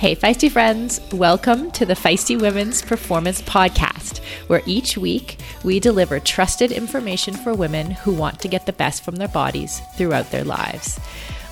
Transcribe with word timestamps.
Hey, 0.00 0.16
Feisty 0.16 0.50
friends, 0.50 0.98
welcome 1.12 1.70
to 1.72 1.84
the 1.84 1.92
Feisty 1.92 2.40
Women's 2.40 2.80
Performance 2.80 3.42
Podcast, 3.42 4.20
where 4.46 4.62
each 4.64 4.96
week 4.96 5.36
we 5.62 5.78
deliver 5.78 6.18
trusted 6.18 6.72
information 6.72 7.34
for 7.34 7.52
women 7.52 7.90
who 7.90 8.14
want 8.14 8.40
to 8.40 8.48
get 8.48 8.64
the 8.64 8.72
best 8.72 9.04
from 9.04 9.16
their 9.16 9.28
bodies 9.28 9.82
throughout 9.98 10.30
their 10.30 10.42
lives. 10.42 10.98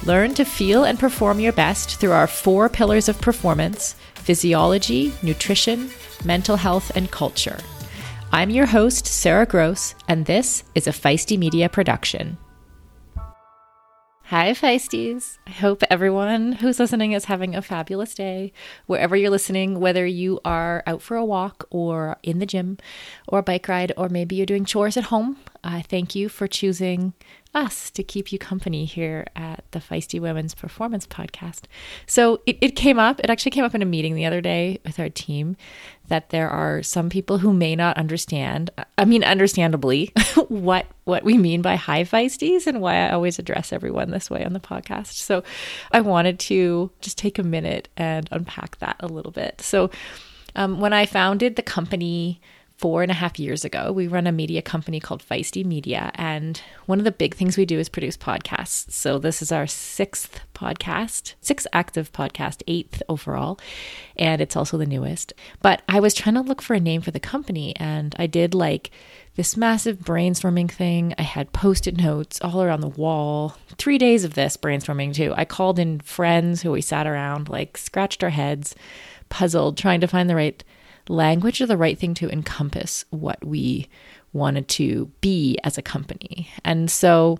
Learn 0.04 0.32
to 0.32 0.46
feel 0.46 0.84
and 0.84 0.98
perform 0.98 1.40
your 1.40 1.52
best 1.52 2.00
through 2.00 2.12
our 2.12 2.26
four 2.26 2.70
pillars 2.70 3.06
of 3.10 3.20
performance 3.20 3.96
physiology, 4.14 5.12
nutrition, 5.22 5.90
mental 6.24 6.56
health, 6.56 6.90
and 6.96 7.10
culture. 7.10 7.58
I'm 8.32 8.48
your 8.48 8.64
host, 8.64 9.04
Sara 9.04 9.44
Gross, 9.44 9.94
and 10.08 10.24
this 10.24 10.64
is 10.74 10.86
a 10.86 10.90
Feisty 10.90 11.38
Media 11.38 11.68
production. 11.68 12.38
Hi, 14.28 14.50
Feisties. 14.50 15.38
I 15.46 15.52
hope 15.52 15.82
everyone 15.88 16.52
who's 16.52 16.78
listening 16.78 17.12
is 17.12 17.24
having 17.24 17.56
a 17.56 17.62
fabulous 17.62 18.14
day. 18.14 18.52
Wherever 18.84 19.16
you're 19.16 19.30
listening, 19.30 19.80
whether 19.80 20.04
you 20.04 20.38
are 20.44 20.82
out 20.86 21.00
for 21.00 21.16
a 21.16 21.24
walk 21.24 21.66
or 21.70 22.18
in 22.22 22.38
the 22.38 22.44
gym 22.44 22.76
or 23.26 23.38
a 23.38 23.42
bike 23.42 23.66
ride, 23.68 23.90
or 23.96 24.10
maybe 24.10 24.36
you're 24.36 24.44
doing 24.44 24.66
chores 24.66 24.98
at 24.98 25.04
home, 25.04 25.38
I 25.64 25.80
thank 25.80 26.14
you 26.14 26.28
for 26.28 26.46
choosing 26.46 27.14
us 27.54 27.90
to 27.90 28.02
keep 28.02 28.32
you 28.32 28.38
company 28.38 28.84
here 28.84 29.26
at 29.34 29.64
the 29.70 29.78
Feisty 29.78 30.20
Women's 30.20 30.54
Performance 30.54 31.06
Podcast. 31.06 31.62
So 32.06 32.40
it, 32.46 32.58
it 32.60 32.76
came 32.76 32.98
up, 32.98 33.20
it 33.20 33.30
actually 33.30 33.50
came 33.50 33.64
up 33.64 33.74
in 33.74 33.82
a 33.82 33.86
meeting 33.86 34.14
the 34.14 34.26
other 34.26 34.40
day 34.40 34.78
with 34.84 34.98
our 35.00 35.08
team 35.08 35.56
that 36.08 36.30
there 36.30 36.48
are 36.48 36.82
some 36.82 37.10
people 37.10 37.38
who 37.38 37.52
may 37.52 37.76
not 37.76 37.96
understand, 37.96 38.70
I 38.96 39.04
mean, 39.04 39.24
understandably, 39.24 40.12
what 40.48 40.86
what 41.04 41.24
we 41.24 41.38
mean 41.38 41.62
by 41.62 41.76
hi 41.76 42.04
feisties 42.04 42.66
and 42.66 42.80
why 42.80 42.96
I 42.96 43.12
always 43.12 43.38
address 43.38 43.72
everyone 43.72 44.10
this 44.10 44.30
way 44.30 44.44
on 44.44 44.52
the 44.52 44.60
podcast. 44.60 45.12
So 45.12 45.42
I 45.90 46.00
wanted 46.00 46.38
to 46.40 46.90
just 47.00 47.16
take 47.16 47.38
a 47.38 47.42
minute 47.42 47.88
and 47.96 48.28
unpack 48.30 48.78
that 48.78 48.96
a 49.00 49.08
little 49.08 49.32
bit. 49.32 49.60
So 49.60 49.90
um, 50.54 50.80
when 50.80 50.92
I 50.92 51.06
founded 51.06 51.56
the 51.56 51.62
company, 51.62 52.40
four 52.78 53.02
and 53.02 53.10
a 53.10 53.14
half 53.14 53.40
years 53.40 53.64
ago. 53.64 53.90
We 53.90 54.06
run 54.06 54.28
a 54.28 54.32
media 54.32 54.62
company 54.62 55.00
called 55.00 55.22
Feisty 55.22 55.64
Media. 55.64 56.12
And 56.14 56.62
one 56.86 56.98
of 57.00 57.04
the 57.04 57.10
big 57.10 57.34
things 57.34 57.56
we 57.56 57.66
do 57.66 57.78
is 57.78 57.88
produce 57.88 58.16
podcasts. 58.16 58.92
So 58.92 59.18
this 59.18 59.42
is 59.42 59.50
our 59.50 59.66
sixth 59.66 60.40
podcast, 60.54 61.34
sixth 61.40 61.66
active 61.72 62.12
podcast, 62.12 62.62
eighth 62.68 63.02
overall. 63.08 63.58
And 64.16 64.40
it's 64.40 64.54
also 64.56 64.78
the 64.78 64.86
newest. 64.86 65.32
But 65.60 65.82
I 65.88 65.98
was 65.98 66.14
trying 66.14 66.36
to 66.36 66.40
look 66.40 66.62
for 66.62 66.74
a 66.74 66.80
name 66.80 67.00
for 67.00 67.10
the 67.10 67.18
company. 67.18 67.74
And 67.76 68.14
I 68.16 68.28
did 68.28 68.54
like 68.54 68.92
this 69.34 69.56
massive 69.56 69.98
brainstorming 69.98 70.70
thing. 70.70 71.14
I 71.18 71.22
had 71.22 71.52
post 71.52 71.88
it 71.88 71.96
notes 71.96 72.38
all 72.42 72.62
around 72.62 72.80
the 72.80 72.88
wall. 72.88 73.56
Three 73.76 73.98
days 73.98 74.22
of 74.22 74.34
this 74.34 74.56
brainstorming 74.56 75.14
too. 75.14 75.34
I 75.36 75.44
called 75.44 75.80
in 75.80 75.98
friends 75.98 76.62
who 76.62 76.70
we 76.70 76.80
sat 76.80 77.08
around, 77.08 77.48
like 77.48 77.76
scratched 77.76 78.22
our 78.22 78.30
heads, 78.30 78.76
puzzled, 79.30 79.76
trying 79.76 80.00
to 80.00 80.06
find 80.06 80.30
the 80.30 80.36
right 80.36 80.62
language 81.08 81.60
is 81.60 81.68
the 81.68 81.76
right 81.76 81.98
thing 81.98 82.14
to 82.14 82.30
encompass 82.30 83.04
what 83.10 83.44
we 83.44 83.88
wanted 84.32 84.68
to 84.68 85.10
be 85.20 85.58
as 85.64 85.78
a 85.78 85.82
company. 85.82 86.48
And 86.64 86.90
so, 86.90 87.38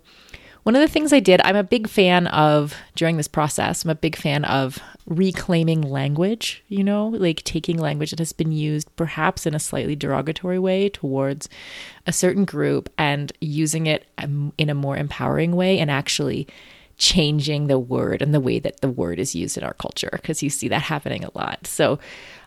one 0.65 0.77
of 0.77 0.83
the 0.83 0.89
things 0.89 1.15
I 1.15 1.21
did, 1.21 1.41
I'm 1.45 1.57
a 1.57 1.63
big 1.63 1.89
fan 1.89 2.27
of 2.27 2.75
during 2.95 3.17
this 3.17 3.29
process, 3.29 3.85
I'm 3.85 3.91
a 3.91 3.95
big 3.95 4.17
fan 4.17 4.45
of 4.45 4.79
reclaiming 5.07 5.81
language, 5.81 6.63
you 6.69 6.85
know, 6.85 7.09
like 7.09 7.43
taking 7.45 7.79
language 7.79 8.11
that 8.11 8.19
has 8.19 8.35
been 8.35 8.53
used 8.53 8.95
perhaps 8.97 9.47
in 9.47 9.55
a 9.55 9.59
slightly 9.59 9.97
derogatory 9.97 10.59
way 10.59 10.91
towards 10.91 11.49
a 12.07 12.13
certain 12.13 12.45
group 12.45 12.91
and 12.99 13.33
using 13.41 13.87
it 13.87 14.07
um, 14.19 14.53
in 14.59 14.69
a 14.69 14.75
more 14.75 14.97
empowering 14.97 15.57
way 15.57 15.79
and 15.79 15.91
actually 15.91 16.47
changing 16.99 17.69
the 17.69 17.79
word 17.79 18.21
and 18.21 18.35
the 18.35 18.41
way 18.41 18.59
that 18.59 18.81
the 18.81 18.91
word 18.91 19.19
is 19.19 19.35
used 19.35 19.57
in 19.57 19.65
our 19.65 19.75
culture 19.75 20.11
because 20.13 20.43
you 20.43 20.51
see 20.51 20.69
that 20.69 20.83
happening 20.83 21.25
a 21.25 21.31
lot. 21.39 21.67
So 21.67 21.99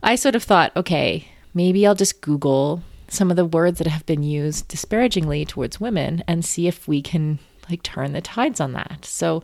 I 0.04 0.16
sort 0.16 0.36
of 0.36 0.44
thought, 0.44 0.76
okay, 0.76 1.28
maybe 1.54 1.88
I'll 1.88 1.96
just 1.96 2.22
Google 2.22 2.84
some 3.08 3.30
of 3.30 3.38
the 3.38 3.46
words 3.46 3.78
that 3.80 3.88
have 3.88 4.06
been 4.06 4.24
used 4.24 4.68
disparagingly 4.68 5.46
towards 5.46 5.80
women 5.80 6.24
and 6.28 6.46
see 6.46 6.68
if 6.68 6.88
we 6.88 7.02
can 7.02 7.40
like 7.70 7.84
turn 7.84 8.14
the 8.14 8.22
tides 8.22 8.60
on 8.60 8.74
that. 8.74 9.06
So 9.06 9.44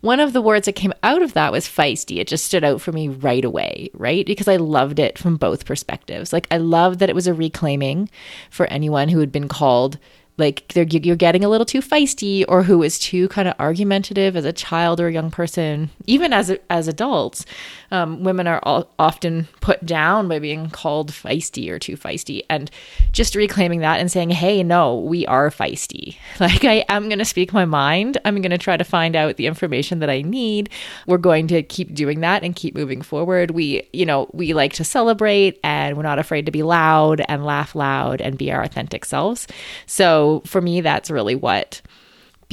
one 0.00 0.18
of 0.18 0.32
the 0.32 0.42
words 0.42 0.66
that 0.66 0.72
came 0.72 0.92
out 1.04 1.22
of 1.22 1.32
that 1.34 1.52
was 1.52 1.68
feisty. 1.68 2.18
It 2.18 2.26
just 2.26 2.44
stood 2.44 2.64
out 2.64 2.80
for 2.80 2.90
me 2.90 3.06
right 3.06 3.44
away, 3.44 3.88
right? 3.94 4.26
Because 4.26 4.48
I 4.48 4.56
loved 4.56 4.98
it 4.98 5.16
from 5.16 5.36
both 5.36 5.64
perspectives. 5.64 6.32
Like 6.32 6.48
I 6.50 6.56
loved 6.56 6.98
that 6.98 7.08
it 7.08 7.14
was 7.14 7.28
a 7.28 7.34
reclaiming 7.34 8.10
for 8.50 8.66
anyone 8.66 9.08
who 9.08 9.20
had 9.20 9.30
been 9.30 9.48
called 9.48 9.98
like 10.38 10.72
you're 10.74 11.16
getting 11.16 11.44
a 11.44 11.48
little 11.48 11.66
too 11.66 11.80
feisty 11.80 12.44
or 12.48 12.62
who 12.62 12.82
is 12.82 12.98
too 12.98 13.28
kind 13.28 13.48
of 13.48 13.54
argumentative 13.58 14.36
as 14.36 14.44
a 14.44 14.52
child 14.52 15.00
or 15.00 15.08
a 15.08 15.12
young 15.12 15.30
person 15.30 15.90
even 16.06 16.32
as 16.32 16.56
as 16.70 16.88
adults 16.88 17.44
um, 17.92 18.24
women 18.24 18.46
are 18.46 18.58
all, 18.62 18.90
often 18.98 19.46
put 19.60 19.84
down 19.84 20.26
by 20.26 20.38
being 20.38 20.70
called 20.70 21.12
feisty 21.12 21.68
or 21.70 21.78
too 21.78 21.96
feisty 21.96 22.42
and 22.48 22.70
just 23.12 23.34
reclaiming 23.34 23.80
that 23.80 24.00
and 24.00 24.10
saying 24.10 24.30
hey 24.30 24.62
no 24.62 24.98
we 24.98 25.26
are 25.26 25.50
feisty. 25.50 26.16
Like 26.40 26.64
i 26.64 26.84
am 26.88 27.08
going 27.08 27.20
to 27.20 27.24
speak 27.24 27.52
my 27.52 27.66
mind. 27.66 28.18
I'm 28.24 28.40
going 28.40 28.50
to 28.50 28.58
try 28.58 28.76
to 28.76 28.84
find 28.84 29.14
out 29.14 29.36
the 29.36 29.46
information 29.46 30.00
that 30.00 30.10
i 30.10 30.22
need. 30.22 30.70
We're 31.06 31.18
going 31.18 31.46
to 31.48 31.62
keep 31.62 31.94
doing 31.94 32.20
that 32.20 32.42
and 32.42 32.56
keep 32.56 32.74
moving 32.74 33.02
forward. 33.02 33.52
We 33.52 33.88
you 33.92 34.06
know 34.06 34.28
we 34.32 34.54
like 34.54 34.72
to 34.74 34.84
celebrate 34.84 35.60
and 35.62 35.96
we're 35.96 36.02
not 36.02 36.18
afraid 36.18 36.46
to 36.46 36.52
be 36.52 36.62
loud 36.62 37.22
and 37.28 37.44
laugh 37.44 37.74
loud 37.74 38.20
and 38.20 38.38
be 38.38 38.50
our 38.50 38.62
authentic 38.62 39.04
selves. 39.04 39.46
So 39.86 40.42
for 40.46 40.60
me 40.60 40.80
that's 40.80 41.10
really 41.10 41.34
what 41.34 41.82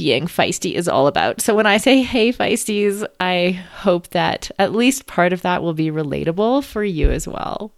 being 0.00 0.26
feisty 0.26 0.72
is 0.72 0.88
all 0.88 1.06
about. 1.06 1.42
So 1.42 1.54
when 1.54 1.66
I 1.66 1.76
say, 1.76 2.00
hey, 2.00 2.32
feisties, 2.32 3.06
I 3.20 3.50
hope 3.80 4.08
that 4.08 4.50
at 4.58 4.72
least 4.72 5.06
part 5.06 5.34
of 5.34 5.42
that 5.42 5.62
will 5.62 5.74
be 5.74 5.90
relatable 5.90 6.64
for 6.64 6.82
you 6.82 7.10
as 7.10 7.28
well. 7.28 7.70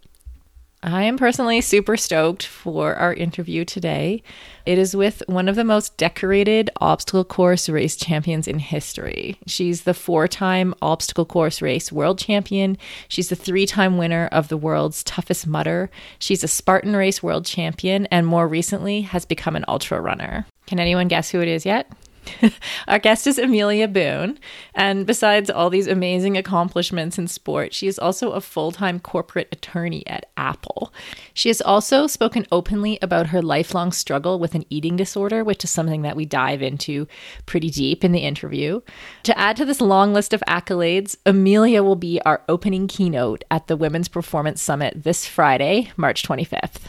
I 0.81 1.03
am 1.03 1.17
personally 1.17 1.59
super 1.59 1.97
stoked 1.97 2.45
for 2.45 2.95
our 2.95 3.13
interview 3.13 3.65
today. 3.65 4.23
It 4.65 4.77
is 4.77 4.95
with 4.95 5.21
one 5.27 5.49
of 5.49 5.57
the 5.57 5.65
most 5.65 5.97
decorated 5.97 6.69
obstacle 6.79 7.25
course 7.25 7.67
race 7.67 7.97
champions 7.97 8.47
in 8.47 8.59
history. 8.59 9.37
She's 9.45 9.83
the 9.83 9.93
four 9.93 10.29
time 10.29 10.73
obstacle 10.81 11.25
course 11.25 11.61
race 11.61 11.91
world 11.91 12.19
champion. 12.19 12.77
She's 13.09 13.27
the 13.27 13.35
three 13.35 13.65
time 13.65 13.97
winner 13.97 14.29
of 14.31 14.47
the 14.47 14.57
world's 14.57 15.03
toughest 15.03 15.45
Mudder. 15.45 15.89
She's 16.19 16.43
a 16.43 16.47
Spartan 16.47 16.95
race 16.95 17.21
world 17.21 17.45
champion 17.45 18.05
and 18.05 18.25
more 18.25 18.47
recently 18.47 19.01
has 19.01 19.25
become 19.25 19.57
an 19.57 19.65
ultra 19.67 19.99
runner. 19.99 20.45
Can 20.67 20.79
anyone 20.79 21.09
guess 21.09 21.29
who 21.29 21.41
it 21.41 21.49
is 21.49 21.65
yet? 21.65 21.91
Our 22.87 22.99
guest 22.99 23.27
is 23.27 23.37
Amelia 23.37 23.87
Boone. 23.87 24.39
And 24.73 25.05
besides 25.05 25.49
all 25.49 25.69
these 25.69 25.87
amazing 25.87 26.37
accomplishments 26.37 27.17
in 27.17 27.27
sport, 27.27 27.73
she 27.73 27.87
is 27.87 27.99
also 27.99 28.31
a 28.31 28.41
full 28.41 28.71
time 28.71 28.99
corporate 28.99 29.49
attorney 29.51 30.05
at 30.07 30.31
Apple. 30.37 30.93
She 31.33 31.49
has 31.49 31.61
also 31.61 32.07
spoken 32.07 32.45
openly 32.51 32.99
about 33.01 33.27
her 33.27 33.41
lifelong 33.41 33.91
struggle 33.91 34.39
with 34.39 34.55
an 34.55 34.65
eating 34.69 34.95
disorder, 34.95 35.43
which 35.43 35.63
is 35.63 35.71
something 35.71 36.01
that 36.03 36.15
we 36.15 36.25
dive 36.25 36.61
into 36.61 37.07
pretty 37.45 37.69
deep 37.69 38.03
in 38.03 38.11
the 38.11 38.19
interview. 38.19 38.81
To 39.23 39.37
add 39.37 39.57
to 39.57 39.65
this 39.65 39.81
long 39.81 40.13
list 40.13 40.33
of 40.33 40.43
accolades, 40.47 41.15
Amelia 41.25 41.83
will 41.83 41.95
be 41.95 42.21
our 42.21 42.41
opening 42.47 42.87
keynote 42.87 43.43
at 43.49 43.67
the 43.67 43.77
Women's 43.77 44.07
Performance 44.07 44.61
Summit 44.61 45.03
this 45.03 45.25
Friday, 45.25 45.91
March 45.97 46.23
25th. 46.23 46.81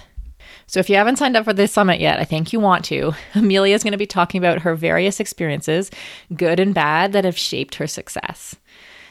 So 0.67 0.81
if 0.81 0.89
you 0.89 0.97
haven't 0.97 1.17
signed 1.17 1.37
up 1.37 1.45
for 1.45 1.53
this 1.53 1.73
summit 1.73 2.01
yet, 2.01 2.19
I 2.19 2.25
think 2.25 2.53
you 2.53 2.61
want 2.61 2.85
to. 2.87 3.13
Amelia 3.35 3.75
is 3.75 3.83
going 3.83 3.93
to 3.93 3.99
be 3.99 4.07
talking 4.07 4.39
about 4.39 4.63
her 4.63 4.75
various 4.75 5.21
experiences, 5.21 5.91
good 6.35 6.59
and 6.61 6.75
bad, 6.75 7.13
that 7.13 7.25
have 7.25 7.39
shaped 7.39 7.77
her 7.77 7.87
success. 7.87 8.57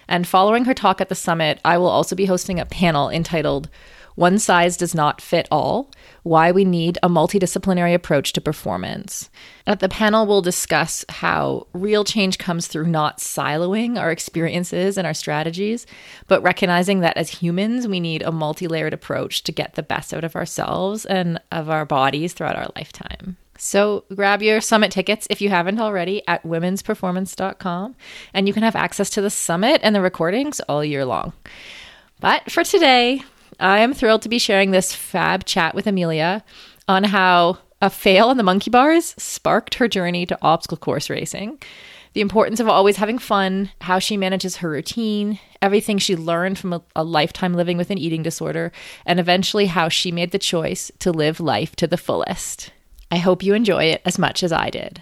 And 0.08 0.28
following 0.28 0.66
her 0.66 0.74
talk 0.74 1.00
at 1.00 1.10
the 1.10 1.16
summit, 1.16 1.60
I 1.64 1.78
will 1.78 1.88
also 1.88 2.16
be 2.16 2.26
hosting 2.26 2.60
a 2.60 2.66
panel 2.66 3.10
entitled 3.10 3.70
one 4.16 4.40
size 4.40 4.78
does 4.78 4.94
not 4.94 5.22
fit 5.22 5.48
all 5.52 5.90
Why 6.24 6.52
We 6.52 6.66
Need 6.66 6.98
a 7.02 7.10
Multidisciplinary 7.10 7.94
Approach 7.94 8.34
to 8.34 8.42
Performance. 8.42 9.30
At 9.66 9.80
the 9.80 9.90
panel, 9.90 10.26
we'll 10.26 10.42
discuss 10.42 11.04
how 11.10 11.68
real 11.74 12.04
change 12.04 12.38
comes 12.38 12.68
through 12.68 12.88
not 12.88 13.18
siloing 13.18 14.00
our 14.00 14.12
experiences 14.12 14.98
and 14.98 15.08
our 15.08 15.14
strategies, 15.14 15.86
but 16.28 16.44
recognizing 16.44 17.00
that 17.00 17.18
as 17.18 17.30
humans, 17.30 17.88
we 17.88 18.00
need 18.00 18.22
a 18.22 18.32
multi 18.32 18.68
layered 18.68 18.94
approach 18.94 19.44
to 19.44 19.52
get 19.52 19.76
the 19.76 19.84
best 19.84 20.14
out 20.14 20.24
of 20.24 20.36
ourselves 20.36 21.06
and 21.06 21.40
of 21.52 21.70
our 21.70 21.86
bodies 21.86 22.34
throughout 22.34 22.56
our 22.56 22.70
lifetime. 22.76 23.38
So 23.58 24.04
grab 24.14 24.42
your 24.42 24.62
summit 24.62 24.92
tickets 24.92 25.28
if 25.30 25.40
you 25.40 25.50
haven't 25.50 25.80
already 25.80 26.22
at 26.28 26.44
womensperformance.com, 26.44 27.96
and 28.34 28.48
you 28.48 28.54
can 28.54 28.64
have 28.64 28.76
access 28.76 29.10
to 29.12 29.22
the 29.22 29.30
summit 29.30 29.80
and 29.84 29.96
the 29.96 30.02
recordings 30.02 30.60
all 30.62 30.84
year 30.84 31.06
long. 31.06 31.34
But 32.20 32.52
for 32.52 32.64
today, 32.64 33.22
I 33.60 33.80
am 33.80 33.94
thrilled 33.94 34.22
to 34.24 34.30
be 34.30 34.40
sharing 34.40 34.72
this 34.72 34.94
fab 34.94 35.46
chat 35.46 35.76
with 35.76 35.88
Amelia 35.88 36.44
on 36.88 37.06
how 37.06 37.60
a 37.82 37.90
fail 37.90 38.30
on 38.30 38.38
the 38.38 38.44
monkey 38.44 38.70
bars 38.70 39.14
sparked 39.18 39.76
her 39.76 39.88
journey 39.88 40.26
to 40.26 40.38
obstacle 40.42 40.78
course 40.78 41.10
racing, 41.10 41.62
the 42.14 42.22
importance 42.22 42.60
of 42.60 42.70
always 42.70 42.98
having 42.98 43.18
fun, 43.18 43.72
how 43.82 44.00
she 44.00 44.16
manages 44.16 44.58
her 44.58 44.70
routine, 44.70 45.40
everything 45.62 45.98
she 45.98 46.16
learned 46.16 46.58
from 46.58 46.74
a, 46.74 46.82
a, 46.96 47.04
lifetime 47.04 47.54
living 47.54 47.78
with 47.78 47.90
an 47.90 47.98
eating 47.98 48.24
disorder, 48.24 48.72
and 49.06 49.20
eventually 49.20 49.66
how 49.66 49.90
she 49.90 50.12
made 50.12 50.32
the 50.32 50.40
choice 50.40 50.92
to 51.00 51.12
live 51.12 51.40
life 51.40 51.76
to 51.76 51.88
the 51.88 51.98
fullest. 51.98 52.72
I 53.12 53.18
hope 53.18 53.44
you 53.44 53.54
enjoy 53.54 53.86
it 53.86 54.02
as 54.06 54.18
much 54.18 54.44
as 54.44 54.52
I 54.52 54.70
did. 54.70 55.02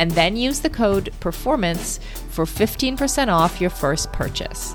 and 0.00 0.10
then 0.12 0.34
use 0.34 0.60
the 0.60 0.70
code 0.70 1.12
PERFORMANCE 1.20 2.00
for 2.30 2.46
15% 2.46 3.28
off 3.28 3.60
your 3.60 3.68
first 3.68 4.10
purchase. 4.12 4.74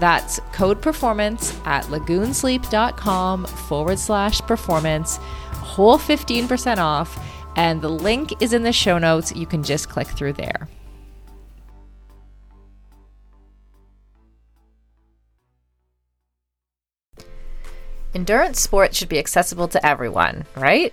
That's 0.00 0.40
code 0.52 0.82
PERFORMANCE 0.82 1.54
at 1.64 1.84
lagoonsleep.com 1.84 3.46
forward 3.46 3.98
slash 4.00 4.40
performance, 4.40 5.18
whole 5.52 5.96
15% 5.96 6.78
off, 6.78 7.16
and 7.54 7.80
the 7.80 7.88
link 7.88 8.42
is 8.42 8.52
in 8.52 8.64
the 8.64 8.72
show 8.72 8.98
notes. 8.98 9.32
You 9.36 9.46
can 9.46 9.62
just 9.62 9.88
click 9.88 10.08
through 10.08 10.32
there. 10.32 10.68
Endurance 18.12 18.60
sports 18.60 18.96
should 18.96 19.08
be 19.08 19.20
accessible 19.20 19.68
to 19.68 19.86
everyone, 19.86 20.46
right? 20.56 20.92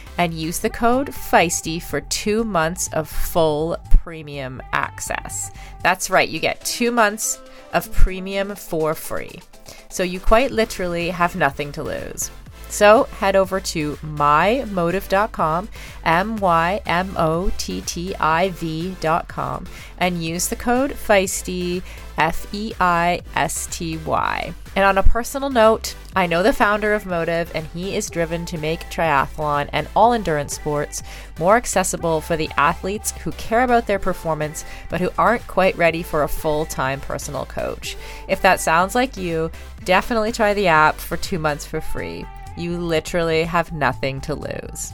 and 0.21 0.35
use 0.35 0.59
the 0.59 0.69
code 0.69 1.11
FEISTY 1.11 1.79
for 1.79 1.99
two 1.99 2.43
months 2.43 2.87
of 2.93 3.09
full 3.09 3.75
premium 3.89 4.61
access. 4.71 5.49
That's 5.81 6.11
right, 6.11 6.29
you 6.29 6.39
get 6.39 6.63
two 6.63 6.91
months 6.91 7.41
of 7.73 7.91
premium 7.91 8.53
for 8.53 8.93
free. 8.93 9.41
So 9.89 10.03
you 10.03 10.19
quite 10.19 10.51
literally 10.51 11.09
have 11.09 11.35
nothing 11.35 11.71
to 11.71 11.81
lose. 11.81 12.29
So 12.69 13.05
head 13.05 13.35
over 13.35 13.59
to 13.59 13.95
mymottiv.com, 13.95 15.69
M 16.05 16.37
Y 16.37 16.81
M 16.85 17.15
O 17.17 17.51
T 17.57 17.81
T 17.81 18.13
I 18.19 18.49
V.com, 18.49 19.65
and 19.97 20.23
use 20.23 20.49
the 20.49 20.55
code 20.55 20.93
FEISTY, 20.93 21.81
F 22.19 22.45
E 22.53 22.73
I 22.79 23.21
S 23.35 23.67
T 23.71 23.97
Y. 23.97 24.53
And 24.75 24.85
on 24.85 24.97
a 24.97 25.03
personal 25.03 25.49
note, 25.49 25.95
I 26.15 26.27
know 26.27 26.43
the 26.43 26.53
founder 26.53 26.93
of 26.93 27.03
Mottiv, 27.03 27.51
and 27.53 27.65
he 27.67 27.95
is 27.95 28.09
driven 28.09 28.45
to 28.45 28.57
make 28.57 28.89
triathlon 28.89 29.69
and 29.73 29.87
all 29.95 30.13
endurance 30.13 30.55
sports 30.55 31.03
more 31.39 31.57
accessible 31.57 32.21
for 32.21 32.37
the 32.37 32.49
athletes 32.55 33.11
who 33.11 33.31
care 33.33 33.63
about 33.63 33.87
their 33.87 33.99
performance 33.99 34.63
but 34.89 35.01
who 35.01 35.09
aren't 35.17 35.45
quite 35.47 35.77
ready 35.77 36.03
for 36.03 36.23
a 36.23 36.29
full 36.29 36.65
time 36.65 37.01
personal 37.01 37.45
coach. 37.45 37.97
If 38.29 38.41
that 38.43 38.61
sounds 38.61 38.95
like 38.95 39.17
you, 39.17 39.51
definitely 39.83 40.31
try 40.31 40.53
the 40.53 40.67
app 40.67 40.95
for 40.95 41.17
two 41.17 41.39
months 41.39 41.65
for 41.65 41.81
free. 41.81 42.25
You 42.57 42.77
literally 42.77 43.43
have 43.43 43.73
nothing 43.73 44.21
to 44.21 44.35
lose. 44.35 44.93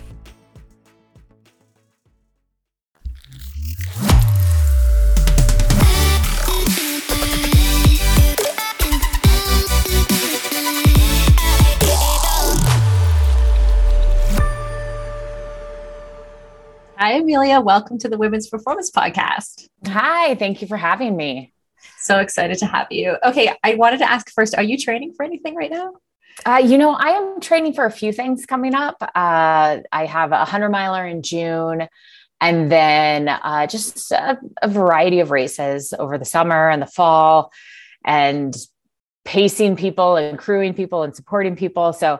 Hi, 17.03 17.13
Amelia. 17.13 17.59
Welcome 17.59 17.97
to 17.97 18.09
the 18.09 18.15
Women's 18.15 18.47
Performance 18.47 18.91
Podcast. 18.91 19.67
Hi, 19.87 20.35
thank 20.35 20.61
you 20.61 20.67
for 20.67 20.77
having 20.77 21.17
me. 21.17 21.51
So 21.97 22.19
excited 22.19 22.59
to 22.59 22.67
have 22.67 22.91
you. 22.91 23.17
Okay, 23.25 23.51
I 23.63 23.73
wanted 23.73 23.97
to 24.01 24.11
ask 24.11 24.31
first 24.31 24.55
are 24.55 24.61
you 24.61 24.77
training 24.77 25.13
for 25.17 25.23
anything 25.25 25.55
right 25.55 25.71
now? 25.71 25.93
Uh, 26.45 26.61
you 26.63 26.77
know, 26.77 26.91
I 26.91 27.13
am 27.13 27.41
training 27.41 27.73
for 27.73 27.85
a 27.85 27.91
few 27.91 28.13
things 28.13 28.45
coming 28.45 28.75
up. 28.75 28.97
Uh, 29.01 29.79
I 29.91 30.05
have 30.05 30.29
a 30.29 30.45
100 30.45 30.69
miler 30.69 31.03
in 31.07 31.23
June, 31.23 31.87
and 32.39 32.71
then 32.71 33.29
uh, 33.29 33.65
just 33.65 34.11
a, 34.11 34.37
a, 34.61 34.67
variety 34.67 35.21
of 35.21 35.31
races 35.31 35.95
over 35.97 36.19
the 36.19 36.25
summer 36.25 36.69
and 36.69 36.83
the 36.83 36.85
fall, 36.85 37.51
and 38.05 38.55
pacing 39.25 39.75
people 39.75 40.17
and 40.17 40.37
crewing 40.37 40.75
people 40.75 41.01
and 41.01 41.15
supporting 41.15 41.55
people. 41.55 41.93
So, 41.93 42.19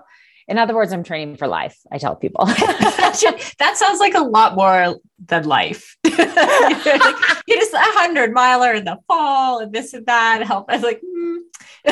in 0.52 0.58
other 0.58 0.76
words, 0.76 0.92
I'm 0.92 1.04
training 1.04 1.38
for 1.38 1.48
life. 1.48 1.78
I 1.94 1.98
tell 1.98 2.14
people 2.14 2.46
that 2.46 3.74
sounds 3.76 4.02
like 4.02 4.16
a 4.16 4.20
lot 4.20 4.54
more 4.54 4.98
than 5.28 5.46
life. 5.46 5.96
you 6.04 6.12
just 6.12 7.74
a 7.74 7.80
hundred 7.80 8.34
miler 8.34 8.74
in 8.74 8.84
the 8.84 8.98
fall 9.08 9.60
and 9.60 9.72
this 9.72 9.94
and 9.94 10.06
that. 10.08 10.44
Help. 10.44 10.70
I 10.70 10.76
was 10.76 10.84
like, 10.84 11.02
hmm. 11.02 11.38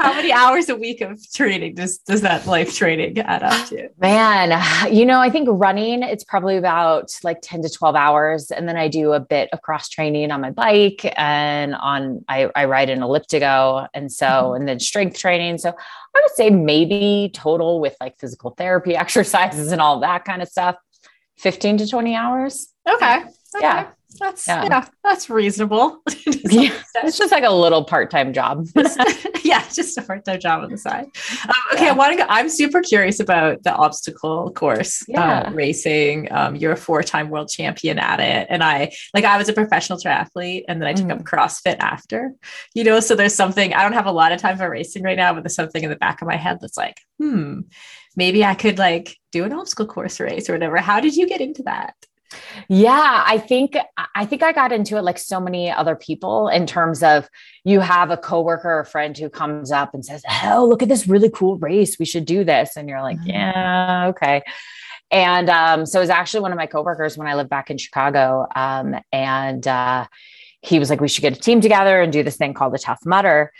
How 0.00 0.14
many 0.14 0.32
hours 0.32 0.68
a 0.68 0.76
week 0.76 1.00
of 1.00 1.20
training 1.32 1.74
does 1.74 1.98
does 1.98 2.22
that 2.22 2.46
life 2.46 2.74
training 2.74 3.18
add 3.18 3.42
up 3.42 3.68
to? 3.68 3.88
Man, 3.98 4.60
you 4.92 5.04
know, 5.04 5.20
I 5.20 5.30
think 5.30 5.48
running 5.50 6.02
it's 6.02 6.24
probably 6.24 6.56
about 6.56 7.10
like 7.22 7.38
10 7.42 7.62
to 7.62 7.68
12 7.68 7.94
hours. 7.94 8.50
And 8.50 8.68
then 8.68 8.76
I 8.76 8.88
do 8.88 9.12
a 9.12 9.20
bit 9.20 9.48
of 9.52 9.62
cross 9.62 9.88
training 9.88 10.30
on 10.30 10.40
my 10.40 10.50
bike 10.50 11.12
and 11.16 11.74
on 11.74 12.24
I, 12.28 12.50
I 12.56 12.64
ride 12.64 12.90
an 12.90 13.00
elliptigo 13.00 13.86
and 13.94 14.10
so 14.10 14.26
mm-hmm. 14.26 14.56
and 14.56 14.68
then 14.68 14.80
strength 14.80 15.18
training. 15.18 15.58
So 15.58 15.74
I 16.16 16.20
would 16.22 16.34
say 16.34 16.50
maybe 16.50 17.30
total 17.34 17.80
with 17.80 17.96
like 18.00 18.18
physical 18.18 18.50
therapy 18.50 18.96
exercises 18.96 19.72
and 19.72 19.80
all 19.80 20.00
that 20.00 20.24
kind 20.24 20.42
of 20.42 20.48
stuff, 20.48 20.76
15 21.38 21.78
to 21.78 21.88
20 21.88 22.14
hours. 22.14 22.68
Okay. 22.88 23.16
okay. 23.16 23.30
Yeah. 23.60 23.90
That's 24.18 24.46
yeah, 24.46 24.64
yeah 24.64 24.88
that's 25.04 25.28
reasonable. 25.28 26.00
yeah, 26.26 26.72
it's 27.02 27.18
just 27.18 27.32
like 27.32 27.44
a 27.44 27.50
little 27.50 27.84
part-time 27.84 28.32
job. 28.32 28.66
yeah, 29.44 29.64
just 29.72 29.98
a 29.98 30.02
part-time 30.02 30.40
job 30.40 30.62
on 30.62 30.70
the 30.70 30.78
side. 30.78 31.06
Um, 31.44 31.54
okay, 31.74 31.84
yeah. 31.84 31.90
I 31.90 31.94
want 31.94 32.12
to 32.12 32.18
go. 32.18 32.26
I'm 32.28 32.48
super 32.48 32.80
curious 32.80 33.20
about 33.20 33.62
the 33.62 33.74
obstacle 33.74 34.52
course 34.52 35.02
uh, 35.02 35.04
yeah. 35.08 35.40
uh, 35.40 35.50
racing. 35.52 36.30
Um, 36.32 36.56
you're 36.56 36.72
a 36.72 36.76
four-time 36.76 37.30
world 37.30 37.48
champion 37.48 37.98
at 37.98 38.20
it, 38.20 38.46
and 38.48 38.62
I 38.62 38.92
like 39.14 39.24
I 39.24 39.36
was 39.36 39.48
a 39.48 39.52
professional 39.52 39.98
triathlete, 39.98 40.64
and 40.68 40.80
then 40.80 40.88
I 40.88 40.92
took 40.92 41.06
mm. 41.06 41.12
up 41.12 41.24
CrossFit 41.24 41.76
after. 41.80 42.32
You 42.74 42.84
know, 42.84 43.00
so 43.00 43.16
there's 43.16 43.34
something 43.34 43.74
I 43.74 43.82
don't 43.82 43.92
have 43.92 44.06
a 44.06 44.12
lot 44.12 44.32
of 44.32 44.40
time 44.40 44.56
for 44.56 44.70
racing 44.70 45.02
right 45.02 45.16
now, 45.16 45.34
but 45.34 45.42
there's 45.42 45.54
something 45.54 45.82
in 45.82 45.90
the 45.90 45.96
back 45.96 46.22
of 46.22 46.28
my 46.28 46.36
head 46.36 46.58
that's 46.60 46.76
like, 46.76 47.00
hmm, 47.18 47.60
maybe 48.16 48.44
I 48.44 48.54
could 48.54 48.78
like 48.78 49.16
do 49.32 49.44
an 49.44 49.52
obstacle 49.52 49.86
course 49.86 50.20
race 50.20 50.48
or 50.48 50.54
whatever. 50.54 50.78
How 50.78 51.00
did 51.00 51.16
you 51.16 51.26
get 51.28 51.40
into 51.40 51.62
that? 51.64 51.94
Yeah, 52.68 53.24
I 53.26 53.38
think 53.38 53.76
I 54.14 54.26
think 54.26 54.42
I 54.42 54.52
got 54.52 54.72
into 54.72 54.96
it 54.96 55.02
like 55.02 55.18
so 55.18 55.40
many 55.40 55.70
other 55.70 55.94
people 55.94 56.48
in 56.48 56.66
terms 56.66 57.02
of 57.02 57.28
you 57.64 57.80
have 57.80 58.10
a 58.10 58.16
coworker 58.16 58.68
or 58.68 58.80
a 58.80 58.86
friend 58.86 59.16
who 59.16 59.28
comes 59.28 59.70
up 59.70 59.94
and 59.94 60.04
says, 60.04 60.22
"Oh, 60.44 60.66
look 60.68 60.82
at 60.82 60.88
this 60.88 61.06
really 61.06 61.30
cool 61.30 61.56
race. 61.58 61.98
We 61.98 62.04
should 62.04 62.24
do 62.24 62.44
this." 62.44 62.76
And 62.76 62.88
you're 62.88 63.02
like, 63.02 63.18
mm-hmm. 63.18 63.30
"Yeah, 63.30 64.06
okay." 64.08 64.42
And 65.10 65.48
um, 65.48 65.86
so 65.86 66.00
it 66.00 66.02
was 66.02 66.10
actually 66.10 66.40
one 66.40 66.52
of 66.52 66.58
my 66.58 66.66
coworkers 66.66 67.16
when 67.16 67.28
I 67.28 67.34
lived 67.34 67.50
back 67.50 67.70
in 67.70 67.78
Chicago. 67.78 68.46
Um, 68.54 68.96
and 69.12 69.66
uh, 69.66 70.06
he 70.62 70.78
was 70.78 70.90
like, 70.90 71.00
we 71.00 71.08
should 71.08 71.22
get 71.22 71.36
a 71.36 71.40
team 71.40 71.60
together 71.60 72.00
and 72.00 72.12
do 72.12 72.22
this 72.22 72.36
thing 72.36 72.54
called 72.54 72.74
the 72.74 72.78
Tough 72.78 73.00
Mudder. 73.04 73.52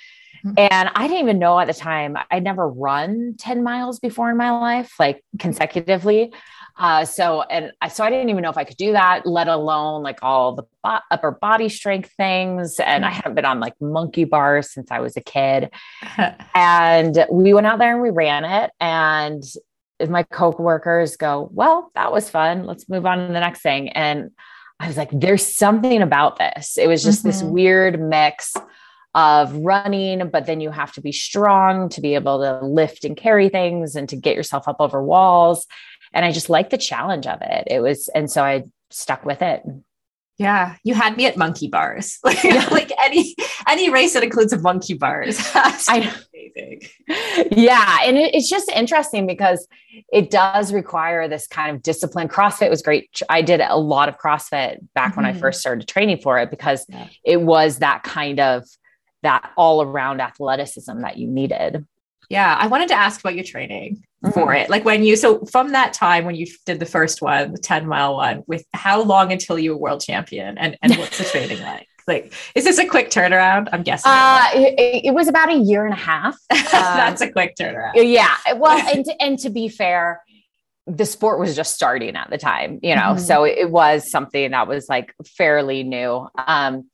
Mm-hmm. 0.45 0.55
And 0.59 0.91
I 0.95 1.07
didn't 1.07 1.23
even 1.23 1.39
know 1.39 1.59
at 1.59 1.67
the 1.67 1.75
time, 1.75 2.17
I'd 2.31 2.43
never 2.43 2.69
run 2.69 3.37
10 3.39 3.63
miles 3.63 4.01
before 4.01 4.31
in 4.31 4.37
my 4.37 4.51
life, 4.51 4.95
like 4.99 5.25
consecutively. 5.39 6.33
Uh, 6.79 7.05
so, 7.05 7.43
and 7.43 7.73
I, 7.81 7.89
so 7.89 8.05
I 8.05 8.11
didn't 8.11 8.29
even 8.29 8.43
know 8.43 8.51
if 8.51 8.59
I 8.59 8.65
could 8.65 8.77
do 8.77 8.93
that, 8.93 9.25
let 9.25 9.49
alone 9.49 10.03
like 10.03 10.19
all 10.23 10.55
the 10.55 10.65
bo- 10.85 10.99
upper 11.11 11.31
body 11.31 11.69
strength 11.69 12.13
things. 12.17 12.79
And 12.79 13.05
I 13.05 13.11
haven't 13.11 13.35
been 13.35 13.47
on 13.47 13.61
like 13.61 13.81
monkey 13.81 14.25
bars 14.25 14.73
since 14.73 14.91
I 14.91 15.01
was 15.01 15.17
a 15.17 15.23
kid. 15.23 15.71
and 16.55 17.27
we 17.31 17.55
went 17.55 17.67
out 17.67 17.79
there 17.79 17.93
and 17.93 18.03
we 18.03 18.11
ran 18.11 18.45
it. 18.45 18.71
And 18.79 19.43
my 20.09 20.23
co-workers 20.25 21.17
go, 21.17 21.49
well, 21.53 21.91
that 21.95 22.13
was 22.13 22.29
fun. 22.29 22.65
Let's 22.65 22.89
move 22.89 23.07
on 23.07 23.27
to 23.27 23.33
the 23.33 23.41
next 23.41 23.63
thing. 23.63 23.89
And 23.91 24.31
I 24.79 24.87
was 24.87 24.99
like, 24.99 25.11
there's 25.13 25.47
something 25.47 26.03
about 26.03 26.39
this. 26.39 26.77
It 26.77 26.87
was 26.89 27.03
just 27.03 27.21
mm-hmm. 27.21 27.29
this 27.29 27.43
weird 27.43 27.99
mix 27.99 28.55
of 29.15 29.55
running, 29.55 30.29
but 30.29 30.45
then 30.45 30.61
you 30.61 30.71
have 30.71 30.93
to 30.93 31.01
be 31.01 31.11
strong 31.11 31.89
to 31.89 32.03
be 32.03 32.15
able 32.15 32.39
to 32.41 32.63
lift 32.63 33.03
and 33.03 33.17
carry 33.17 33.49
things 33.49 33.97
and 33.97 34.11
to 34.11 34.17
get 34.17 34.37
yourself 34.37 34.69
up 34.69 34.77
over 34.79 35.03
walls 35.03 35.67
and 36.13 36.25
I 36.25 36.33
just 36.33 36.51
liked 36.51 36.71
the 36.71 36.79
challenge 36.79 37.27
of 37.27 37.39
it. 37.43 37.65
It 37.69 37.81
was, 37.81 38.09
and 38.09 38.31
so 38.31 38.43
I 38.43 38.65
stuck 38.91 39.25
with 39.25 39.43
it. 39.43 39.63
Yeah, 40.39 40.77
you 40.85 40.95
had 40.95 41.17
me 41.17 41.25
at 41.27 41.37
monkey 41.37 41.69
bars. 41.69 42.19
Like, 42.25 42.43
yeah. 42.45 42.69
like 42.71 42.93
any 43.03 43.35
any 43.69 43.89
race 43.89 44.15
that 44.15 44.23
includes 44.23 44.53
a 44.53 44.59
monkey 44.59 44.95
bars. 44.95 45.39
I 45.55 46.13
amazing. 46.57 46.89
Yeah, 47.53 47.99
and 48.03 48.19
it, 48.19 48.35
it's 48.35 48.51
just 48.51 48.69
interesting 48.71 49.27
because 49.27 49.67
it 50.13 50.31
does 50.31 50.73
require 50.73 51.29
this 51.29 51.47
kind 51.47 51.75
of 51.75 51.83
discipline. 51.83 52.29
CrossFit 52.29 52.69
was 52.69 52.83
great. 52.83 53.09
I 53.29 53.43
did 53.43 53.61
a 53.61 53.77
lot 53.77 54.09
of 54.09 54.19
CrossFit 54.19 54.79
back 54.95 55.13
mm-hmm. 55.13 55.17
when 55.17 55.27
I 55.27 55.31
mm-hmm. 55.31 55.41
first 55.41 55.61
started 55.61 55.87
training 55.89 56.19
for 56.19 56.39
it 56.39 56.51
because 56.51 56.85
yeah. 56.89 57.09
it 57.25 57.41
was 57.41 57.79
that 57.79 58.03
kind 58.03 58.41
of 58.41 58.65
that 59.23 59.51
all 59.57 59.83
around 59.83 60.21
athleticism 60.21 61.01
that 61.01 61.17
you 61.17 61.29
needed. 61.29 61.87
Yeah, 62.29 62.57
I 62.59 62.67
wanted 62.67 62.89
to 62.89 62.95
ask 62.95 63.21
about 63.21 63.35
your 63.35 63.45
training 63.45 64.05
mm-hmm. 64.25 64.33
for 64.33 64.55
it. 64.55 64.71
Like 64.71 64.85
when 64.85 65.05
you, 65.05 65.17
so 65.17 65.45
from 65.47 65.73
that 65.73 65.93
time 65.93 66.25
when 66.25 66.35
you 66.35 66.47
did 66.65 66.81
the 66.81 66.87
first 66.87 67.23
one, 67.23 67.53
the 67.53 67.59
10 67.59 67.87
mile 67.87 68.17
one, 68.17 68.43
with 68.47 68.65
how 68.73 69.03
long 69.03 69.33
until 69.33 69.59
you 69.59 69.73
were 69.73 69.79
world 69.79 70.01
champion 70.01 70.59
and, 70.59 70.77
and 70.83 70.97
what's 70.97 71.19
the 71.19 71.25
training 71.25 71.61
like? 71.63 71.87
Like, 72.09 72.33
is 72.55 72.63
this 72.63 72.79
a 72.79 72.87
quick 72.87 73.11
turnaround? 73.11 73.69
I'm 73.73 73.83
guessing. 73.83 74.13
Uh, 74.15 74.49
it, 74.55 75.07
it, 75.07 75.11
was 75.13 75.27
about 75.27 75.49
a 75.49 75.57
year 75.57 75.85
and 75.85 75.93
a 75.93 75.97
half. 75.97 76.39
That's 76.51 77.21
um, 77.21 77.29
a 77.29 77.33
quick 77.33 77.57
turnaround. 77.57 77.95
Yeah. 77.97 78.33
Well, 78.55 78.79
and 78.95 79.05
to, 79.05 79.23
and 79.23 79.39
to 79.41 79.51
be 79.51 79.69
fair, 79.69 80.23
the 80.87 81.05
sport 81.05 81.41
was 81.41 81.57
just 81.57 81.75
starting 81.75 82.15
at 82.15 82.31
the 82.31 82.39
time, 82.39 82.79
you 82.81 82.95
know, 82.95 83.15
mm-hmm. 83.15 83.19
so 83.19 83.43
it 83.43 83.71
was 83.71 84.09
something 84.09 84.53
that 84.53 84.69
was 84.69 84.89
like 84.89 85.13
fairly 85.37 85.83
new. 85.83 86.29
Um, 86.39 86.89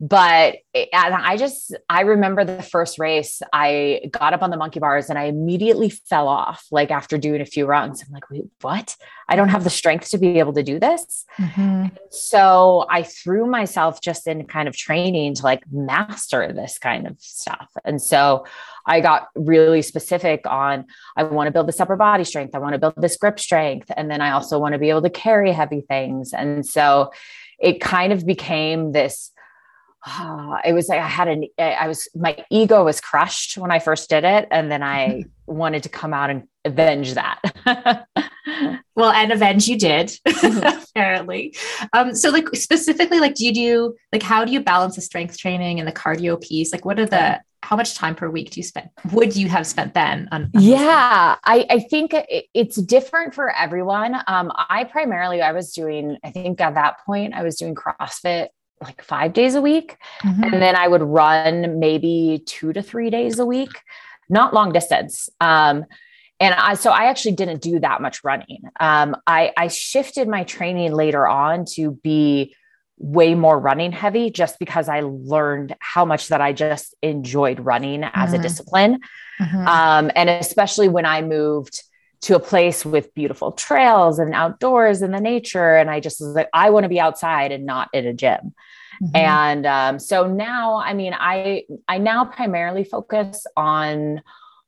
but 0.00 0.56
I 0.94 1.36
just, 1.36 1.76
I 1.90 2.02
remember 2.02 2.44
the 2.44 2.62
first 2.62 3.00
race, 3.00 3.42
I 3.52 4.02
got 4.12 4.32
up 4.32 4.42
on 4.42 4.50
the 4.50 4.56
monkey 4.56 4.78
bars 4.78 5.10
and 5.10 5.18
I 5.18 5.24
immediately 5.24 5.90
fell 5.90 6.28
off 6.28 6.66
like 6.70 6.92
after 6.92 7.18
doing 7.18 7.40
a 7.40 7.46
few 7.46 7.66
runs. 7.66 8.02
I'm 8.02 8.12
like, 8.12 8.30
wait, 8.30 8.44
what? 8.60 8.96
I 9.28 9.34
don't 9.34 9.48
have 9.48 9.64
the 9.64 9.70
strength 9.70 10.10
to 10.10 10.18
be 10.18 10.38
able 10.38 10.52
to 10.52 10.62
do 10.62 10.78
this. 10.78 11.24
Mm-hmm. 11.38 11.96
So 12.10 12.86
I 12.88 13.02
threw 13.02 13.46
myself 13.46 14.00
just 14.00 14.28
in 14.28 14.46
kind 14.46 14.68
of 14.68 14.76
training 14.76 15.34
to 15.34 15.42
like 15.42 15.64
master 15.72 16.52
this 16.52 16.78
kind 16.78 17.08
of 17.08 17.20
stuff. 17.20 17.68
And 17.84 18.00
so 18.00 18.46
I 18.86 19.00
got 19.00 19.28
really 19.34 19.82
specific 19.82 20.46
on 20.46 20.86
I 21.16 21.24
want 21.24 21.48
to 21.48 21.50
build 21.50 21.66
this 21.66 21.80
upper 21.80 21.96
body 21.96 22.22
strength. 22.22 22.54
I 22.54 22.58
want 22.58 22.74
to 22.74 22.78
build 22.78 22.94
this 22.96 23.16
grip 23.16 23.40
strength. 23.40 23.90
And 23.96 24.08
then 24.08 24.20
I 24.20 24.30
also 24.30 24.60
want 24.60 24.74
to 24.74 24.78
be 24.78 24.90
able 24.90 25.02
to 25.02 25.10
carry 25.10 25.50
heavy 25.50 25.80
things. 25.80 26.32
And 26.32 26.64
so 26.64 27.10
it 27.58 27.80
kind 27.80 28.12
of 28.12 28.24
became 28.24 28.92
this 28.92 29.32
uh, 30.08 30.58
it 30.64 30.72
was 30.72 30.88
like 30.88 31.00
I 31.00 31.06
had 31.06 31.28
an 31.28 31.44
I 31.58 31.88
was 31.88 32.08
my 32.14 32.44
ego 32.50 32.84
was 32.84 33.00
crushed 33.00 33.58
when 33.58 33.70
I 33.70 33.78
first 33.78 34.08
did 34.08 34.24
it 34.24 34.48
and 34.50 34.70
then 34.70 34.82
I 34.82 35.24
wanted 35.46 35.82
to 35.84 35.88
come 35.88 36.14
out 36.14 36.30
and 36.30 36.44
avenge 36.64 37.14
that. 37.14 37.40
well, 38.94 39.10
and 39.10 39.32
avenge 39.32 39.68
you 39.68 39.78
did 39.78 40.12
apparently. 40.26 41.54
Um 41.92 42.14
so 42.14 42.30
like 42.30 42.48
specifically 42.54 43.20
like 43.20 43.34
do 43.34 43.44
you 43.44 43.54
do 43.54 43.96
like 44.12 44.22
how 44.22 44.44
do 44.44 44.52
you 44.52 44.60
balance 44.60 44.96
the 44.96 45.02
strength 45.02 45.38
training 45.38 45.78
and 45.78 45.88
the 45.88 45.92
cardio 45.92 46.40
piece? 46.40 46.72
Like 46.72 46.84
what 46.84 46.98
are 46.98 47.06
the 47.06 47.40
how 47.62 47.76
much 47.76 47.94
time 47.94 48.14
per 48.14 48.30
week 48.30 48.50
do 48.50 48.60
you 48.60 48.64
spend 48.64 48.88
would 49.12 49.34
you 49.34 49.48
have 49.48 49.66
spent 49.66 49.92
then 49.92 50.28
on, 50.30 50.44
on 50.54 50.62
yeah 50.62 51.36
I, 51.44 51.66
I 51.68 51.80
think 51.80 52.14
it, 52.14 52.46
it's 52.54 52.76
different 52.76 53.34
for 53.34 53.50
everyone 53.50 54.14
um, 54.26 54.52
i 54.54 54.84
primarily 54.84 55.42
i 55.42 55.52
was 55.52 55.72
doing 55.72 56.16
i 56.24 56.30
think 56.30 56.60
at 56.60 56.74
that 56.74 57.04
point 57.04 57.34
i 57.34 57.42
was 57.42 57.56
doing 57.56 57.74
crossfit 57.74 58.48
like 58.80 59.02
five 59.02 59.32
days 59.32 59.54
a 59.54 59.60
week 59.60 59.96
mm-hmm. 60.22 60.44
and 60.44 60.54
then 60.54 60.76
i 60.76 60.86
would 60.86 61.02
run 61.02 61.78
maybe 61.78 62.42
two 62.46 62.72
to 62.72 62.82
three 62.82 63.10
days 63.10 63.38
a 63.38 63.46
week 63.46 63.70
not 64.28 64.52
long 64.52 64.72
distance 64.72 65.28
um, 65.40 65.84
and 66.40 66.54
I, 66.54 66.74
so 66.74 66.90
I 66.90 67.06
actually 67.06 67.32
didn't 67.32 67.62
do 67.62 67.80
that 67.80 68.00
much 68.00 68.22
running. 68.22 68.62
Um, 68.78 69.16
I, 69.26 69.52
I 69.56 69.68
shifted 69.68 70.28
my 70.28 70.44
training 70.44 70.92
later 70.92 71.26
on 71.26 71.64
to 71.72 71.92
be 72.02 72.54
way 72.98 73.34
more 73.34 73.58
running 73.58 73.92
heavy 73.92 74.30
just 74.30 74.58
because 74.58 74.88
I 74.88 75.00
learned 75.00 75.74
how 75.80 76.04
much 76.04 76.28
that 76.28 76.40
I 76.40 76.52
just 76.52 76.94
enjoyed 77.02 77.60
running 77.60 78.04
as 78.04 78.30
mm-hmm. 78.30 78.34
a 78.34 78.42
discipline. 78.42 79.00
Mm-hmm. 79.40 79.66
Um, 79.68 80.10
and 80.14 80.28
especially 80.28 80.88
when 80.88 81.06
I 81.06 81.22
moved 81.22 81.82
to 82.20 82.36
a 82.36 82.40
place 82.40 82.84
with 82.84 83.14
beautiful 83.14 83.52
trails 83.52 84.18
and 84.18 84.34
outdoors 84.34 85.02
and 85.02 85.14
the 85.14 85.20
nature. 85.20 85.76
And 85.76 85.90
I 85.90 86.00
just 86.00 86.20
was 86.20 86.34
like, 86.34 86.48
I 86.52 86.70
want 86.70 86.84
to 86.84 86.88
be 86.88 87.00
outside 87.00 87.52
and 87.52 87.64
not 87.64 87.88
in 87.92 88.06
a 88.06 88.12
gym. 88.12 88.54
Mm-hmm. 89.02 89.16
And 89.16 89.66
um, 89.66 89.98
so 89.98 90.26
now, 90.26 90.76
I 90.76 90.94
mean, 90.94 91.14
I 91.16 91.64
I 91.86 91.98
now 91.98 92.24
primarily 92.24 92.84
focus 92.84 93.46
on 93.56 94.22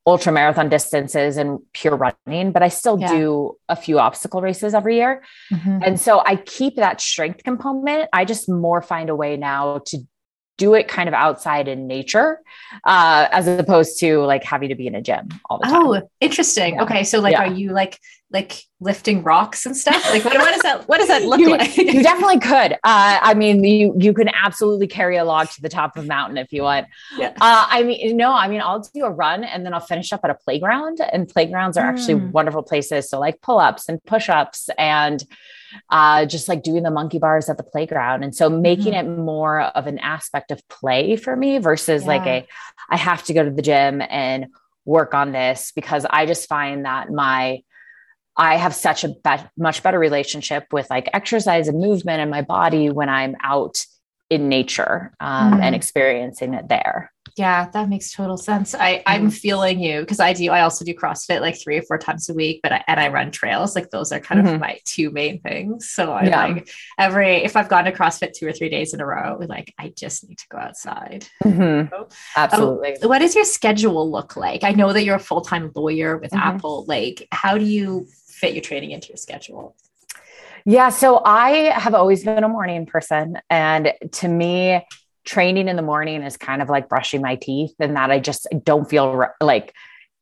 ultra 0.07 0.33
marathon 0.33 0.69
distances 0.69 1.37
and 1.37 1.59
pure 1.73 1.97
running, 1.97 2.53
but 2.53 2.63
I 2.63 2.69
still 2.69 2.99
yeah. 2.99 3.13
do 3.13 3.57
a 3.69 3.77
few 3.77 3.99
obstacle 3.99 4.41
races 4.41 4.73
every 4.73 4.97
year. 4.97 5.23
Mm-hmm. 5.53 5.81
And 5.85 6.01
so 6.01 6.23
I 6.25 6.37
keep 6.37 6.77
that 6.77 7.01
strength 7.01 7.45
component. 7.45 8.09
I 8.13 8.25
just 8.25 8.49
more 8.49 8.83
find 8.83 9.11
a 9.11 9.17
way 9.17 9.37
now 9.37 9.83
to 9.87 9.99
do 10.61 10.75
it 10.75 10.87
kind 10.87 11.09
of 11.09 11.15
outside 11.15 11.67
in 11.69 11.87
nature 11.87 12.39
uh, 12.85 13.27
as 13.33 13.49
opposed 13.49 13.99
to 14.01 14.21
like 14.33 14.45
having 14.45 14.69
to 14.69 14.75
be 14.75 14.87
in 14.87 14.95
a 14.95 15.01
gym 15.01 15.29
all 15.49 15.59
the 15.59 15.65
time. 15.65 15.87
Oh, 15.87 16.09
interesting. 16.21 16.75
Yeah. 16.75 16.83
Okay. 16.83 17.03
So 17.03 17.19
like, 17.21 17.33
yeah. 17.33 17.45
are 17.45 17.53
you 17.61 17.73
like, 17.73 17.99
like 18.31 18.63
lifting 18.79 19.25
rocks 19.25 19.67
and 19.67 19.75
stuff? 19.77 20.03
Like 20.13 20.25
what, 20.25 20.35
what 20.35 20.53
does 20.53 20.63
that, 20.63 20.87
what 20.87 20.99
does 20.99 21.09
that 21.09 21.23
look 21.25 21.41
you, 21.41 21.51
like? 21.51 21.77
you 21.77 22.03
definitely 22.03 22.39
could. 22.39 22.75
Uh, 22.75 23.19
I 23.31 23.35
mean, 23.35 23.65
you, 23.65 23.95
you 23.99 24.13
can 24.13 24.29
absolutely 24.29 24.87
carry 24.87 25.17
a 25.17 25.25
log 25.25 25.49
to 25.51 25.63
the 25.63 25.69
top 25.69 25.97
of 25.97 26.05
a 26.05 26.07
mountain 26.07 26.37
if 26.37 26.53
you 26.53 26.63
want. 26.63 26.87
Yeah. 27.17 27.33
Uh, 27.41 27.67
I 27.69 27.83
mean, 27.83 28.17
no, 28.17 28.33
I 28.33 28.47
mean, 28.47 28.61
I'll 28.61 28.87
do 28.95 29.05
a 29.05 29.11
run 29.11 29.43
and 29.43 29.65
then 29.65 29.75
I'll 29.75 29.81
finish 29.81 30.13
up 30.13 30.21
at 30.23 30.31
a 30.31 30.37
playground 30.37 30.99
and 31.13 31.29
playgrounds 31.29 31.77
are 31.77 31.85
mm. 31.85 31.93
actually 31.93 32.17
wonderful 32.17 32.63
places. 32.63 33.09
So 33.11 33.19
like 33.19 33.41
pull-ups 33.41 33.89
and 33.89 34.05
push-ups 34.05 34.69
and, 34.79 35.25
uh, 35.89 36.27
just 36.27 36.49
like 36.49 36.63
doing 36.63 36.83
the 36.83 36.91
monkey 36.91 37.19
bars 37.19 37.49
at 37.49 37.57
the 37.57 37.63
playground. 37.63 38.23
And 38.23 38.35
so 38.35 38.49
making 38.49 38.93
mm-hmm. 38.93 39.11
it 39.11 39.19
more 39.19 39.61
of 39.61 39.87
an 39.87 39.99
aspect 39.99 40.51
of 40.51 40.67
play 40.69 41.17
for 41.17 41.35
me 41.35 41.59
versus 41.59 42.03
yeah. 42.03 42.09
like 42.09 42.27
a, 42.27 42.47
I 42.89 42.97
have 42.97 43.23
to 43.25 43.35
go 43.35 43.45
to 43.45 43.51
the 43.51 43.63
gym 43.63 44.03
and 44.09 44.47
work 44.85 45.15
on 45.15 45.33
this 45.33 45.73
because 45.75 46.07
I 46.09 46.27
just 46.27 46.49
find 46.49 46.85
that 46.85 47.11
my, 47.11 47.63
I 48.37 48.57
have 48.57 48.75
such 48.75 49.05
a 49.05 49.09
be- 49.09 49.49
much 49.57 49.83
better 49.83 49.99
relationship 49.99 50.67
with 50.73 50.89
like 50.89 51.11
exercise 51.13 51.69
and 51.69 51.79
movement 51.79 52.23
in 52.23 52.31
my 52.31 52.43
body 52.43 52.91
when 52.91 53.09
I'm 53.09 53.37
out 53.43 53.85
in 54.31 54.49
nature 54.49 55.13
um, 55.21 55.55
mm. 55.55 55.63
and 55.63 55.75
experiencing 55.75 56.55
it 56.55 56.69
there. 56.69 57.13
Yeah, 57.37 57.69
that 57.73 57.89
makes 57.89 58.13
total 58.13 58.37
sense. 58.37 58.75
I 58.75 59.03
I'm 59.07 59.31
feeling 59.31 59.81
you 59.81 60.01
because 60.01 60.21
I 60.21 60.33
do. 60.33 60.51
I 60.51 60.63
also 60.63 60.85
do 60.85 60.95
CrossFit 60.95 61.41
like 61.41 61.61
three 61.61 61.79
or 61.79 61.83
four 61.83 61.99
times 61.99 62.29
a 62.29 62.35
week, 62.35 62.61
but 62.63 62.73
I, 62.73 62.85
and 62.89 62.99
I 62.99 63.09
run 63.09 63.31
trails. 63.31 63.75
Like 63.75 63.91
those 63.91 64.13
are 64.13 64.21
kind 64.21 64.43
mm-hmm. 64.43 64.55
of 64.55 64.61
my 64.61 64.79
two 64.85 65.11
main 65.11 65.41
things. 65.41 65.91
So 65.91 66.13
I 66.13 66.25
yeah. 66.25 66.47
like 66.47 66.71
every 66.99 67.45
if 67.45 67.57
I've 67.57 67.69
gone 67.69 67.85
to 67.85 67.93
CrossFit 67.93 68.33
two 68.33 68.47
or 68.47 68.53
three 68.53 68.69
days 68.69 68.95
in 68.95 69.01
a 69.01 69.07
row, 69.07 69.39
like 69.49 69.75
I 69.79 69.93
just 69.97 70.29
need 70.29 70.39
to 70.39 70.49
go 70.49 70.59
outside. 70.59 71.27
Mm-hmm. 71.45 71.89
So, 71.91 72.09
Absolutely. 72.37 72.97
Um, 72.97 73.09
what 73.09 73.21
does 73.21 73.35
your 73.35 73.45
schedule 73.45 74.11
look 74.11 74.37
like? 74.37 74.65
I 74.65 74.73
know 74.73 74.93
that 74.93 75.05
you're 75.05 75.17
a 75.17 75.21
full 75.21 75.43
time 75.43 75.71
lawyer 75.75 76.17
with 76.19 76.33
mm-hmm. 76.33 76.57
Apple. 76.57 76.85
Like, 76.87 77.27
how 77.33 77.59
do 77.59 77.65
you 77.65 78.07
fit 78.27 78.55
your 78.55 78.63
training 78.63 78.91
into 78.91 79.09
your 79.09 79.17
schedule? 79.17 79.77
Yeah, 80.67 80.91
so 80.91 81.23
I 81.25 81.73
have 81.79 81.95
always 81.95 82.25
been 82.25 82.45
a 82.45 82.49
morning 82.49 82.87
person. 82.87 83.39
And 83.49 83.93
to 84.13 84.29
me, 84.29 84.87
training 85.25 85.69
in 85.69 85.77
the 85.77 85.83
morning 85.83 86.23
is 86.23 86.37
kind 86.37 86.63
of 86.63 86.69
like 86.69 86.89
brushing 86.89 87.23
my 87.23 87.37
teeth, 87.37 87.75
and 87.79 87.97
that 87.97 88.11
I 88.11 88.19
just 88.19 88.47
don't 88.65 88.89
feel 88.89 89.27
like 89.41 89.75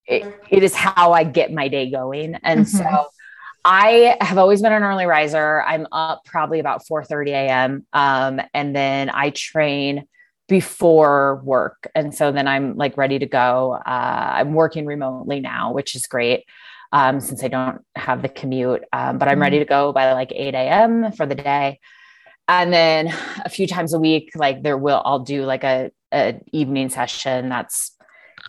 it, 0.06 0.40
it 0.48 0.62
is 0.62 0.74
how 0.74 1.12
I 1.12 1.24
get 1.24 1.52
my 1.52 1.68
day 1.68 1.90
going. 1.90 2.34
And 2.42 2.66
mm-hmm. 2.66 2.78
so 2.78 3.08
I 3.64 4.16
have 4.20 4.38
always 4.38 4.62
been 4.62 4.72
an 4.72 4.82
early 4.82 5.04
riser. 5.04 5.62
I'm 5.62 5.87
up 5.92 6.24
probably 6.24 6.58
about 6.61 6.87
4 6.87 7.04
30 7.04 7.30
a.m. 7.32 7.87
Um, 7.92 8.40
and 8.54 8.74
then 8.74 9.11
I 9.11 9.30
train 9.30 10.06
before 10.48 11.42
work. 11.44 11.90
And 11.94 12.14
so 12.14 12.32
then 12.32 12.48
I'm 12.48 12.76
like 12.76 12.96
ready 12.96 13.18
to 13.18 13.26
go. 13.26 13.72
Uh, 13.74 14.30
I'm 14.34 14.54
working 14.54 14.87
remotely 14.87 15.40
now, 15.40 15.72
which 15.72 15.94
is 15.94 16.06
great 16.06 16.44
um, 16.92 17.20
since 17.20 17.44
I 17.44 17.48
don't 17.48 17.82
have 17.94 18.22
the 18.22 18.30
commute. 18.30 18.84
Um, 18.92 19.18
but 19.18 19.28
I'm 19.28 19.40
ready 19.40 19.56
mm-hmm. 19.56 19.64
to 19.64 19.68
go 19.68 19.92
by 19.92 20.12
like 20.12 20.32
8 20.34 20.54
a.m. 20.54 21.12
for 21.12 21.26
the 21.26 21.34
day. 21.34 21.80
And 22.48 22.72
then 22.72 23.14
a 23.44 23.50
few 23.50 23.66
times 23.66 23.92
a 23.92 23.98
week, 23.98 24.30
like 24.34 24.62
there 24.62 24.78
will, 24.78 25.02
I'll 25.04 25.18
do 25.18 25.44
like 25.44 25.64
a, 25.64 25.90
a 26.12 26.40
evening 26.52 26.88
session 26.88 27.50
that's 27.50 27.92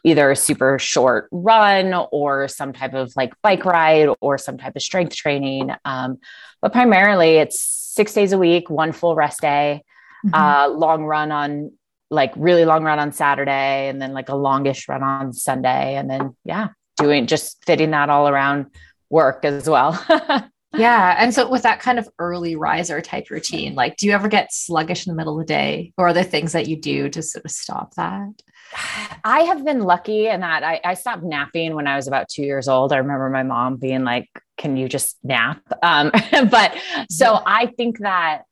either 0.06 0.32
a 0.32 0.36
super 0.36 0.80
short 0.80 1.28
run 1.32 1.94
or 2.12 2.48
some 2.48 2.72
type 2.72 2.94
of 2.94 3.12
like 3.18 3.34
bike 3.42 3.66
ride 3.66 4.10
or 4.22 4.38
some 4.38 4.58
type 4.58 4.76
of 4.76 4.82
strength 4.82 5.16
training. 5.16 5.72
Um, 5.84 6.20
but 6.62 6.72
primarily 6.72 7.38
it's 7.38 7.62
six 7.62 8.14
days 8.14 8.32
a 8.32 8.38
week, 8.38 8.70
one 8.70 8.94
full 8.94 9.16
rest 9.16 9.42
day, 9.42 9.84
mm-hmm. 10.26 10.34
uh, 10.34 10.70
long 10.70 11.04
run 11.04 11.32
on 11.32 11.72
like 12.10 12.32
really 12.38 12.66
long 12.66 12.84
run 12.84 13.00
on 13.00 13.12
Saturday 13.12 13.90
and 13.90 14.02
then 14.02 14.14
like 14.14 14.30
a 14.30 14.36
longish 14.36 14.88
run 14.88 15.04
on 15.04 15.34
Sunday. 15.34 15.96
And 15.96 16.10
then, 16.10 16.36
yeah, 16.46 16.70
doing 16.98 17.28
just 17.28 17.64
fitting 17.66 17.92
that 17.92 18.10
all 18.10 18.28
around 18.30 18.68
work 19.10 19.44
as 19.44 19.70
well. 19.70 20.02
yeah. 20.74 21.16
And 21.18 21.34
so 21.34 21.50
with 21.50 21.64
that 21.64 21.80
kind 21.80 21.98
of 21.98 22.08
early 22.20 22.56
riser 22.56 23.02
type 23.02 23.30
routine, 23.30 23.76
like 23.76 23.98
do 23.98 24.06
you 24.06 24.14
ever 24.14 24.28
get 24.28 24.54
sluggish 24.54 25.08
in 25.08 25.12
the 25.12 25.18
middle 25.18 25.40
of 25.40 25.48
the 25.48 25.54
day 25.54 25.94
or 25.98 26.08
are 26.08 26.14
there 26.14 26.24
things 26.24 26.52
that 26.52 26.68
you 26.68 26.80
do 26.80 27.10
to 27.10 27.22
sort 27.22 27.46
of 27.46 27.52
stop 27.52 27.96
that? 27.96 28.42
I 29.24 29.42
have 29.42 29.66
been 29.66 29.82
lucky 29.82 30.28
in 30.28 30.42
that 30.42 30.64
I, 30.64 30.80
I, 30.84 30.94
stopped 30.94 31.24
napping 31.24 31.76
when 31.76 31.88
I 31.88 31.96
was 31.96 32.08
about 32.08 32.30
two 32.30 32.44
years 32.44 32.68
old. 32.68 32.94
I 32.94 32.98
remember 32.98 33.30
my 33.30 33.44
mom 33.44 33.78
being 33.78 34.04
like, 34.04 34.30
can 34.58 34.78
you 34.78 34.88
just 34.88 35.18
nap? 35.24 35.62
Um, 35.82 36.12
but 36.52 36.76
so 37.10 37.42
I 37.46 37.68
think 37.68 38.00
that 38.00 38.44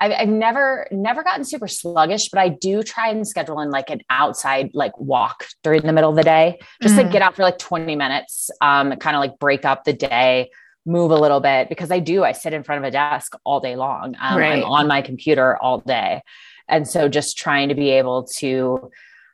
I've, 0.00 0.12
I've 0.12 0.28
never 0.28 0.88
never 0.90 1.22
gotten 1.22 1.44
super 1.44 1.68
sluggish, 1.68 2.28
but 2.28 2.40
I 2.40 2.48
do 2.48 2.82
try 2.82 3.08
and 3.10 3.26
schedule 3.26 3.60
in 3.60 3.70
like 3.70 3.90
an 3.90 4.00
outside 4.10 4.70
like 4.74 4.98
walk 4.98 5.46
during 5.62 5.82
the 5.82 5.92
middle 5.92 6.10
of 6.10 6.16
the 6.16 6.24
day, 6.24 6.58
just 6.82 6.96
mm. 6.96 7.04
to 7.04 7.08
get 7.08 7.22
out 7.22 7.36
for 7.36 7.42
like 7.42 7.58
20 7.58 7.94
minutes, 7.96 8.50
um, 8.60 8.94
kind 8.96 9.16
of 9.16 9.20
like 9.20 9.38
break 9.38 9.64
up 9.64 9.84
the 9.84 9.92
day, 9.92 10.50
move 10.86 11.10
a 11.10 11.16
little 11.16 11.40
bit 11.40 11.68
because 11.68 11.90
I 11.90 11.98
do. 11.98 12.24
I 12.24 12.32
sit 12.32 12.52
in 12.52 12.62
front 12.62 12.84
of 12.84 12.88
a 12.88 12.90
desk 12.90 13.34
all 13.44 13.60
day 13.60 13.76
long. 13.76 14.14
Um, 14.20 14.38
right. 14.38 14.58
I'm 14.58 14.64
on 14.64 14.86
my 14.86 15.02
computer 15.02 15.56
all 15.56 15.80
day, 15.80 16.22
and 16.68 16.86
so 16.86 17.08
just 17.08 17.36
trying 17.36 17.68
to 17.68 17.74
be 17.74 17.90
able 17.90 18.24
to 18.38 18.90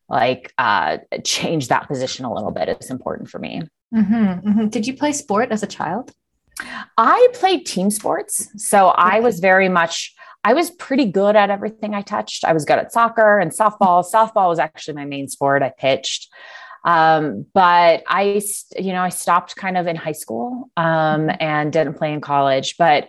like 0.09 0.53
uh, 0.59 0.99
change 1.25 1.69
that 1.69 1.89
position 1.89 2.25
a 2.25 2.33
little 2.33 2.51
bit 2.51 2.69
is 2.69 2.91
important 2.91 3.31
for 3.31 3.39
me. 3.39 3.63
Mm-hmm, 3.95 4.49
mm-hmm. 4.49 4.69
Did 4.69 4.87
you 4.87 4.97
play 4.97 5.13
sport 5.13 5.51
as 5.51 5.63
a 5.63 5.67
child? 5.67 6.13
I 6.99 7.29
played 7.33 7.65
team 7.65 7.91
sports, 7.91 8.49
so 8.57 8.89
I 8.89 9.21
was 9.21 9.41
very 9.41 9.69
much 9.69 10.15
I 10.43 10.55
was 10.55 10.71
pretty 10.71 11.05
good 11.05 11.37
at 11.37 11.51
everything 11.51 11.95
I 11.95 12.03
touched. 12.03 12.45
I 12.45 12.53
was 12.53 12.65
good 12.65 12.79
at 12.79 12.93
soccer 12.93 13.39
and 13.39 13.51
softball. 13.51 14.05
softball 14.05 14.49
was 14.49 14.59
actually 14.59 14.95
my 14.95 15.05
main 15.05 15.29
sport. 15.29 15.63
I 15.63 15.71
pitched. 15.71 16.33
Um, 16.85 17.47
but 17.53 18.03
I, 18.07 18.43
you 18.79 18.93
know, 18.93 19.03
I 19.03 19.11
stopped 19.11 19.57
kind 19.57 19.77
of 19.77 19.87
in 19.87 19.97
high 19.97 20.12
school 20.12 20.71
um, 20.77 21.31
and 21.40 21.73
didn't 21.73 21.95
play 21.95 22.12
in 22.12 22.21
college. 22.21 22.77
But 22.79 23.09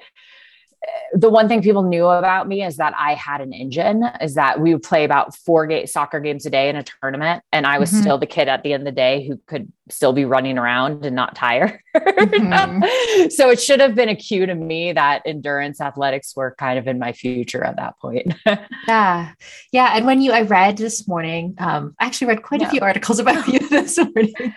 the 1.13 1.29
one 1.29 1.47
thing 1.47 1.61
people 1.61 1.83
knew 1.83 2.05
about 2.05 2.47
me 2.47 2.63
is 2.63 2.77
that 2.77 2.93
I 2.97 3.13
had 3.13 3.41
an 3.41 3.53
engine, 3.53 4.03
is 4.21 4.35
that 4.35 4.59
we 4.59 4.73
would 4.73 4.83
play 4.83 5.03
about 5.03 5.35
four 5.35 5.67
ga- 5.67 5.85
soccer 5.85 6.19
games 6.19 6.45
a 6.45 6.49
day 6.49 6.69
in 6.69 6.75
a 6.75 6.83
tournament. 6.83 7.43
And 7.51 7.65
I 7.65 7.79
was 7.79 7.91
mm-hmm. 7.91 8.01
still 8.01 8.17
the 8.17 8.25
kid 8.25 8.47
at 8.47 8.63
the 8.63 8.73
end 8.73 8.81
of 8.81 8.85
the 8.85 8.91
day 8.91 9.27
who 9.27 9.37
could 9.45 9.71
still 9.89 10.13
be 10.13 10.25
running 10.25 10.57
around 10.57 11.05
and 11.05 11.15
not 11.15 11.35
tire. 11.35 11.81
Mm-hmm. 11.95 13.29
so 13.29 13.49
it 13.49 13.61
should 13.61 13.81
have 13.81 13.93
been 13.93 14.09
a 14.09 14.15
cue 14.15 14.45
to 14.45 14.55
me 14.55 14.93
that 14.93 15.21
endurance 15.25 15.81
athletics 15.81 16.33
were 16.35 16.55
kind 16.57 16.79
of 16.79 16.87
in 16.87 16.97
my 16.97 17.11
future 17.11 17.63
at 17.63 17.75
that 17.75 17.99
point. 17.99 18.33
yeah. 18.87 19.33
Yeah. 19.71 19.93
And 19.95 20.05
when 20.05 20.21
you, 20.21 20.31
I 20.31 20.43
read 20.43 20.77
this 20.77 21.07
morning, 21.07 21.55
um, 21.57 21.93
I 21.99 22.05
actually 22.05 22.27
read 22.27 22.43
quite 22.43 22.61
yeah. 22.61 22.67
a 22.67 22.71
few 22.71 22.81
articles 22.81 23.19
about 23.19 23.47
you 23.47 23.67
this 23.67 23.97
morning. 23.97 24.55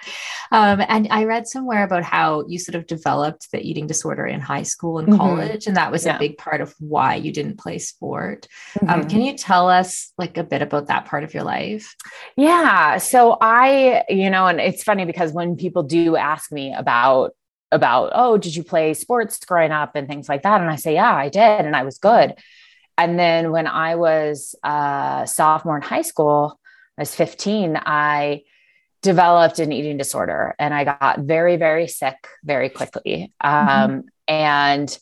Um, 0.52 0.82
and 0.88 1.08
I 1.10 1.24
read 1.24 1.48
somewhere 1.48 1.82
about 1.82 2.04
how 2.04 2.44
you 2.46 2.58
sort 2.58 2.76
of 2.76 2.86
developed 2.86 3.50
the 3.50 3.60
eating 3.60 3.86
disorder 3.86 4.26
in 4.26 4.40
high 4.40 4.62
school 4.62 4.98
and 4.98 5.08
mm-hmm. 5.08 5.18
college, 5.18 5.66
and 5.66 5.76
that 5.76 5.90
was 5.90 6.06
yeah. 6.06 6.13
A 6.16 6.18
big 6.18 6.38
part 6.38 6.60
of 6.60 6.74
why 6.78 7.16
you 7.16 7.32
didn't 7.32 7.58
play 7.58 7.78
sport. 7.78 8.46
Um, 8.80 8.88
mm-hmm. 8.88 9.00
Um, 9.00 9.08
can 9.08 9.22
you 9.22 9.36
tell 9.36 9.68
us 9.68 10.12
like 10.18 10.36
a 10.36 10.44
bit 10.44 10.62
about 10.62 10.88
that 10.88 11.06
part 11.06 11.24
of 11.24 11.34
your 11.34 11.44
life? 11.44 11.94
Yeah. 12.36 12.98
So 12.98 13.36
I, 13.40 14.04
you 14.08 14.30
know, 14.30 14.46
and 14.46 14.60
it's 14.60 14.82
funny 14.82 15.04
because 15.04 15.32
when 15.32 15.56
people 15.56 15.82
do 15.82 16.16
ask 16.16 16.52
me 16.52 16.74
about 16.74 17.32
about, 17.72 18.12
oh, 18.14 18.38
did 18.38 18.54
you 18.54 18.62
play 18.62 18.94
sports 18.94 19.44
growing 19.44 19.72
up 19.72 19.96
and 19.96 20.06
things 20.06 20.28
like 20.28 20.42
that? 20.42 20.60
And 20.60 20.70
I 20.70 20.76
say, 20.76 20.94
yeah, 20.94 21.12
I 21.12 21.28
did. 21.28 21.66
And 21.66 21.74
I 21.74 21.82
was 21.82 21.98
good. 21.98 22.34
And 22.96 23.18
then 23.18 23.50
when 23.50 23.66
I 23.66 23.96
was 23.96 24.54
a 24.62 25.24
sophomore 25.26 25.76
in 25.76 25.82
high 25.82 26.02
school, 26.02 26.60
I 26.96 27.02
was 27.02 27.14
15, 27.14 27.80
I 27.84 28.42
developed 29.02 29.58
an 29.58 29.72
eating 29.72 29.96
disorder 29.96 30.54
and 30.58 30.72
I 30.72 30.84
got 30.84 31.20
very, 31.20 31.56
very 31.56 31.88
sick 31.88 32.28
very 32.44 32.68
quickly. 32.68 33.32
Mm-hmm. 33.44 33.68
Um, 33.68 34.04
and 34.28 34.98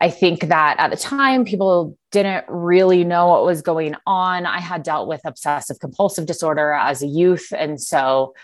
I 0.00 0.10
think 0.10 0.48
that 0.48 0.76
at 0.78 0.90
the 0.90 0.96
time, 0.96 1.44
people 1.44 1.96
didn't 2.12 2.44
really 2.48 3.04
know 3.04 3.28
what 3.28 3.44
was 3.44 3.62
going 3.62 3.96
on. 4.06 4.46
I 4.46 4.60
had 4.60 4.82
dealt 4.82 5.08
with 5.08 5.20
obsessive 5.24 5.80
compulsive 5.80 6.26
disorder 6.26 6.72
as 6.72 7.02
a 7.02 7.06
youth. 7.06 7.52
And 7.56 7.80
so 7.80 8.34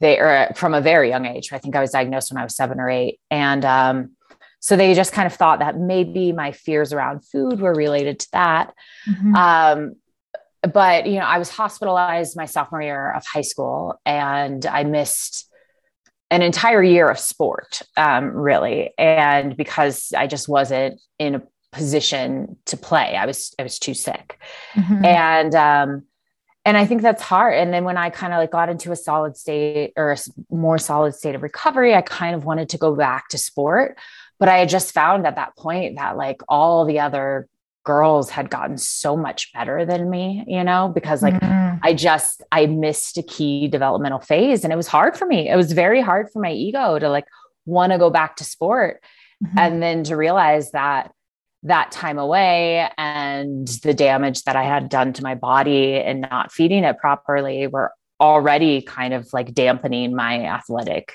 they 0.00 0.18
are 0.18 0.52
from 0.54 0.72
a 0.74 0.80
very 0.80 1.10
young 1.10 1.26
age. 1.26 1.52
I 1.52 1.58
think 1.58 1.76
I 1.76 1.80
was 1.80 1.90
diagnosed 1.90 2.32
when 2.32 2.40
I 2.40 2.44
was 2.44 2.56
seven 2.56 2.80
or 2.80 2.88
eight. 2.88 3.20
And 3.30 3.64
um, 3.64 4.12
so 4.60 4.76
they 4.76 4.94
just 4.94 5.12
kind 5.12 5.26
of 5.26 5.34
thought 5.34 5.58
that 5.58 5.78
maybe 5.78 6.32
my 6.32 6.52
fears 6.52 6.92
around 6.92 7.20
food 7.26 7.60
were 7.60 7.74
related 7.74 8.20
to 8.20 8.28
that. 8.32 8.74
Mm-hmm. 9.06 9.34
Um, 9.34 9.96
but 10.72 11.06
you 11.06 11.18
know, 11.18 11.26
I 11.26 11.38
was 11.38 11.50
hospitalized 11.50 12.34
my 12.34 12.46
sophomore 12.46 12.80
year 12.80 13.12
of 13.12 13.26
high 13.26 13.42
school, 13.42 14.00
and 14.06 14.64
I 14.64 14.84
missed 14.84 15.50
an 16.34 16.42
entire 16.42 16.82
year 16.82 17.08
of 17.08 17.18
sport, 17.18 17.80
um, 17.96 18.30
really, 18.30 18.92
and 18.98 19.56
because 19.56 20.12
I 20.16 20.26
just 20.26 20.48
wasn't 20.48 21.00
in 21.20 21.36
a 21.36 21.42
position 21.70 22.56
to 22.66 22.76
play, 22.76 23.14
I 23.16 23.24
was 23.24 23.54
I 23.56 23.62
was 23.62 23.78
too 23.78 23.94
sick, 23.94 24.40
mm-hmm. 24.74 25.04
and 25.04 25.54
um, 25.54 26.02
and 26.64 26.76
I 26.76 26.86
think 26.86 27.02
that's 27.02 27.22
hard. 27.22 27.54
And 27.54 27.72
then 27.72 27.84
when 27.84 27.96
I 27.96 28.10
kind 28.10 28.32
of 28.32 28.38
like 28.38 28.50
got 28.50 28.68
into 28.68 28.90
a 28.90 28.96
solid 28.96 29.36
state 29.36 29.92
or 29.96 30.12
a 30.12 30.16
more 30.50 30.76
solid 30.76 31.14
state 31.14 31.36
of 31.36 31.42
recovery, 31.42 31.94
I 31.94 32.00
kind 32.00 32.34
of 32.34 32.44
wanted 32.44 32.70
to 32.70 32.78
go 32.78 32.96
back 32.96 33.28
to 33.28 33.38
sport. 33.38 33.96
But 34.40 34.48
I 34.48 34.58
had 34.58 34.68
just 34.68 34.92
found 34.92 35.26
at 35.28 35.36
that 35.36 35.56
point 35.56 35.98
that 35.98 36.16
like 36.16 36.42
all 36.48 36.84
the 36.84 36.98
other 36.98 37.48
girls 37.84 38.30
had 38.30 38.50
gotten 38.50 38.78
so 38.78 39.16
much 39.16 39.52
better 39.52 39.84
than 39.84 40.10
me, 40.10 40.44
you 40.46 40.64
know, 40.64 40.90
because 40.94 41.22
like 41.22 41.34
mm-hmm. 41.34 41.78
I 41.82 41.94
just 41.94 42.42
I 42.50 42.66
missed 42.66 43.18
a 43.18 43.22
key 43.22 43.68
developmental 43.68 44.20
phase 44.20 44.64
and 44.64 44.72
it 44.72 44.76
was 44.76 44.88
hard 44.88 45.16
for 45.16 45.26
me. 45.26 45.48
It 45.48 45.56
was 45.56 45.72
very 45.72 46.00
hard 46.00 46.30
for 46.32 46.40
my 46.40 46.52
ego 46.52 46.98
to 46.98 47.08
like 47.08 47.26
want 47.66 47.92
to 47.92 47.98
go 47.98 48.10
back 48.10 48.36
to 48.36 48.44
sport 48.44 49.02
mm-hmm. 49.44 49.58
and 49.58 49.82
then 49.82 50.04
to 50.04 50.16
realize 50.16 50.70
that 50.72 51.12
that 51.64 51.90
time 51.90 52.18
away 52.18 52.90
and 52.98 53.66
the 53.82 53.94
damage 53.94 54.42
that 54.44 54.56
I 54.56 54.64
had 54.64 54.88
done 54.88 55.12
to 55.14 55.22
my 55.22 55.34
body 55.34 55.94
and 55.94 56.20
not 56.20 56.52
feeding 56.52 56.84
it 56.84 56.98
properly 56.98 57.66
were 57.66 57.92
already 58.20 58.82
kind 58.82 59.14
of 59.14 59.28
like 59.32 59.54
dampening 59.54 60.14
my 60.14 60.44
athletic 60.44 61.14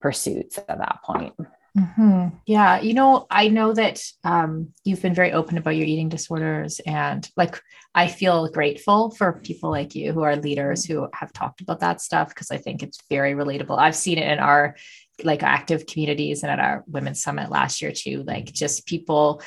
pursuits 0.00 0.58
at 0.58 0.78
that 0.78 1.00
point. 1.04 1.34
Mm-hmm. 1.76 2.36
Yeah. 2.46 2.80
You 2.80 2.94
know, 2.94 3.26
I 3.30 3.48
know 3.48 3.72
that 3.72 4.00
um, 4.22 4.68
you've 4.84 5.02
been 5.02 5.14
very 5.14 5.32
open 5.32 5.58
about 5.58 5.74
your 5.74 5.86
eating 5.86 6.08
disorders. 6.08 6.80
And 6.86 7.28
like, 7.36 7.60
I 7.96 8.06
feel 8.06 8.48
grateful 8.48 9.10
for 9.10 9.40
people 9.40 9.70
like 9.70 9.94
you 9.96 10.12
who 10.12 10.22
are 10.22 10.36
leaders 10.36 10.84
who 10.84 11.08
have 11.12 11.32
talked 11.32 11.60
about 11.60 11.80
that 11.80 12.00
stuff 12.00 12.28
because 12.28 12.52
I 12.52 12.58
think 12.58 12.82
it's 12.82 12.98
very 13.10 13.34
relatable. 13.34 13.76
I've 13.76 13.96
seen 13.96 14.18
it 14.18 14.30
in 14.30 14.38
our 14.38 14.76
like 15.24 15.42
active 15.42 15.86
communities 15.86 16.44
and 16.44 16.52
at 16.52 16.60
our 16.60 16.84
women's 16.86 17.22
summit 17.22 17.50
last 17.50 17.82
year 17.82 17.92
too. 17.92 18.22
Like, 18.22 18.52
just 18.52 18.86
people 18.86 19.42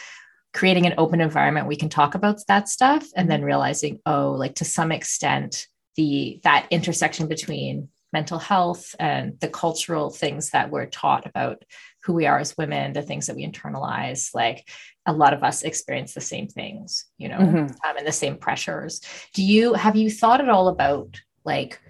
creating 0.53 0.85
an 0.87 0.95
open 0.97 1.21
environment 1.21 1.67
we 1.67 1.75
can 1.75 1.89
talk 1.89 2.15
about 2.15 2.39
that 2.47 2.67
stuff 2.67 3.05
and 3.15 3.29
then 3.29 3.43
realizing 3.43 3.99
oh 4.07 4.31
like 4.31 4.55
to 4.55 4.65
some 4.65 4.91
extent 4.91 5.67
the 5.97 6.39
that 6.43 6.65
intersection 6.71 7.27
between 7.27 7.89
mental 8.13 8.39
health 8.39 8.95
and 8.99 9.39
the 9.41 9.49
cultural 9.49 10.09
things 10.09 10.51
that 10.51 10.71
we're 10.71 10.85
taught 10.85 11.27
about 11.27 11.63
who 12.07 12.13
we 12.13 12.25
are 12.25 12.39
as 12.39 12.57
women 12.57 12.93
the 12.93 13.01
things 13.01 13.27
that 13.27 13.35
we 13.35 13.45
internalize 13.45 14.33
like 14.33 14.69
a 15.05 15.11
lot 15.11 15.33
of 15.33 15.43
us 15.43 15.63
experience 15.63 16.13
the 16.13 16.21
same 16.21 16.47
things 16.47 17.05
you 17.17 17.27
know 17.27 17.37
mm-hmm. 17.37 17.57
um, 17.57 17.97
and 17.97 18.07
the 18.07 18.11
same 18.13 18.37
pressures 18.37 19.01
do 19.33 19.43
you 19.43 19.73
have 19.73 19.97
you 19.97 20.09
thought 20.09 20.39
at 20.39 20.47
all 20.47 20.69
about 20.69 21.19
like 21.43 21.81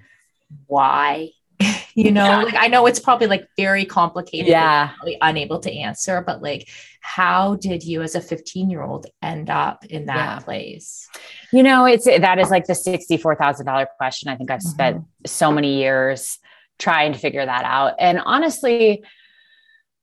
why 0.66 1.30
you 1.94 2.12
know 2.12 2.26
yeah. 2.26 2.42
like 2.42 2.56
i 2.58 2.68
know 2.68 2.88
it's 2.88 3.00
probably 3.00 3.28
like 3.28 3.48
very 3.58 3.86
complicated 3.86 4.48
yeah 4.48 4.94
unable 5.22 5.60
to 5.60 5.72
answer 5.72 6.24
but 6.26 6.42
like 6.42 6.68
how 7.02 7.56
did 7.58 7.84
you 7.84 8.02
as 8.02 8.16
a 8.16 8.22
15 8.22 8.72
year 8.72 8.82
old 8.82 9.06
end 9.22 9.52
up 9.52 9.86
in 9.86 10.08
that 10.08 10.16
yeah. 10.16 10.40
place 10.40 11.08
you 11.54 11.62
know 11.62 11.86
it's 11.86 12.06
that 12.06 12.40
is 12.40 12.50
like 12.50 12.66
the 12.66 12.74
$64000 12.74 13.86
question 13.98 14.30
i 14.30 14.36
think 14.36 14.50
i've 14.50 14.62
mm-hmm. 14.62 14.70
spent 14.70 15.06
so 15.28 15.52
many 15.52 15.78
years 15.78 16.40
trying 16.80 17.14
to 17.14 17.20
figure 17.20 17.46
that 17.46 17.66
out 17.66 17.94
and 18.00 18.20
honestly 18.24 19.04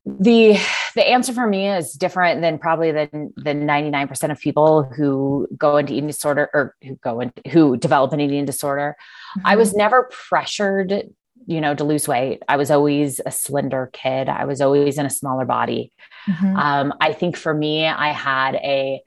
the 0.06 0.58
the 0.94 1.08
answer 1.08 1.32
for 1.32 1.46
me 1.46 1.68
is 1.68 1.92
different 1.94 2.42
than 2.42 2.58
probably 2.58 2.92
than 2.92 3.32
the 3.36 3.54
99% 3.54 4.30
of 4.30 4.38
people 4.38 4.82
who 4.82 5.48
go 5.56 5.78
into 5.78 5.94
eating 5.94 6.06
disorder 6.06 6.50
or 6.52 6.76
who 6.82 6.96
go 6.96 7.20
into 7.20 7.40
who 7.48 7.76
develop 7.76 8.12
an 8.12 8.20
eating 8.20 8.44
disorder 8.44 8.96
mm-hmm. 9.38 9.46
i 9.46 9.56
was 9.56 9.74
never 9.74 10.10
pressured 10.10 11.04
you 11.46 11.60
know, 11.60 11.74
to 11.74 11.84
lose 11.84 12.08
weight. 12.08 12.42
I 12.48 12.56
was 12.56 12.70
always 12.70 13.20
a 13.24 13.30
slender 13.30 13.90
kid. 13.92 14.28
I 14.28 14.44
was 14.44 14.60
always 14.60 14.98
in 14.98 15.06
a 15.06 15.10
smaller 15.10 15.44
body. 15.44 15.92
Mm-hmm. 16.28 16.56
Um, 16.56 16.94
I 17.00 17.12
think 17.12 17.36
for 17.36 17.52
me, 17.52 17.86
I 17.86 18.12
had 18.12 18.54
a 18.56 19.02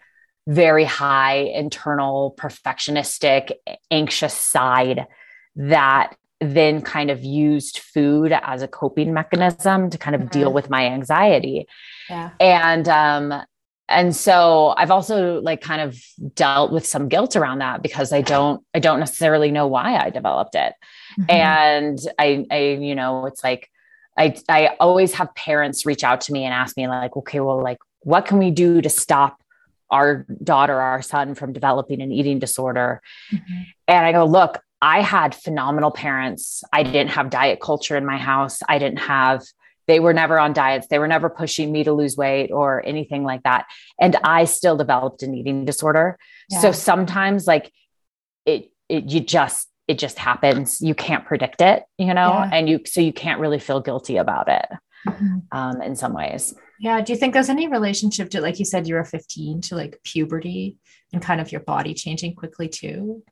very 0.46 0.84
high 0.84 1.38
internal 1.38 2.36
perfectionistic, 2.38 3.52
anxious 3.92 4.34
side 4.34 5.08
that 5.56 6.16
then 6.40 6.82
kind 6.82 7.10
of 7.10 7.24
used 7.24 7.80
food 7.80 8.32
as 8.32 8.62
a 8.62 8.68
coping 8.68 9.14
mechanism 9.14 9.90
to 9.90 9.98
kind 9.98 10.16
of 10.16 10.22
mm-hmm. 10.22 10.40
deal 10.40 10.54
with 10.54 10.70
my 10.70 10.86
anxiety. 10.86 11.68
Yeah. 12.10 12.32
And 12.40 12.88
um, 12.88 13.42
and 13.90 14.14
so 14.14 14.74
i've 14.76 14.92
also 14.92 15.40
like 15.40 15.62
kind 15.62 15.80
of 15.80 15.98
dealt 16.36 16.74
with 16.74 16.86
some 16.86 17.08
guilt 17.08 17.38
around 17.38 17.60
that 17.60 17.82
because 17.82 18.12
i 18.12 18.20
don't 18.20 18.62
i 18.74 18.80
don't 18.80 19.00
necessarily 19.00 19.50
know 19.50 19.66
why 19.66 19.96
i 19.96 20.10
developed 20.10 20.56
it 20.56 20.74
Mm-hmm. 21.20 21.32
And 21.32 22.00
I, 22.20 22.46
I, 22.52 22.58
you 22.80 22.96
know, 22.96 23.26
it's 23.26 23.44
like, 23.44 23.70
I, 24.18 24.36
I 24.50 24.76
always 24.80 25.14
have 25.14 25.34
parents 25.36 25.86
reach 25.86 26.04
out 26.04 26.22
to 26.22 26.34
me 26.34 26.44
and 26.44 26.54
ask 26.54 26.76
me 26.78 26.88
like, 26.88 27.16
okay, 27.16 27.40
well, 27.40 27.62
like, 27.62 27.80
what 28.02 28.26
can 28.26 28.38
we 28.38 28.52
do 28.52 28.82
to 28.82 28.90
stop 28.90 29.42
our 29.90 30.26
daughter, 30.44 30.80
our 30.80 31.02
son 31.02 31.36
from 31.36 31.54
developing 31.54 32.02
an 32.02 32.12
eating 32.12 32.40
disorder? 32.40 33.02
Mm-hmm. 33.32 33.62
And 33.88 34.06
I 34.06 34.12
go, 34.12 34.26
look, 34.26 34.60
I 34.82 35.02
had 35.02 35.34
phenomenal 35.34 35.92
parents. 35.92 36.64
I 36.72 36.84
didn't 36.84 37.12
have 37.12 37.30
diet 37.30 37.60
culture 37.60 37.98
in 37.98 38.06
my 38.06 38.18
house. 38.18 38.60
I 38.68 38.78
didn't 38.78 39.00
have, 39.00 39.44
they 39.88 40.00
were 40.00 40.14
never 40.14 40.38
on 40.38 40.54
diets. 40.54 40.88
They 40.88 41.00
were 41.00 41.08
never 41.08 41.30
pushing 41.30 41.72
me 41.72 41.84
to 41.84 41.94
lose 41.94 42.16
weight 42.16 42.52
or 42.52 42.86
anything 42.86 43.24
like 43.24 43.44
that. 43.44 43.66
And 44.00 44.16
I 44.24 44.46
still 44.46 44.78
developed 44.78 45.24
an 45.24 45.34
eating 45.34 45.66
disorder. 45.66 46.18
Yeah. 46.50 46.60
So 46.60 46.72
sometimes 46.72 47.48
like 47.48 47.72
it, 48.46 48.72
it, 48.88 49.06
you 49.06 49.20
just 49.20 49.68
it 49.88 49.98
just 49.98 50.20
happens. 50.20 50.82
You 50.82 50.94
can't 50.94 51.26
predict 51.26 51.62
it, 51.62 51.84
you 51.98 52.14
know, 52.14 52.30
yeah. 52.30 52.50
and 52.52 52.70
you, 52.70 52.82
so 52.86 53.00
you 53.00 53.14
can't 53.14 53.40
really 53.40 53.60
feel 53.60 53.80
guilty 53.80 54.18
about 54.18 54.50
it 54.50 54.66
mm-hmm. 55.08 55.38
um, 55.52 55.82
in 55.82 55.96
some 55.96 56.14
ways. 56.14 56.54
Yeah. 56.80 57.02
Do 57.02 57.14
you 57.14 57.18
think 57.18 57.34
there's 57.34 57.50
any 57.50 57.68
relationship 57.68 58.30
to, 58.32 58.42
like 58.42 58.60
you 58.60 58.66
said, 58.66 58.88
you 58.88 58.96
were 58.96 59.06
15 59.06 59.62
to 59.62 59.76
like 59.76 60.00
puberty 60.04 60.76
and 61.14 61.22
kind 61.22 61.40
of 61.40 61.52
your 61.52 61.62
body 61.62 61.94
changing 61.94 62.36
quickly 62.36 62.68
too? 62.68 63.24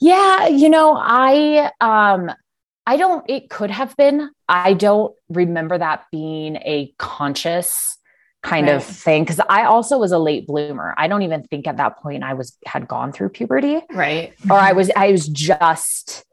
Yeah. 0.00 0.48
You 0.48 0.68
know, 0.68 0.96
I, 0.96 1.70
um, 1.80 2.30
I 2.86 2.96
don't, 2.96 3.24
it 3.28 3.50
could 3.50 3.70
have 3.70 3.96
been. 3.96 4.30
I 4.48 4.74
don't 4.74 5.14
remember 5.28 5.78
that 5.78 6.04
being 6.12 6.56
a 6.56 6.92
conscious 6.98 7.98
kind 8.42 8.66
right. 8.66 8.76
of 8.76 8.84
thing 8.84 9.22
because 9.22 9.40
i 9.48 9.64
also 9.64 9.96
was 9.96 10.12
a 10.12 10.18
late 10.18 10.46
bloomer 10.46 10.94
i 10.98 11.08
don't 11.08 11.22
even 11.22 11.42
think 11.44 11.66
at 11.66 11.78
that 11.78 11.96
point 11.96 12.22
i 12.22 12.34
was 12.34 12.54
had 12.66 12.86
gone 12.86 13.10
through 13.10 13.30
puberty 13.30 13.80
right 13.90 14.34
or 14.50 14.58
i 14.58 14.72
was 14.72 14.90
i 14.96 15.10
was 15.10 15.26
just 15.28 16.26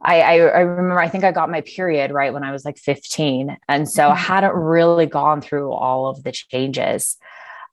I, 0.00 0.20
I, 0.20 0.32
I 0.34 0.60
remember 0.60 1.00
I 1.00 1.08
think 1.08 1.24
I 1.24 1.32
got 1.32 1.50
my 1.50 1.62
period 1.62 2.10
right 2.10 2.32
when 2.32 2.44
I 2.44 2.52
was 2.52 2.64
like 2.64 2.76
15. 2.76 3.56
And 3.66 3.88
so 3.88 4.08
I 4.08 4.10
mm-hmm. 4.10 4.18
hadn't 4.18 4.54
really 4.54 5.06
gone 5.06 5.40
through 5.40 5.72
all 5.72 6.06
of 6.06 6.22
the 6.22 6.32
changes. 6.32 7.16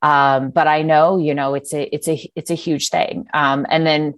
Um, 0.02 0.50
but 0.50 0.68
I 0.68 0.82
know, 0.82 1.18
you 1.18 1.34
know, 1.34 1.54
it's 1.54 1.74
a 1.74 1.94
it's 1.94 2.08
a 2.08 2.32
it's 2.36 2.50
a 2.50 2.56
huge 2.56 2.90
thing. 2.90 3.28
Um, 3.34 3.66
and 3.70 3.86
then 3.86 4.16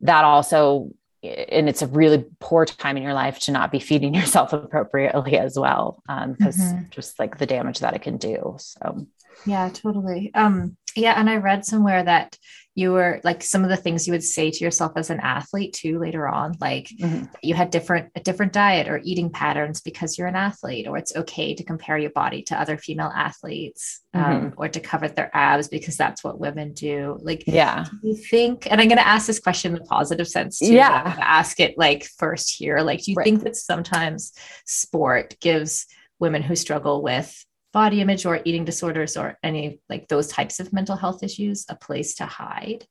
that 0.00 0.24
also 0.24 0.90
and 1.22 1.70
it's 1.70 1.80
a 1.80 1.86
really 1.86 2.22
poor 2.38 2.66
time 2.66 2.98
in 2.98 3.02
your 3.02 3.14
life 3.14 3.38
to 3.38 3.52
not 3.52 3.72
be 3.72 3.78
feeding 3.78 4.14
yourself 4.14 4.52
appropriately 4.52 5.38
as 5.38 5.58
well 5.58 6.02
because 6.06 6.60
um, 6.60 6.66
mm-hmm. 6.66 6.82
just 6.90 7.18
like 7.18 7.38
the 7.38 7.46
damage 7.46 7.78
that 7.80 7.94
it 7.94 8.02
can 8.02 8.16
do 8.16 8.56
so 8.58 9.06
yeah 9.46 9.68
totally 9.72 10.32
um 10.34 10.76
yeah 10.96 11.14
and 11.18 11.28
i 11.30 11.36
read 11.36 11.64
somewhere 11.64 12.02
that 12.02 12.38
you 12.76 12.90
were 12.90 13.20
like 13.22 13.42
some 13.42 13.62
of 13.62 13.70
the 13.70 13.76
things 13.76 14.06
you 14.06 14.12
would 14.12 14.22
say 14.22 14.50
to 14.50 14.64
yourself 14.64 14.92
as 14.96 15.10
an 15.10 15.20
athlete 15.20 15.72
too 15.72 15.98
later 15.98 16.26
on 16.26 16.54
like 16.60 16.88
mm-hmm. 17.00 17.24
you 17.42 17.54
had 17.54 17.70
different 17.70 18.10
a 18.16 18.20
different 18.20 18.52
diet 18.52 18.88
or 18.88 19.00
eating 19.04 19.30
patterns 19.30 19.80
because 19.80 20.18
you're 20.18 20.26
an 20.26 20.36
athlete 20.36 20.86
or 20.86 20.96
it's 20.96 21.14
okay 21.14 21.54
to 21.54 21.64
compare 21.64 21.96
your 21.96 22.10
body 22.10 22.42
to 22.42 22.60
other 22.60 22.76
female 22.76 23.12
athletes 23.14 24.00
um, 24.12 24.24
mm-hmm. 24.24 24.48
or 24.56 24.68
to 24.68 24.80
cover 24.80 25.08
their 25.08 25.30
abs 25.34 25.68
because 25.68 25.96
that's 25.96 26.24
what 26.24 26.40
women 26.40 26.72
do 26.72 27.18
like 27.22 27.44
yeah 27.46 27.84
you 28.02 28.16
think 28.16 28.66
and 28.70 28.80
i'm 28.80 28.88
going 28.88 28.98
to 28.98 29.06
ask 29.06 29.26
this 29.26 29.40
question 29.40 29.74
in 29.74 29.82
a 29.82 29.84
positive 29.84 30.28
sense 30.28 30.58
too 30.58 30.72
yeah 30.72 31.16
ask 31.20 31.60
it 31.60 31.78
like 31.78 32.04
first 32.04 32.54
here 32.56 32.80
like 32.80 33.02
do 33.02 33.12
you 33.12 33.16
right. 33.16 33.24
think 33.24 33.44
that 33.44 33.56
sometimes 33.56 34.32
sport 34.66 35.36
gives 35.40 35.86
women 36.18 36.42
who 36.42 36.56
struggle 36.56 37.02
with 37.02 37.44
body 37.74 38.00
image 38.00 38.24
or 38.24 38.40
eating 38.46 38.64
disorders 38.64 39.18
or 39.18 39.36
any 39.42 39.80
like 39.90 40.08
those 40.08 40.28
types 40.28 40.60
of 40.60 40.72
mental 40.72 40.96
health 40.96 41.22
issues 41.22 41.66
a 41.68 41.74
place 41.74 42.14
to 42.14 42.24
hide? 42.24 42.86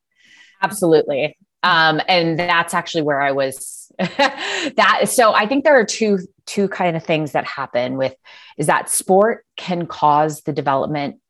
Absolutely. 0.61 1.35
Um, 1.63 2.01
and 2.09 2.37
that's 2.37 2.73
actually 2.73 3.03
where 3.03 3.21
i 3.21 3.31
was 3.31 3.89
that 3.97 5.03
so 5.05 5.33
i 5.33 5.45
think 5.45 5.63
there 5.63 5.79
are 5.79 5.85
two 5.85 6.19
two 6.45 6.67
kind 6.67 6.97
of 6.97 7.03
things 7.05 7.31
that 7.31 7.45
happen 7.45 7.95
with 7.95 8.13
is 8.57 8.67
that 8.67 8.89
sport 8.89 9.45
can 9.55 9.85
cause 9.85 10.41
the 10.41 10.51
development 10.51 11.21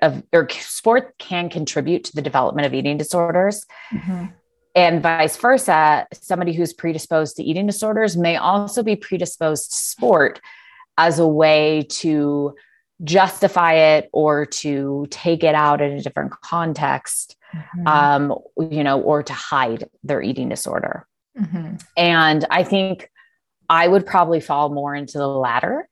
of 0.00 0.22
or 0.32 0.48
sport 0.50 1.18
can 1.18 1.50
contribute 1.50 2.04
to 2.04 2.12
the 2.14 2.22
development 2.22 2.66
of 2.66 2.74
eating 2.74 2.96
disorders. 2.98 3.64
Mm-hmm. 3.92 4.26
and 4.76 5.02
vice 5.02 5.36
versa 5.36 6.06
somebody 6.12 6.52
who's 6.52 6.72
predisposed 6.72 7.36
to 7.36 7.42
eating 7.42 7.66
disorders 7.66 8.16
may 8.16 8.36
also 8.36 8.82
be 8.84 8.94
predisposed 8.96 9.72
to 9.72 9.76
sport 9.76 10.40
as 10.96 11.18
a 11.18 11.26
way 11.26 11.86
to 11.88 12.54
justify 13.04 13.74
it 13.74 14.10
or 14.12 14.46
to 14.46 15.06
take 15.10 15.42
it 15.42 15.54
out 15.54 15.80
in 15.80 15.92
a 15.92 16.02
different 16.02 16.32
context 16.42 17.36
mm-hmm. 17.54 17.86
um, 17.86 18.34
you 18.70 18.84
know 18.84 19.00
or 19.00 19.22
to 19.22 19.32
hide 19.32 19.88
their 20.02 20.20
eating 20.22 20.48
disorder 20.48 21.06
mm-hmm. 21.38 21.76
and 21.96 22.44
i 22.50 22.62
think 22.62 23.10
i 23.68 23.86
would 23.88 24.04
probably 24.04 24.40
fall 24.40 24.68
more 24.68 24.94
into 24.94 25.18
the 25.18 25.26
latter 25.26 25.88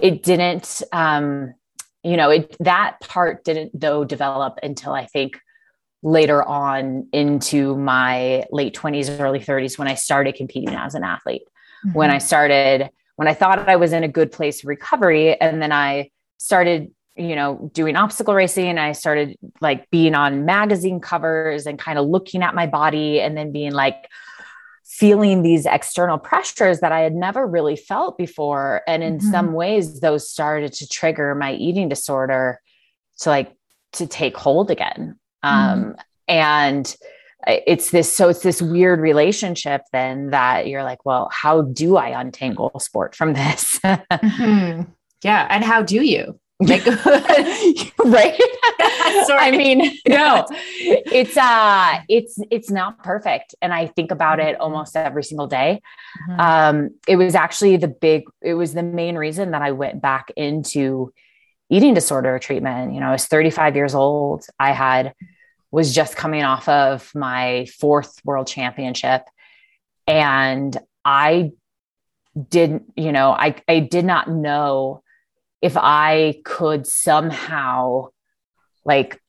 it 0.00 0.22
didn't 0.22 0.82
um, 0.92 1.52
you 2.02 2.16
know 2.16 2.30
it 2.30 2.56
that 2.60 2.98
part 3.00 3.44
didn't 3.44 3.78
though 3.78 4.04
develop 4.04 4.58
until 4.62 4.92
i 4.92 5.04
think 5.04 5.38
later 6.02 6.42
on 6.42 7.08
into 7.12 7.76
my 7.76 8.44
late 8.50 8.74
20s 8.74 9.20
early 9.20 9.40
30s 9.40 9.78
when 9.78 9.88
i 9.88 9.94
started 9.94 10.34
competing 10.34 10.74
as 10.74 10.94
an 10.94 11.04
athlete 11.04 11.42
mm-hmm. 11.84 11.98
when 11.98 12.10
i 12.10 12.18
started 12.18 12.88
when 13.16 13.28
i 13.28 13.34
thought 13.34 13.68
i 13.68 13.76
was 13.76 13.92
in 13.92 14.04
a 14.04 14.08
good 14.08 14.32
place 14.32 14.62
of 14.62 14.68
recovery 14.68 15.38
and 15.40 15.60
then 15.60 15.72
i 15.72 16.08
started 16.38 16.90
you 17.16 17.34
know 17.34 17.70
doing 17.72 17.96
obstacle 17.96 18.34
racing 18.34 18.66
and 18.66 18.78
i 18.78 18.92
started 18.92 19.36
like 19.60 19.90
being 19.90 20.14
on 20.14 20.44
magazine 20.44 21.00
covers 21.00 21.66
and 21.66 21.78
kind 21.78 21.98
of 21.98 22.06
looking 22.06 22.42
at 22.42 22.54
my 22.54 22.66
body 22.66 23.20
and 23.20 23.36
then 23.36 23.52
being 23.52 23.72
like 23.72 24.08
feeling 24.84 25.42
these 25.42 25.66
external 25.66 26.18
pressures 26.18 26.80
that 26.80 26.92
i 26.92 27.00
had 27.00 27.14
never 27.14 27.46
really 27.46 27.76
felt 27.76 28.18
before 28.18 28.82
and 28.86 29.02
in 29.02 29.18
mm-hmm. 29.18 29.30
some 29.30 29.52
ways 29.52 30.00
those 30.00 30.28
started 30.30 30.72
to 30.72 30.86
trigger 30.86 31.34
my 31.34 31.54
eating 31.54 31.88
disorder 31.88 32.60
to 33.18 33.30
like 33.30 33.56
to 33.92 34.06
take 34.06 34.36
hold 34.36 34.70
again 34.70 35.18
mm-hmm. 35.44 35.48
um 35.48 35.96
and 36.28 36.96
it's 37.46 37.90
this 37.90 38.12
so 38.12 38.28
it's 38.28 38.40
this 38.40 38.60
weird 38.60 39.00
relationship 39.00 39.82
then 39.92 40.30
that 40.30 40.66
you're 40.66 40.82
like 40.82 41.04
well 41.04 41.30
how 41.32 41.62
do 41.62 41.96
i 41.96 42.08
untangle 42.20 42.70
sport 42.78 43.14
from 43.14 43.32
this 43.32 43.78
mm-hmm. 43.84 44.82
Yeah. 45.22 45.46
And 45.48 45.64
how 45.64 45.82
do 45.82 46.02
you? 46.02 46.38
Make 46.60 46.86
right? 48.06 48.40
I 49.28 49.50
mean, 49.50 49.98
no, 50.08 50.46
it's 50.80 51.36
uh 51.36 51.98
it's 52.08 52.38
it's 52.50 52.70
not 52.70 53.02
perfect. 53.04 53.54
And 53.60 53.74
I 53.74 53.88
think 53.88 54.10
about 54.10 54.40
it 54.40 54.58
almost 54.58 54.96
every 54.96 55.22
single 55.22 55.48
day. 55.48 55.82
Mm-hmm. 56.30 56.40
Um, 56.40 56.90
it 57.06 57.16
was 57.16 57.34
actually 57.34 57.76
the 57.76 57.88
big, 57.88 58.24
it 58.40 58.54
was 58.54 58.72
the 58.72 58.82
main 58.82 59.16
reason 59.16 59.50
that 59.50 59.60
I 59.60 59.72
went 59.72 60.00
back 60.00 60.32
into 60.34 61.12
eating 61.68 61.92
disorder 61.92 62.38
treatment. 62.38 62.94
You 62.94 63.00
know, 63.00 63.08
I 63.08 63.12
was 63.12 63.26
35 63.26 63.76
years 63.76 63.94
old. 63.94 64.46
I 64.58 64.72
had 64.72 65.12
was 65.70 65.94
just 65.94 66.16
coming 66.16 66.42
off 66.42 66.68
of 66.70 67.10
my 67.14 67.66
fourth 67.78 68.18
world 68.24 68.46
championship. 68.46 69.24
And 70.06 70.74
I 71.04 71.52
didn't, 72.48 72.92
you 72.96 73.12
know, 73.12 73.32
I 73.32 73.56
I 73.68 73.80
did 73.80 74.04
not 74.06 74.30
know 74.30 75.02
if 75.62 75.76
I 75.76 76.40
could 76.44 76.86
somehow 76.86 78.08
like 78.84 79.20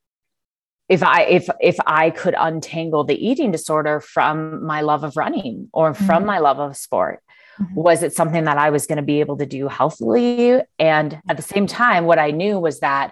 if 0.89 1.03
I 1.03 1.23
if 1.23 1.49
if 1.59 1.77
I 1.85 2.09
could 2.11 2.35
untangle 2.37 3.03
the 3.03 3.15
eating 3.15 3.51
disorder 3.51 3.99
from 3.99 4.65
my 4.65 4.81
love 4.81 5.03
of 5.03 5.17
running 5.17 5.69
or 5.73 5.93
from 5.93 6.07
mm-hmm. 6.07 6.25
my 6.25 6.39
love 6.39 6.59
of 6.59 6.77
sport, 6.77 7.21
mm-hmm. 7.59 7.75
was 7.75 8.03
it 8.03 8.13
something 8.13 8.45
that 8.45 8.57
I 8.57 8.69
was 8.69 8.87
going 8.87 8.97
to 8.97 9.03
be 9.03 9.19
able 9.19 9.37
to 9.37 9.45
do 9.45 9.67
healthily? 9.67 10.61
And 10.79 11.21
at 11.27 11.35
the 11.37 11.43
same 11.43 11.67
time, 11.67 12.05
what 12.05 12.19
I 12.19 12.31
knew 12.31 12.59
was 12.59 12.79
that 12.79 13.11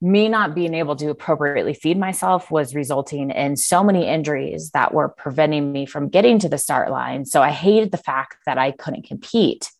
me 0.00 0.28
not 0.28 0.54
being 0.54 0.74
able 0.74 0.94
to 0.96 1.08
appropriately 1.08 1.72
feed 1.72 1.98
myself 1.98 2.50
was 2.50 2.74
resulting 2.74 3.30
in 3.30 3.56
so 3.56 3.82
many 3.82 4.06
injuries 4.06 4.70
that 4.70 4.92
were 4.92 5.08
preventing 5.08 5.72
me 5.72 5.86
from 5.86 6.10
getting 6.10 6.38
to 6.38 6.48
the 6.48 6.58
start 6.58 6.90
line. 6.90 7.24
So 7.24 7.42
I 7.42 7.50
hated 7.50 7.90
the 7.90 7.98
fact 7.98 8.36
that 8.44 8.58
I 8.58 8.70
couldn't 8.70 9.06
compete 9.06 9.70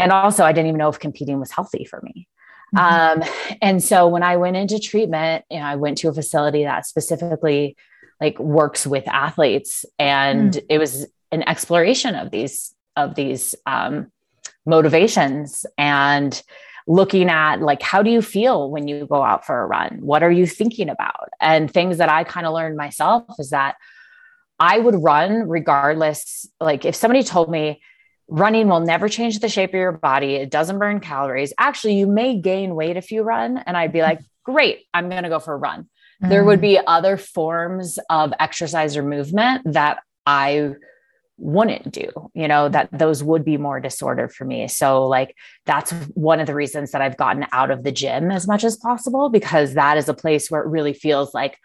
and 0.00 0.12
also 0.12 0.44
i 0.44 0.52
didn't 0.52 0.68
even 0.68 0.78
know 0.78 0.88
if 0.88 0.98
competing 0.98 1.38
was 1.38 1.50
healthy 1.50 1.84
for 1.84 2.00
me 2.02 2.28
mm-hmm. 2.74 3.22
um, 3.22 3.28
and 3.62 3.82
so 3.82 4.08
when 4.08 4.22
i 4.22 4.36
went 4.36 4.56
into 4.56 4.78
treatment 4.78 5.44
you 5.50 5.58
know, 5.58 5.64
i 5.64 5.76
went 5.76 5.98
to 5.98 6.08
a 6.08 6.12
facility 6.12 6.64
that 6.64 6.86
specifically 6.86 7.76
like 8.20 8.38
works 8.38 8.86
with 8.86 9.06
athletes 9.08 9.84
and 9.98 10.52
mm. 10.52 10.64
it 10.68 10.78
was 10.78 11.06
an 11.32 11.46
exploration 11.48 12.14
of 12.14 12.30
these 12.30 12.74
of 12.96 13.14
these 13.14 13.54
um, 13.66 14.10
motivations 14.66 15.64
and 15.78 16.42
looking 16.86 17.28
at 17.28 17.60
like 17.60 17.82
how 17.82 18.02
do 18.02 18.10
you 18.10 18.20
feel 18.20 18.70
when 18.70 18.88
you 18.88 19.06
go 19.06 19.22
out 19.22 19.46
for 19.46 19.62
a 19.62 19.66
run 19.66 19.98
what 20.00 20.22
are 20.22 20.30
you 20.30 20.46
thinking 20.46 20.88
about 20.88 21.28
and 21.40 21.70
things 21.70 21.98
that 21.98 22.08
i 22.08 22.24
kind 22.24 22.46
of 22.46 22.52
learned 22.52 22.76
myself 22.76 23.24
is 23.38 23.50
that 23.50 23.76
i 24.58 24.78
would 24.78 24.96
run 24.96 25.48
regardless 25.48 26.48
like 26.58 26.84
if 26.84 26.94
somebody 26.94 27.22
told 27.22 27.50
me 27.50 27.80
running 28.30 28.68
will 28.68 28.80
never 28.80 29.08
change 29.08 29.40
the 29.40 29.48
shape 29.48 29.70
of 29.70 29.74
your 29.74 29.92
body. 29.92 30.36
It 30.36 30.50
doesn't 30.50 30.78
burn 30.78 31.00
calories. 31.00 31.52
Actually, 31.58 31.94
you 31.94 32.06
may 32.06 32.38
gain 32.38 32.74
weight 32.74 32.96
if 32.96 33.10
you 33.10 33.22
run. 33.22 33.58
And 33.58 33.76
I'd 33.76 33.92
be 33.92 34.02
like, 34.02 34.20
great, 34.44 34.86
I'm 34.94 35.10
going 35.10 35.24
to 35.24 35.28
go 35.28 35.40
for 35.40 35.52
a 35.52 35.58
run. 35.58 35.82
Mm-hmm. 35.82 36.28
There 36.30 36.44
would 36.44 36.60
be 36.60 36.78
other 36.86 37.16
forms 37.16 37.98
of 38.08 38.32
exercise 38.38 38.96
or 38.96 39.02
movement 39.02 39.72
that 39.72 39.98
I 40.24 40.74
wouldn't 41.38 41.90
do, 41.90 42.08
you 42.34 42.46
know, 42.46 42.68
that 42.68 42.90
those 42.92 43.22
would 43.24 43.44
be 43.44 43.56
more 43.56 43.80
disordered 43.80 44.32
for 44.32 44.44
me. 44.44 44.68
So, 44.68 45.06
like, 45.06 45.34
that's 45.66 45.90
one 46.14 46.38
of 46.38 46.46
the 46.46 46.54
reasons 46.54 46.92
that 46.92 47.00
I've 47.00 47.16
gotten 47.16 47.46
out 47.50 47.70
of 47.70 47.82
the 47.82 47.90
gym 47.90 48.30
as 48.30 48.46
much 48.46 48.62
as 48.62 48.76
possible 48.76 49.30
because 49.30 49.74
that 49.74 49.96
is 49.96 50.08
a 50.08 50.14
place 50.14 50.50
where 50.50 50.60
it 50.60 50.68
really 50.68 50.92
feels 50.92 51.34
like 51.34 51.58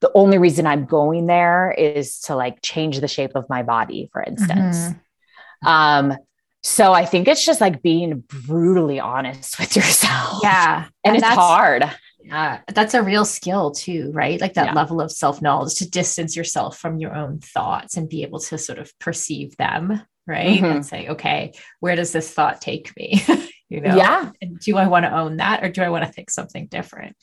the 0.00 0.12
only 0.14 0.38
reason 0.38 0.66
I'm 0.66 0.84
going 0.84 1.26
there 1.26 1.74
is 1.76 2.20
to 2.20 2.36
like 2.36 2.62
change 2.62 3.00
the 3.00 3.08
shape 3.08 3.32
of 3.34 3.48
my 3.48 3.62
body, 3.62 4.08
for 4.12 4.22
instance. 4.22 4.76
Mm-hmm 4.76 4.98
um, 5.66 6.16
so 6.62 6.92
I 6.92 7.04
think 7.04 7.28
it's 7.28 7.46
just 7.46 7.60
like 7.60 7.80
being 7.80 8.24
brutally 8.26 8.98
honest 8.98 9.58
with 9.58 9.76
yourself. 9.76 10.40
Yeah. 10.42 10.86
And, 11.04 11.14
and 11.14 11.22
it's 11.22 11.34
hard. 11.34 11.84
Yeah. 12.20 12.58
That's 12.74 12.94
a 12.94 13.02
real 13.04 13.24
skill 13.24 13.70
too, 13.70 14.10
right? 14.12 14.40
Like 14.40 14.54
that 14.54 14.66
yeah. 14.66 14.72
level 14.72 15.00
of 15.00 15.12
self 15.12 15.40
knowledge 15.40 15.76
to 15.76 15.88
distance 15.88 16.34
yourself 16.34 16.76
from 16.76 16.98
your 16.98 17.14
own 17.14 17.38
thoughts 17.38 17.96
and 17.96 18.08
be 18.08 18.24
able 18.24 18.40
to 18.40 18.58
sort 18.58 18.80
of 18.80 18.92
perceive 18.98 19.56
them, 19.56 20.02
right? 20.26 20.56
Mm-hmm. 20.56 20.64
And 20.64 20.84
say, 20.84 21.08
okay, 21.10 21.52
where 21.78 21.94
does 21.94 22.10
this 22.10 22.28
thought 22.28 22.60
take 22.60 22.92
me? 22.96 23.24
you 23.68 23.80
know? 23.80 23.94
Yeah. 23.94 24.32
And 24.42 24.58
do 24.58 24.76
I 24.76 24.88
want 24.88 25.04
to 25.04 25.16
own 25.16 25.36
that 25.36 25.62
or 25.62 25.68
do 25.68 25.82
I 25.82 25.90
want 25.90 26.04
to 26.04 26.10
think 26.10 26.30
something 26.30 26.66
different? 26.66 27.14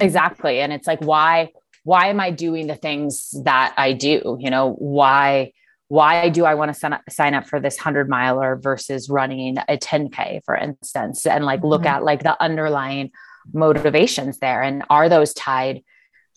Exactly. 0.00 0.60
And 0.60 0.72
it's 0.72 0.86
like, 0.86 1.02
why, 1.02 1.50
why 1.84 2.06
am 2.06 2.18
I 2.18 2.30
doing 2.30 2.66
the 2.66 2.76
things 2.76 3.34
that 3.44 3.74
I 3.76 3.92
do? 3.92 4.38
You 4.40 4.48
know, 4.48 4.72
why? 4.72 5.52
Why 5.88 6.28
do 6.28 6.44
I 6.44 6.54
want 6.54 6.72
to 6.72 6.78
sign 6.78 6.92
up, 6.92 7.02
sign 7.08 7.34
up 7.34 7.46
for 7.46 7.60
this 7.60 7.76
100 7.76 8.08
miler 8.08 8.56
versus 8.56 9.08
running 9.08 9.58
a 9.58 9.76
10K, 9.76 10.40
for 10.44 10.56
instance, 10.56 11.26
and 11.26 11.44
like 11.44 11.62
look 11.62 11.82
mm-hmm. 11.82 11.96
at 11.96 12.04
like 12.04 12.22
the 12.22 12.40
underlying 12.42 13.10
motivations 13.52 14.38
there. 14.38 14.62
And 14.62 14.82
are 14.90 15.08
those 15.08 15.32
tied 15.32 15.82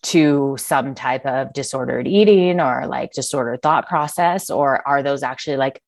to 0.02 0.56
some 0.60 0.96
type 0.96 1.26
of 1.26 1.52
disordered 1.54 2.08
eating 2.08 2.60
or 2.60 2.86
like 2.88 3.12
disordered 3.12 3.62
thought 3.62 3.88
process? 3.88 4.50
Or 4.50 4.88
are 4.88 5.04
those 5.04 5.24
actually 5.24 5.58
like 5.58 5.82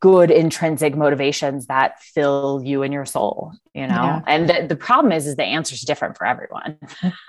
good 0.00 0.30
intrinsic 0.30 0.96
motivations 0.96 1.66
that 1.66 2.00
fill 2.00 2.60
you 2.64 2.82
and 2.82 2.92
your 2.92 3.04
soul, 3.04 3.52
you 3.74 3.86
know? 3.86 3.94
Yeah. 3.94 4.20
And 4.26 4.48
the, 4.48 4.66
the 4.68 4.76
problem 4.76 5.12
is, 5.12 5.26
is 5.26 5.36
the 5.36 5.44
answer 5.44 5.74
is 5.74 5.82
different 5.82 6.16
for 6.16 6.26
everyone. 6.26 6.78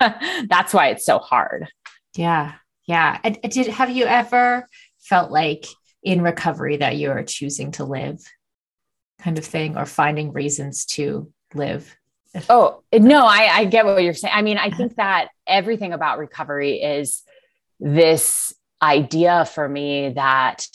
That's 0.48 0.72
why 0.72 0.88
it's 0.88 1.04
so 1.04 1.18
hard. 1.18 1.68
Yeah. 2.16 2.54
Yeah. 2.86 3.18
And 3.24 3.38
did, 3.42 3.66
have 3.68 3.90
you 3.90 4.04
ever, 4.04 4.66
felt 5.04 5.30
like 5.30 5.66
in 6.02 6.22
recovery 6.22 6.78
that 6.78 6.96
you're 6.96 7.22
choosing 7.22 7.72
to 7.72 7.84
live 7.84 8.20
kind 9.20 9.38
of 9.38 9.44
thing 9.44 9.76
or 9.76 9.86
finding 9.86 10.32
reasons 10.32 10.84
to 10.84 11.32
live 11.54 11.96
oh 12.50 12.82
no 12.92 13.24
I, 13.24 13.48
I 13.52 13.64
get 13.64 13.86
what 13.86 14.02
you're 14.02 14.12
saying 14.12 14.34
i 14.34 14.42
mean 14.42 14.58
i 14.58 14.70
think 14.70 14.96
that 14.96 15.28
everything 15.46 15.92
about 15.92 16.18
recovery 16.18 16.82
is 16.82 17.22
this 17.78 18.52
idea 18.82 19.44
for 19.46 19.68
me 19.68 20.10
that 20.10 20.66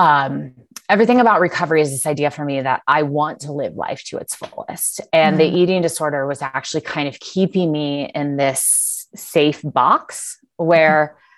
um, 0.00 0.54
everything 0.88 1.20
about 1.20 1.40
recovery 1.40 1.82
is 1.82 1.90
this 1.90 2.06
idea 2.06 2.30
for 2.30 2.44
me 2.44 2.62
that 2.62 2.82
I 2.86 3.02
want 3.02 3.40
to 3.40 3.52
live 3.52 3.74
life 3.74 4.02
to 4.06 4.16
its 4.16 4.34
fullest. 4.34 5.00
And 5.12 5.38
mm-hmm. 5.38 5.52
the 5.52 5.58
eating 5.58 5.82
disorder 5.82 6.26
was 6.26 6.40
actually 6.40 6.80
kind 6.80 7.06
of 7.06 7.20
keeping 7.20 7.70
me 7.70 8.10
in 8.14 8.36
this 8.36 9.06
safe 9.14 9.60
box 9.62 10.38
where 10.56 11.06
mm-hmm. 11.06 11.29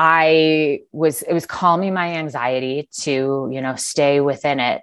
I 0.00 0.82
was, 0.92 1.22
it 1.22 1.32
was 1.32 1.44
calming 1.44 1.92
my 1.92 2.14
anxiety 2.14 2.88
to, 3.00 3.50
you 3.52 3.60
know, 3.60 3.74
stay 3.74 4.20
within 4.20 4.60
it. 4.60 4.82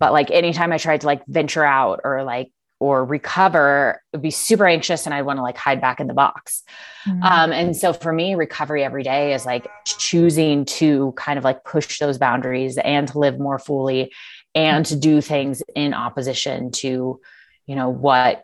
But 0.00 0.12
like 0.12 0.32
anytime 0.32 0.72
I 0.72 0.78
tried 0.78 1.02
to 1.02 1.06
like 1.06 1.24
venture 1.26 1.64
out 1.64 2.00
or 2.02 2.24
like 2.24 2.50
or 2.80 3.04
recover 3.04 4.02
would 4.12 4.22
be 4.22 4.32
super 4.32 4.66
anxious 4.66 5.06
and 5.06 5.14
I'd 5.14 5.22
want 5.22 5.38
to 5.38 5.42
like 5.42 5.56
hide 5.56 5.80
back 5.80 6.00
in 6.00 6.08
the 6.08 6.14
box. 6.14 6.64
Mm-hmm. 7.06 7.22
Um, 7.22 7.52
and 7.52 7.76
so 7.76 7.92
for 7.92 8.12
me, 8.12 8.34
recovery 8.34 8.82
every 8.82 9.04
day 9.04 9.32
is 9.32 9.46
like 9.46 9.68
choosing 9.84 10.64
to 10.64 11.12
kind 11.16 11.38
of 11.38 11.44
like 11.44 11.64
push 11.64 12.00
those 12.00 12.18
boundaries 12.18 12.78
and 12.78 13.06
to 13.08 13.18
live 13.18 13.38
more 13.38 13.60
fully 13.60 14.12
and 14.56 14.84
to 14.86 14.96
do 14.96 15.20
things 15.20 15.62
in 15.76 15.94
opposition 15.94 16.72
to, 16.72 17.20
you 17.66 17.76
know, 17.76 17.90
what 17.90 18.42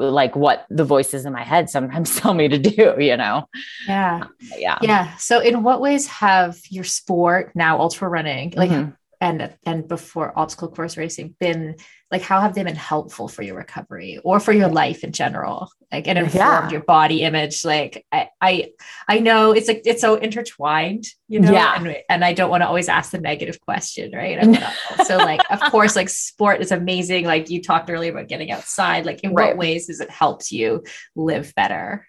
like 0.00 0.34
what 0.34 0.66
the 0.70 0.84
voices 0.84 1.26
in 1.26 1.32
my 1.32 1.44
head 1.44 1.70
sometimes 1.70 2.16
tell 2.20 2.34
me 2.34 2.48
to 2.48 2.58
do, 2.58 2.96
you 2.98 3.16
know? 3.16 3.48
Yeah. 3.86 4.24
Yeah. 4.56 4.78
Yeah. 4.82 5.16
So 5.16 5.40
in 5.40 5.62
what 5.62 5.80
ways 5.80 6.06
have 6.08 6.58
your 6.70 6.84
sport 6.84 7.52
now 7.54 7.78
ultra 7.78 8.08
running, 8.08 8.54
like 8.56 8.70
mm-hmm 8.70 8.90
and 9.20 9.54
and 9.66 9.86
before 9.86 10.32
obstacle 10.38 10.68
course 10.68 10.96
racing 10.96 11.34
been 11.38 11.76
like 12.10 12.22
how 12.22 12.40
have 12.40 12.54
they 12.54 12.64
been 12.64 12.74
helpful 12.74 13.28
for 13.28 13.42
your 13.42 13.56
recovery 13.56 14.18
or 14.24 14.40
for 14.40 14.52
your 14.52 14.68
life 14.68 15.04
in 15.04 15.12
general? 15.12 15.70
Like 15.92 16.08
it 16.08 16.16
informed 16.16 16.34
yeah. 16.34 16.70
your 16.70 16.80
body 16.80 17.22
image. 17.22 17.64
Like 17.64 18.04
I, 18.10 18.28
I 18.40 18.72
i 19.06 19.18
know 19.20 19.52
it's 19.52 19.68
like 19.68 19.82
it's 19.84 20.00
so 20.00 20.14
intertwined 20.16 21.04
you 21.28 21.40
know 21.40 21.52
yeah. 21.52 21.74
and, 21.76 21.96
and 22.08 22.24
i 22.24 22.32
don't 22.32 22.50
want 22.50 22.62
to 22.62 22.66
always 22.66 22.88
ask 22.88 23.10
the 23.12 23.20
negative 23.20 23.60
question 23.60 24.10
right? 24.12 24.40
So 25.04 25.16
like 25.18 25.40
of 25.50 25.60
course 25.70 25.96
like 25.96 26.08
sport 26.08 26.60
is 26.60 26.72
amazing. 26.72 27.24
Like 27.24 27.48
you 27.50 27.62
talked 27.62 27.90
earlier 27.90 28.12
about 28.12 28.28
getting 28.28 28.50
outside. 28.50 29.06
Like 29.06 29.20
in 29.20 29.34
right. 29.34 29.48
what 29.48 29.58
ways 29.58 29.86
has 29.86 30.00
it 30.00 30.10
helped 30.10 30.50
you 30.50 30.84
live 31.14 31.54
better? 31.54 32.06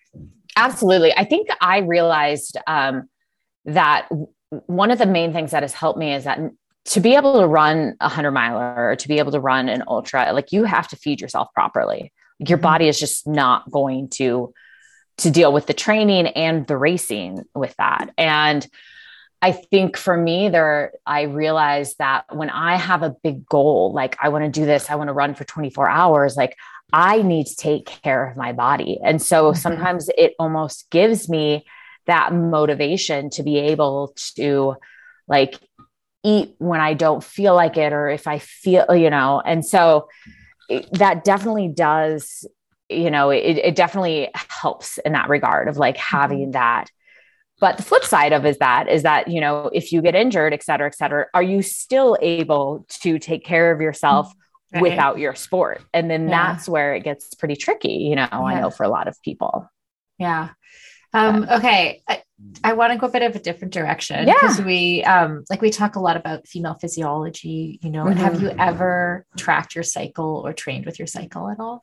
Absolutely. 0.56 1.14
I 1.16 1.26
think 1.26 1.50
i 1.62 1.80
realized 1.80 2.58
um 2.66 3.10
that 3.66 4.10
one 4.66 4.92
of 4.92 4.98
the 4.98 5.06
main 5.06 5.32
things 5.32 5.52
that 5.52 5.64
has 5.64 5.74
helped 5.74 6.00
me 6.00 6.14
is 6.14 6.26
that 6.26 6.40
to 6.86 7.00
be 7.00 7.16
able 7.16 7.40
to 7.40 7.48
run 7.48 7.96
a 8.00 8.10
hundred 8.10 8.32
miler 8.32 8.90
or 8.90 8.96
to 8.96 9.08
be 9.08 9.20
able 9.20 9.32
to 9.32 9.40
run 9.40 9.70
an 9.70 9.84
ultra, 9.88 10.34
like 10.34 10.52
you 10.52 10.64
have 10.64 10.88
to 10.90 10.96
feed 10.96 11.22
yourself 11.22 11.50
properly. 11.54 12.12
Like 12.40 12.50
your 12.50 12.58
body 12.58 12.88
is 12.88 13.00
just 13.00 13.28
not 13.28 13.70
going 13.70 14.10
to 14.10 14.54
to 15.20 15.30
deal 15.30 15.54
with 15.54 15.68
the 15.68 15.74
training 15.74 16.28
and 16.28 16.66
the 16.66 16.78
racing 16.78 17.46
with 17.54 17.76
that. 17.78 18.12
And 18.18 18.68
I 19.42 19.52
think 19.52 19.98
for 19.98 20.16
me, 20.16 20.50
there, 20.50 20.94
I 21.06 21.24
realized 21.24 21.98
that 22.00 22.26
when 22.36 22.50
I 22.50 22.76
have 22.76 23.04
a 23.04 23.16
big 23.24 23.46
goal, 23.46 23.92
like 23.94 24.18
I 24.22 24.30
want 24.30 24.46
to 24.46 24.52
do 24.52 24.66
this, 24.66 24.90
I 24.90 24.96
want 24.96 25.10
to 25.10 25.14
run 25.14 25.36
for 25.36 25.44
24 25.44 25.90
hours, 25.90 26.38
like 26.38 26.58
I 26.94 27.22
need 27.22 27.48
to 27.48 27.56
take 27.56 27.86
care 27.86 28.28
of 28.28 28.38
my 28.38 28.54
body. 28.54 29.00
And 29.04 29.22
so 29.22 29.52
mm-hmm. 29.52 29.60
sometimes 29.60 30.10
it 30.18 30.34
almost 30.40 30.90
gives 30.90 31.30
me 31.30 31.66
that 32.06 32.34
motivation 32.34 33.30
to 33.32 33.44
be 33.44 33.58
able 33.58 34.14
to 34.36 34.76
like 35.28 35.60
eat 36.24 36.56
when 36.60 36.80
I 36.82 36.94
don't 36.94 37.24
feel 37.24 37.56
like 37.56 37.78
it 37.78 37.94
or 37.94 38.10
if 38.10 38.28
I 38.28 38.38
feel, 38.40 38.86
you 38.96 39.10
know, 39.10 39.42
and 39.44 39.66
so 39.66 40.08
it, 40.70 40.88
that 41.00 41.24
definitely 41.24 41.68
does, 41.68 42.46
you 42.90 43.10
know, 43.10 43.30
it, 43.30 43.58
it 43.58 43.76
definitely 43.76 44.30
helps 44.34 44.98
in 45.00 45.14
that 45.14 45.30
regard 45.30 45.68
of 45.68 45.78
like 45.78 45.98
having 45.98 46.40
mm-hmm. 46.40 46.52
that. 46.52 46.90
But 47.60 47.78
the 47.78 47.84
flip 47.84 48.04
side 48.04 48.34
of 48.34 48.46
is 48.46 48.58
that 48.58 48.90
is 48.90 49.04
that, 49.04 49.28
you 49.28 49.40
know, 49.40 49.70
if 49.72 49.92
you 49.92 50.02
get 50.02 50.16
injured, 50.16 50.52
et 50.52 50.64
cetera, 50.64 50.88
et 50.88 50.96
cetera, 50.96 51.28
are 51.34 51.44
you 51.44 51.62
still 51.62 52.18
able 52.20 52.88
to 53.02 53.20
take 53.20 53.46
care 53.46 53.72
of 53.72 53.82
yourself 53.82 54.34
right. 54.74 54.82
without 54.82 55.20
your 55.20 55.36
sport? 55.36 55.84
And 55.94 56.10
then 56.10 56.28
yeah. 56.28 56.54
that's 56.54 56.68
where 56.68 56.96
it 56.96 57.04
gets 57.04 57.36
pretty 57.36 57.56
tricky, 57.56 57.94
you 57.94 58.16
know, 58.16 58.28
yeah. 58.32 58.40
I 58.40 58.62
know 58.62 58.72
for 58.72 58.84
a 58.84 58.90
lot 58.90 59.08
of 59.08 59.22
people. 59.22 59.70
Yeah. 60.18 60.50
Um, 61.14 61.46
okay. 61.52 62.02
I, 62.08 62.24
I 62.64 62.74
want 62.74 62.94
to 62.94 63.00
go 63.00 63.08
a 63.08 63.10
bit 63.10 63.24
of 63.24 63.36
a 63.36 63.40
different 63.40 63.74
direction 63.74 64.26
because 64.26 64.60
yeah. 64.60 64.66
we 64.66 65.04
um 65.04 65.44
like 65.50 65.62
we 65.62 65.70
talk 65.70 65.96
a 65.96 66.00
lot 66.00 66.16
about 66.16 66.48
female 66.48 66.76
physiology, 66.80 67.80
you 67.82 67.90
know, 67.90 68.02
mm-hmm. 68.02 68.12
and 68.12 68.20
have 68.20 68.42
you 68.42 68.50
mm-hmm. 68.50 68.60
ever 68.60 69.26
tracked 69.38 69.76
your 69.76 69.84
cycle 69.84 70.44
or 70.46 70.54
trained 70.54 70.86
with 70.86 71.00
your 71.00 71.08
cycle 71.08 71.50
at 71.50 71.60
all? 71.60 71.82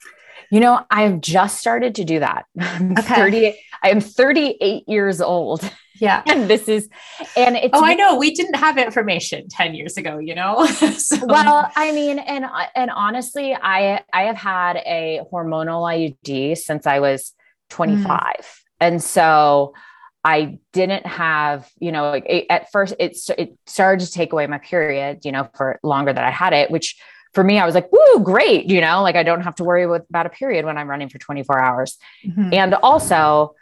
You 0.50 0.60
know, 0.60 0.84
I've 0.90 1.20
just 1.20 1.58
started 1.58 1.96
to 1.96 2.04
do 2.04 2.20
that. 2.20 2.46
I'm 2.58 2.92
okay. 2.92 3.02
30, 3.02 3.60
I 3.82 3.90
am 3.90 4.00
38 4.00 4.88
years 4.88 5.20
old. 5.20 5.68
Yeah. 6.00 6.22
And 6.28 6.48
this 6.48 6.68
is, 6.68 6.88
and 7.36 7.56
it's. 7.56 7.70
Oh, 7.72 7.84
I 7.84 7.94
know. 7.94 8.16
We 8.16 8.32
didn't 8.32 8.54
have 8.54 8.78
information 8.78 9.48
10 9.48 9.74
years 9.74 9.96
ago, 9.96 10.18
you 10.18 10.34
know? 10.34 10.64
so. 10.96 11.18
Well, 11.26 11.70
I 11.74 11.90
mean, 11.90 12.20
and, 12.20 12.46
and 12.76 12.90
honestly, 12.90 13.52
I, 13.52 14.02
I 14.12 14.22
have 14.22 14.36
had 14.36 14.76
a 14.76 15.22
hormonal 15.32 15.82
IUD 15.82 16.56
since 16.56 16.86
I 16.86 17.00
was 17.00 17.32
25. 17.70 18.06
Mm. 18.06 18.44
And 18.80 19.02
so 19.02 19.74
I 20.24 20.58
didn't 20.72 21.06
have, 21.06 21.70
you 21.78 21.92
know, 21.92 22.12
it, 22.12 22.46
at 22.50 22.70
first 22.72 22.94
it, 22.98 23.16
it 23.38 23.58
started 23.66 24.04
to 24.04 24.12
take 24.12 24.32
away 24.32 24.46
my 24.46 24.58
period, 24.58 25.24
you 25.24 25.32
know, 25.32 25.48
for 25.54 25.78
longer 25.82 26.12
that 26.12 26.24
I 26.24 26.30
had 26.30 26.52
it, 26.52 26.70
which 26.70 26.96
for 27.34 27.44
me, 27.44 27.58
I 27.58 27.66
was 27.66 27.74
like, 27.74 27.90
woo, 27.92 28.20
great. 28.22 28.66
You 28.66 28.80
know, 28.80 29.02
like 29.02 29.16
I 29.16 29.22
don't 29.22 29.42
have 29.42 29.54
to 29.56 29.64
worry 29.64 29.86
with, 29.86 30.02
about 30.08 30.26
a 30.26 30.30
period 30.30 30.64
when 30.64 30.76
I'm 30.76 30.88
running 30.88 31.08
for 31.08 31.18
24 31.18 31.60
hours. 31.60 31.98
Mm-hmm. 32.26 32.52
And 32.52 32.74
also 32.74 33.54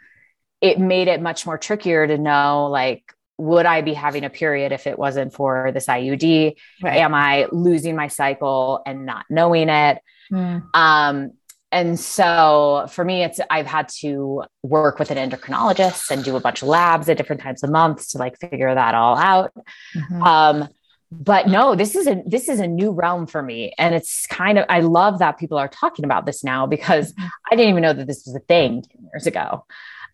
it 0.61 0.79
made 0.79 1.07
it 1.07 1.21
much 1.21 1.45
more 1.45 1.57
trickier 1.57 2.07
to 2.07 2.17
know, 2.17 2.67
like, 2.67 3.03
would 3.37 3.67
I 3.67 3.81
be 3.81 3.93
having 3.93 4.23
a 4.23 4.29
period 4.29 4.71
if 4.71 4.87
it 4.87 4.97
wasn't 4.97 5.33
for 5.33 5.71
this 5.71 5.85
IUD? 5.85 6.55
Right. 6.81 6.97
Am 6.97 7.13
I 7.13 7.47
losing 7.51 7.95
my 7.95 8.07
cycle 8.07 8.81
and 8.85 9.05
not 9.05 9.25
knowing 9.29 9.69
it? 9.69 10.01
Mm. 10.31 10.63
Um, 10.73 11.31
and 11.71 11.99
so 11.99 12.87
for 12.89 13.03
me 13.03 13.23
it's 13.23 13.39
i've 13.49 13.65
had 13.65 13.87
to 13.89 14.43
work 14.63 14.99
with 14.99 15.11
an 15.11 15.17
endocrinologist 15.17 16.09
and 16.11 16.23
do 16.23 16.35
a 16.35 16.39
bunch 16.39 16.61
of 16.61 16.67
labs 16.67 17.09
at 17.09 17.17
different 17.17 17.41
times 17.41 17.63
of 17.63 17.69
months 17.69 18.11
to 18.11 18.17
like 18.17 18.37
figure 18.39 18.73
that 18.73 18.95
all 18.95 19.17
out 19.17 19.53
mm-hmm. 19.95 20.21
um, 20.23 20.69
but 21.11 21.47
no 21.47 21.75
this 21.75 21.95
is 21.95 22.07
a 22.07 22.21
this 22.25 22.49
is 22.49 22.59
a 22.59 22.67
new 22.67 22.91
realm 22.91 23.27
for 23.27 23.41
me 23.41 23.73
and 23.77 23.95
it's 23.95 24.27
kind 24.27 24.57
of 24.57 24.65
i 24.69 24.79
love 24.79 25.19
that 25.19 25.37
people 25.37 25.57
are 25.57 25.69
talking 25.69 26.05
about 26.05 26.25
this 26.25 26.43
now 26.43 26.65
because 26.65 27.13
mm-hmm. 27.13 27.27
i 27.51 27.55
didn't 27.55 27.69
even 27.69 27.83
know 27.83 27.93
that 27.93 28.07
this 28.07 28.25
was 28.25 28.35
a 28.35 28.39
thing 28.39 28.81
10 28.81 29.09
years 29.13 29.27
ago 29.27 29.65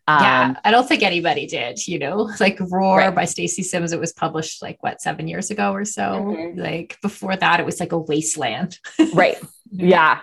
um, 0.06 0.22
yeah, 0.22 0.60
I 0.64 0.70
don't 0.70 0.86
think 0.86 1.02
anybody 1.02 1.46
did, 1.46 1.86
you 1.88 1.98
know, 1.98 2.30
like 2.40 2.58
Roar 2.60 2.98
right. 2.98 3.14
by 3.14 3.24
Stacy 3.24 3.62
Sims. 3.62 3.92
It 3.92 4.00
was 4.00 4.12
published 4.12 4.60
like 4.60 4.82
what, 4.82 5.00
seven 5.00 5.28
years 5.28 5.50
ago 5.50 5.72
or 5.72 5.84
so. 5.84 6.02
Mm-hmm. 6.02 6.60
Like 6.60 6.98
before 7.00 7.36
that, 7.36 7.60
it 7.60 7.64
was 7.66 7.80
like 7.80 7.92
a 7.92 7.98
wasteland. 7.98 8.78
right. 9.14 9.38
Yeah. 9.70 10.20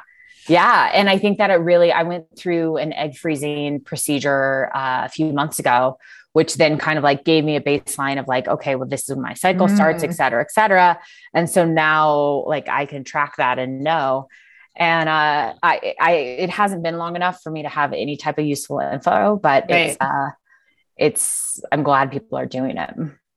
Yeah. 0.47 0.89
And 0.93 1.09
I 1.09 1.17
think 1.17 1.37
that 1.37 1.49
it 1.49 1.55
really, 1.55 1.91
I 1.91 2.03
went 2.03 2.25
through 2.37 2.77
an 2.77 2.93
egg 2.93 3.15
freezing 3.17 3.79
procedure 3.81 4.75
uh, 4.75 5.03
a 5.05 5.09
few 5.09 5.31
months 5.31 5.59
ago, 5.59 5.97
which 6.33 6.55
then 6.55 6.77
kind 6.77 6.97
of 6.97 7.03
like 7.03 7.23
gave 7.25 7.43
me 7.43 7.55
a 7.55 7.61
baseline 7.61 8.19
of 8.19 8.27
like, 8.27 8.47
okay, 8.47 8.75
well, 8.75 8.87
this 8.87 9.09
is 9.09 9.15
when 9.15 9.21
my 9.21 9.33
cycle 9.33 9.67
mm. 9.67 9.75
starts, 9.75 10.03
et 10.03 10.13
cetera, 10.13 10.41
et 10.41 10.51
cetera. 10.51 10.99
And 11.33 11.49
so 11.49 11.65
now 11.65 12.43
like 12.47 12.69
I 12.69 12.85
can 12.85 13.03
track 13.03 13.35
that 13.37 13.59
and 13.59 13.83
know. 13.83 14.27
And 14.75 15.09
uh, 15.09 15.53
I, 15.61 15.95
I, 15.99 16.11
it 16.13 16.49
hasn't 16.49 16.83
been 16.83 16.97
long 16.97 17.15
enough 17.15 17.41
for 17.41 17.51
me 17.51 17.63
to 17.63 17.69
have 17.69 17.93
any 17.93 18.17
type 18.17 18.37
of 18.37 18.45
useful 18.45 18.79
info, 18.79 19.35
but 19.35 19.65
right. 19.69 19.89
it's, 19.89 19.97
uh, 19.99 20.29
it's, 20.97 21.61
I'm 21.71 21.83
glad 21.83 22.11
people 22.11 22.37
are 22.37 22.45
doing 22.45 22.77
it. 22.77 22.93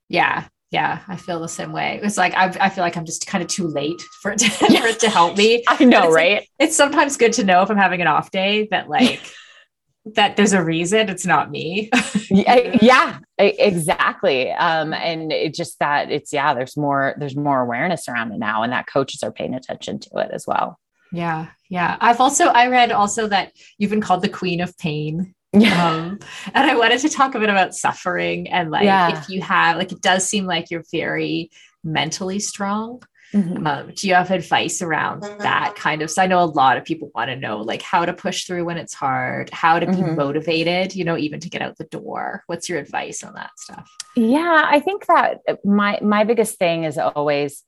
Yeah 0.09 0.47
yeah, 0.75 1.03
I 1.07 1.15
feel 1.15 1.39
the 1.39 1.49
same 1.49 1.71
way. 1.71 2.01
It's 2.03 2.17
like 2.17 2.35
I, 2.35 2.47
I 2.61 2.69
feel 2.69 2.83
like 2.83 2.97
I'm 2.97 3.05
just 3.05 3.29
kind 3.29 3.45
of 3.45 3.49
too 3.49 3.69
late 3.69 4.03
for 4.21 4.33
it 4.33 4.39
to, 4.41 4.51
for 4.51 4.67
it 4.89 4.99
to 5.01 5.09
help 5.09 5.39
me. 5.39 5.63
I 5.69 5.85
know, 5.85 6.07
it's 6.07 6.15
right? 6.15 6.35
Like, 6.41 6.49
it's 6.59 6.77
sometimes 6.77 7.17
good 7.17 7.33
to 7.35 7.45
know 7.45 7.63
if 7.63 7.71
I'm 7.71 7.77
having 7.77 8.01
an 8.01 8.09
off 8.09 8.33
day 8.33 8.67
that 8.73 8.89
like 8.89 9.21
that 10.17 10.37
there's 10.37 10.53
a 10.53 10.65
reason 10.65 11.09
it's 11.09 11.25
not 11.25 11.53
me. 11.53 11.91
yeah, 12.29 12.77
yeah, 12.83 13.19
exactly. 13.39 14.51
Um, 14.51 14.93
and 14.93 15.31
it 15.31 15.55
just 15.55 15.79
that 15.79 16.11
it's 16.11 16.33
yeah, 16.33 16.55
there's 16.55 16.77
more 16.77 17.15
there's 17.19 17.37
more 17.37 17.61
awareness 17.61 18.09
around 18.09 18.33
it 18.33 18.41
now, 18.41 18.65
and 18.65 18.73
that 18.73 18.89
coaches 18.89 19.23
are 19.23 19.31
paying 19.31 19.55
attention 19.55 20.01
to 20.01 20.11
it 20.17 20.31
as 20.33 20.45
well. 20.45 20.81
Yeah, 21.13 21.51
yeah. 21.71 21.97
I've 22.01 22.21
also 22.21 22.47
I 22.47 22.67
read 22.67 22.91
also 22.91 23.29
that 23.29 23.53
you've 23.79 23.91
been 23.91 24.01
called 24.01 24.23
the 24.23 24.29
queen 24.29 24.61
of 24.61 24.77
pain 24.77 25.37
yeah. 25.55 25.89
Um, 25.89 26.19
and 26.53 26.71
I 26.71 26.77
wanted 26.77 27.01
to 27.01 27.09
talk 27.09 27.35
a 27.35 27.41
bit 27.41 27.49
about 27.49 27.75
suffering 27.75 28.49
and 28.49 28.71
like 28.71 28.85
yeah. 28.85 29.19
if 29.19 29.29
you 29.29 29.43
have 29.43 29.77
like 29.77 29.93
it 29.93 30.01
does 30.01 30.27
seem 30.27 30.47
like 30.47 30.71
you're 30.71 30.85
very 30.91 31.51
mentally 31.83 32.39
strong. 32.39 33.03
Mm-hmm. 33.33 33.67
Um, 33.67 33.93
do 33.97 34.07
you 34.07 34.15
have 34.15 34.31
advice 34.31 34.81
around 34.81 35.23
that 35.23 35.75
kind 35.75 36.03
of? 36.03 36.11
So 36.11 36.23
I 36.23 36.29
know 36.29 36.41
a 36.41 36.47
lot 36.47 36.77
of 36.77 36.85
people 36.85 37.11
want 37.17 37.31
to 37.31 37.37
know 37.37 37.63
like 37.63 37.83
how 37.83 38.05
to 38.05 38.13
push 38.13 38.45
through 38.45 38.65
when 38.65 38.79
it's 38.79 38.95
hard, 38.95 39.51
how 39.51 39.81
to 39.81 39.87
be 39.87 39.93
mm-hmm. 39.93 40.15
motivated, 40.15 40.95
you 40.95 41.05
know, 41.05 41.17
even 41.17 41.41
to 41.41 41.51
get 41.51 41.61
out 41.61 41.77
the 41.77 41.85
door. 41.85 42.45
What's 42.47 42.69
your 42.69 42.79
advice 42.79 43.25
on 43.25 43.35
that 43.35 43.51
stuff? 43.57 43.91
Yeah, 44.15 44.63
I 44.65 44.79
think 44.79 45.07
that 45.07 45.41
my 45.65 45.99
my 46.01 46.23
biggest 46.23 46.59
thing 46.59 46.85
is 46.85 46.97
always 46.97 47.65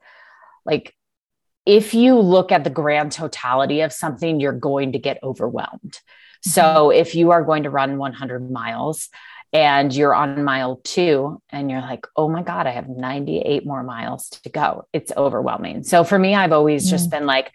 like 0.64 0.94
if 1.66 1.94
you 1.94 2.16
look 2.20 2.52
at 2.52 2.62
the 2.62 2.70
grand 2.70 3.10
totality 3.10 3.80
of 3.80 3.92
something, 3.92 4.38
you're 4.38 4.52
going 4.52 4.92
to 4.92 5.00
get 5.00 5.18
overwhelmed. 5.22 5.98
So 6.42 6.62
mm-hmm. 6.62 6.98
if 6.98 7.14
you 7.14 7.30
are 7.30 7.42
going 7.42 7.64
to 7.64 7.70
run 7.70 7.98
100 7.98 8.50
miles 8.50 9.08
and 9.52 9.94
you're 9.94 10.14
on 10.14 10.44
mile 10.44 10.80
two 10.84 11.40
and 11.50 11.70
you're 11.70 11.80
like, 11.80 12.06
oh 12.16 12.28
my 12.28 12.42
God, 12.42 12.66
I 12.66 12.72
have 12.72 12.88
98 12.88 13.64
more 13.64 13.82
miles 13.82 14.28
to 14.30 14.48
go. 14.50 14.86
It's 14.92 15.12
overwhelming. 15.16 15.84
So 15.84 16.04
for 16.04 16.18
me, 16.18 16.34
I've 16.34 16.52
always 16.52 16.86
mm. 16.86 16.90
just 16.90 17.10
been 17.10 17.26
like, 17.26 17.52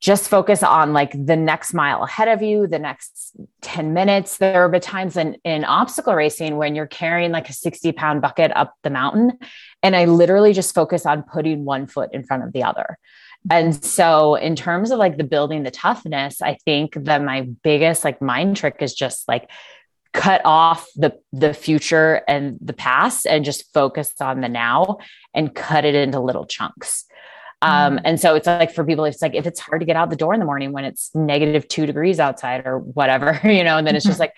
just 0.00 0.28
focus 0.28 0.62
on 0.62 0.92
like 0.92 1.12
the 1.12 1.36
next 1.36 1.72
mile 1.72 2.02
ahead 2.02 2.28
of 2.28 2.42
you, 2.42 2.66
the 2.66 2.78
next 2.78 3.32
10 3.62 3.94
minutes. 3.94 4.36
There 4.36 4.62
have 4.62 4.70
been 4.70 4.80
times 4.80 5.16
in, 5.16 5.38
in 5.44 5.64
obstacle 5.64 6.14
racing 6.14 6.56
when 6.56 6.74
you're 6.74 6.86
carrying 6.86 7.32
like 7.32 7.48
a 7.48 7.54
60 7.54 7.92
pound 7.92 8.20
bucket 8.20 8.52
up 8.54 8.74
the 8.82 8.90
mountain. 8.90 9.38
And 9.82 9.96
I 9.96 10.04
literally 10.04 10.52
just 10.52 10.74
focus 10.74 11.06
on 11.06 11.22
putting 11.22 11.64
one 11.64 11.86
foot 11.86 12.10
in 12.12 12.22
front 12.22 12.44
of 12.44 12.52
the 12.52 12.64
other. 12.64 12.98
And 13.50 13.84
so 13.84 14.36
in 14.36 14.56
terms 14.56 14.90
of 14.90 14.98
like 14.98 15.18
the 15.18 15.24
building 15.24 15.62
the 15.62 15.70
toughness, 15.70 16.40
I 16.40 16.56
think 16.64 16.94
that 16.94 17.22
my 17.22 17.42
biggest 17.62 18.04
like 18.04 18.22
mind 18.22 18.56
trick 18.56 18.76
is 18.80 18.94
just 18.94 19.28
like 19.28 19.50
cut 20.14 20.40
off 20.44 20.86
the 20.96 21.18
the 21.32 21.52
future 21.52 22.22
and 22.26 22.56
the 22.60 22.72
past 22.72 23.26
and 23.26 23.44
just 23.44 23.72
focus 23.74 24.14
on 24.20 24.40
the 24.40 24.48
now 24.48 24.98
and 25.34 25.54
cut 25.54 25.84
it 25.84 25.94
into 25.94 26.20
little 26.20 26.46
chunks. 26.46 27.04
Um, 27.60 27.96
mm. 27.96 28.02
and 28.04 28.20
so 28.20 28.34
it's 28.34 28.46
like 28.46 28.72
for 28.72 28.84
people, 28.84 29.04
it's 29.04 29.22
like 29.22 29.34
if 29.34 29.46
it's 29.46 29.60
hard 29.60 29.80
to 29.80 29.86
get 29.86 29.96
out 29.96 30.10
the 30.10 30.16
door 30.16 30.34
in 30.34 30.40
the 30.40 30.46
morning 30.46 30.72
when 30.72 30.84
it's 30.84 31.10
negative 31.14 31.66
two 31.66 31.86
degrees 31.86 32.20
outside 32.20 32.66
or 32.66 32.78
whatever, 32.78 33.40
you 33.44 33.64
know, 33.64 33.76
and 33.76 33.86
then 33.86 33.96
it's 33.96 34.04
just 34.04 34.20
like, 34.24 34.34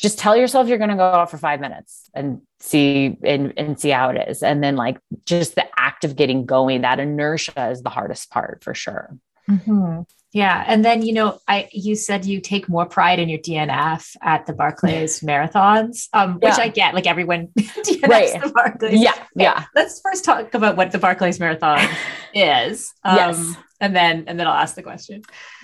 just 0.00 0.18
tell 0.18 0.36
yourself 0.36 0.68
you're 0.68 0.78
going 0.78 0.90
to 0.90 0.96
go 0.96 1.04
out 1.04 1.30
for 1.30 1.38
five 1.38 1.60
minutes 1.60 2.08
and 2.14 2.40
see 2.58 3.18
and, 3.22 3.52
and 3.56 3.78
see 3.78 3.90
how 3.90 4.08
it 4.10 4.28
is. 4.28 4.42
And 4.42 4.62
then 4.62 4.76
like 4.76 4.98
just 5.26 5.54
the 5.54 5.66
act 5.78 6.04
of 6.04 6.16
getting 6.16 6.46
going, 6.46 6.82
that 6.82 6.98
inertia 6.98 7.70
is 7.70 7.82
the 7.82 7.90
hardest 7.90 8.30
part 8.30 8.64
for 8.64 8.74
sure. 8.74 9.16
Mm-hmm. 9.48 10.02
Yeah. 10.32 10.64
And 10.66 10.84
then, 10.84 11.02
you 11.02 11.12
know, 11.12 11.38
I 11.48 11.68
you 11.72 11.96
said 11.96 12.24
you 12.24 12.40
take 12.40 12.68
more 12.68 12.86
pride 12.86 13.18
in 13.18 13.28
your 13.28 13.40
DNF 13.40 14.16
at 14.22 14.46
the 14.46 14.52
Barkleys 14.52 15.24
marathons, 15.24 16.08
um, 16.12 16.34
which 16.34 16.56
yeah. 16.56 16.62
I 16.64 16.68
get, 16.68 16.94
like 16.94 17.06
everyone 17.06 17.48
DNFs 17.58 18.08
right. 18.08 18.40
the 18.40 18.48
Barkleys. 18.48 19.02
Yeah. 19.02 19.10
Okay. 19.10 19.24
Yeah. 19.34 19.64
Let's 19.74 20.00
first 20.00 20.24
talk 20.24 20.54
about 20.54 20.76
what 20.76 20.92
the 20.92 20.98
Barkleys 20.98 21.40
Marathon 21.40 21.86
is. 22.34 22.94
Um, 23.04 23.16
yes. 23.16 23.54
and 23.80 23.96
then 23.96 24.24
and 24.28 24.38
then 24.38 24.46
I'll 24.46 24.54
ask 24.54 24.76
the 24.76 24.82
question. 24.82 25.22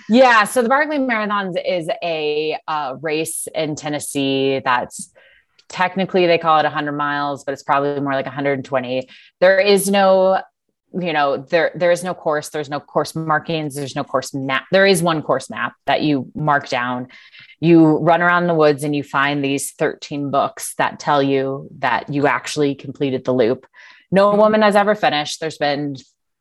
Yeah. 0.09 0.45
So 0.45 0.61
the 0.61 0.69
Barkley 0.69 0.97
Marathons 0.97 1.55
is 1.63 1.89
a 2.01 2.57
uh, 2.67 2.95
race 3.01 3.47
in 3.53 3.75
Tennessee 3.75 4.61
that's 4.63 5.11
technically 5.67 6.27
they 6.27 6.37
call 6.37 6.59
it 6.59 6.63
100 6.63 6.91
miles, 6.93 7.43
but 7.43 7.51
it's 7.51 7.63
probably 7.63 7.99
more 7.99 8.13
like 8.13 8.25
120. 8.25 9.09
There 9.39 9.59
is 9.59 9.89
no 9.89 10.41
you 10.93 11.11
know 11.11 11.37
there 11.37 11.71
there 11.75 11.91
is 11.91 12.03
no 12.03 12.13
course 12.13 12.49
there's 12.49 12.69
no 12.69 12.79
course 12.79 13.13
markings 13.13 13.75
there's 13.75 13.95
no 13.95 14.05
course 14.05 14.33
map 14.33 14.63
there 14.71 14.85
is 14.85 15.03
one 15.03 15.21
course 15.21 15.49
map 15.49 15.73
that 15.85 16.01
you 16.01 16.31
mark 16.33 16.69
down 16.69 17.09
you 17.59 17.97
run 17.97 18.21
around 18.21 18.47
the 18.47 18.53
woods 18.53 18.85
and 18.85 18.95
you 18.95 19.03
find 19.03 19.43
these 19.43 19.73
13 19.73 20.31
books 20.31 20.73
that 20.77 20.97
tell 20.97 21.21
you 21.21 21.67
that 21.79 22.07
you 22.11 22.25
actually 22.25 22.73
completed 22.73 23.25
the 23.25 23.33
loop 23.33 23.67
no 24.11 24.33
woman 24.35 24.61
has 24.61 24.77
ever 24.77 24.95
finished 24.95 25.41
there's 25.41 25.57
been 25.57 25.95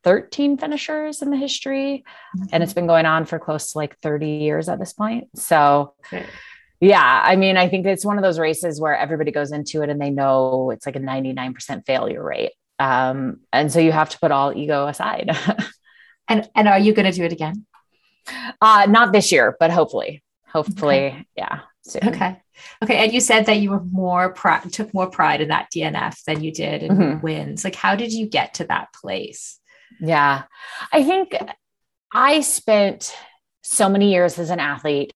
13 0.06 0.56
finishers 0.56 1.20
in 1.20 1.30
the 1.30 1.36
history 1.36 2.04
and 2.52 2.62
it's 2.62 2.72
been 2.72 2.86
going 2.86 3.04
on 3.04 3.26
for 3.26 3.38
close 3.38 3.72
to 3.72 3.78
like 3.78 3.98
30 3.98 4.26
years 4.28 4.68
at 4.68 4.78
this 4.78 4.92
point 4.92 5.28
so 5.34 5.92
yeah 6.80 7.22
i 7.24 7.36
mean 7.36 7.56
i 7.56 7.68
think 7.68 7.84
it's 7.84 8.04
one 8.04 8.16
of 8.16 8.22
those 8.22 8.38
races 8.38 8.80
where 8.80 8.96
everybody 8.96 9.32
goes 9.32 9.52
into 9.52 9.82
it 9.82 9.90
and 9.90 10.00
they 10.00 10.10
know 10.10 10.70
it's 10.70 10.86
like 10.86 10.96
a 10.96 11.00
99% 11.00 11.84
failure 11.84 12.22
rate 12.22 12.52
um, 12.78 13.40
and 13.52 13.72
so 13.72 13.80
you 13.80 13.92
have 13.92 14.10
to 14.10 14.18
put 14.18 14.30
all 14.30 14.56
ego 14.56 14.86
aside. 14.86 15.36
and 16.28 16.48
and 16.54 16.68
are 16.68 16.78
you 16.78 16.92
going 16.92 17.10
to 17.10 17.16
do 17.16 17.24
it 17.24 17.32
again? 17.32 17.66
Uh, 18.60 18.86
not 18.88 19.12
this 19.12 19.30
year, 19.32 19.56
but 19.58 19.70
hopefully, 19.70 20.22
hopefully, 20.46 21.06
okay. 21.06 21.26
yeah. 21.36 21.60
Soon. 21.82 22.08
Okay. 22.08 22.42
Okay. 22.82 22.96
And 22.96 23.12
you 23.12 23.20
said 23.20 23.46
that 23.46 23.58
you 23.58 23.70
were 23.70 23.84
more 23.84 24.32
pride, 24.32 24.72
took 24.72 24.92
more 24.92 25.08
pride 25.08 25.40
in 25.40 25.48
that 25.48 25.68
DNF 25.74 26.24
than 26.24 26.42
you 26.42 26.52
did 26.52 26.82
in 26.82 26.96
mm-hmm. 26.96 27.20
wins. 27.20 27.62
Like, 27.62 27.76
how 27.76 27.94
did 27.94 28.12
you 28.12 28.26
get 28.26 28.54
to 28.54 28.64
that 28.64 28.92
place? 28.92 29.60
Yeah. 30.00 30.44
I 30.92 31.02
think 31.04 31.36
I 32.12 32.40
spent 32.40 33.14
so 33.62 33.88
many 33.88 34.12
years 34.12 34.38
as 34.38 34.50
an 34.50 34.60
athlete 34.60 35.12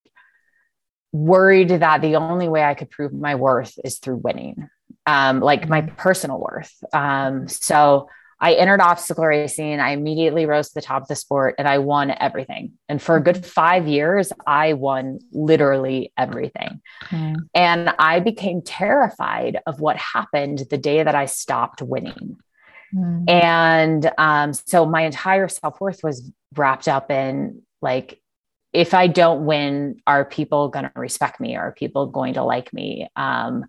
worried 1.13 1.69
that 1.71 2.03
the 2.03 2.17
only 2.17 2.49
way 2.49 2.63
I 2.63 2.75
could 2.75 2.91
prove 2.91 3.13
my 3.13 3.35
worth 3.35 3.79
is 3.85 3.99
through 3.99 4.17
winning 4.17 4.69
um, 5.07 5.41
like 5.41 5.69
my 5.69 5.83
mm-hmm. 5.83 5.95
personal 5.97 6.39
worth. 6.39 6.73
Um, 6.93 7.49
so 7.49 8.09
I 8.43 8.55
entered 8.55 8.81
obstacle 8.81 9.25
racing. 9.25 9.81
I 9.81 9.91
immediately 9.91 10.47
rose 10.47 10.69
to 10.69 10.75
the 10.75 10.83
top 10.83 11.03
of 11.03 11.09
the 11.09 11.17
sport 11.17 11.57
and 11.59 11.69
I 11.69 11.79
won 11.79 12.11
everything. 12.11 12.73
And 12.89 13.01
for 13.01 13.17
a 13.17 13.23
good 13.23 13.37
mm-hmm. 13.37 13.45
five 13.45 13.87
years, 13.87 14.33
I 14.47 14.75
won 14.75 15.19
literally 15.33 16.13
everything. 16.17 16.81
Mm. 17.09 17.37
And 17.55 17.93
I 17.99 18.21
became 18.21 18.63
terrified 18.63 19.59
of 19.67 19.81
what 19.81 19.97
happened 19.97 20.63
the 20.71 20.79
day 20.79 21.03
that 21.03 21.15
I 21.15 21.27
stopped 21.27 21.83
winning. 21.83 22.39
Mm. 22.95 23.31
And 23.31 24.11
um, 24.19 24.53
so 24.53 24.87
my 24.87 25.03
entire 25.03 25.49
self 25.49 25.81
worth 25.81 26.03
was 26.03 26.31
wrapped 26.57 26.89
up 26.89 27.11
in 27.11 27.63
like, 27.83 28.21
if 28.73 28.95
I 28.95 29.09
don't 29.09 29.47
win, 29.47 30.01
are 30.07 30.25
people 30.25 30.69
going 30.69 30.85
to 30.85 30.93
respect 30.95 31.41
me? 31.41 31.57
Are 31.57 31.73
people 31.73 32.07
going 32.07 32.35
to 32.35 32.45
like 32.45 32.73
me? 32.73 33.09
Um, 33.17 33.65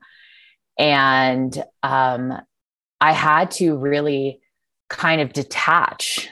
and 0.78 1.64
um, 1.82 2.40
I 3.00 3.12
had 3.14 3.52
to 3.52 3.76
really 3.78 4.42
kind 4.90 5.22
of 5.22 5.34
detach 5.34 6.30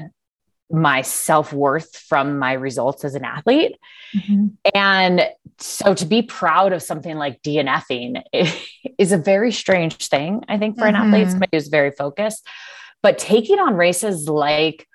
my 0.71 1.01
self 1.01 1.51
worth 1.51 1.95
from 1.97 2.37
my 2.37 2.53
results 2.53 3.03
as 3.03 3.15
an 3.15 3.25
athlete. 3.25 3.75
Mm-hmm. 4.15 4.47
And 4.75 5.27
so 5.57 5.93
to 5.95 6.05
be 6.05 6.21
proud 6.21 6.73
of 6.73 6.83
something 6.83 7.15
like 7.17 7.41
DNFing 7.41 8.21
is 8.97 9.11
a 9.11 9.17
very 9.17 9.51
strange 9.51 10.07
thing, 10.07 10.43
I 10.47 10.57
think, 10.57 10.77
for 10.77 10.85
mm-hmm. 10.85 10.95
an 10.95 11.07
athlete. 11.07 11.21
Mm-hmm. 11.23 11.31
Somebody 11.31 11.57
who's 11.57 11.67
very 11.69 11.91
focused. 11.91 12.47
But 13.01 13.17
taking 13.17 13.59
on 13.59 13.75
races 13.75 14.27
like 14.27 14.85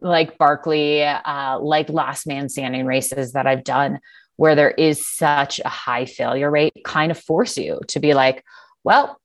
like 0.00 0.36
Barkley, 0.36 1.02
uh, 1.02 1.58
like 1.58 1.88
last 1.88 2.26
man 2.26 2.48
standing 2.48 2.84
races 2.84 3.32
that 3.32 3.46
I've 3.46 3.64
done, 3.64 4.00
where 4.36 4.54
there 4.54 4.70
is 4.70 5.08
such 5.08 5.60
a 5.64 5.68
high 5.68 6.04
failure 6.04 6.50
rate, 6.50 6.82
kind 6.84 7.10
of 7.10 7.18
force 7.18 7.56
you 7.56 7.80
to 7.88 8.00
be 8.00 8.12
like, 8.12 8.44
well, 8.84 9.18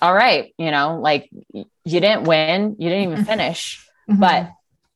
all 0.00 0.14
right, 0.14 0.54
you 0.58 0.70
know, 0.70 1.00
like 1.00 1.28
you 1.52 1.64
didn't 1.84 2.24
win, 2.24 2.76
you 2.78 2.88
didn't 2.88 3.04
even 3.04 3.14
mm-hmm. 3.16 3.24
finish, 3.24 3.84
mm-hmm. 4.08 4.20
but 4.20 4.52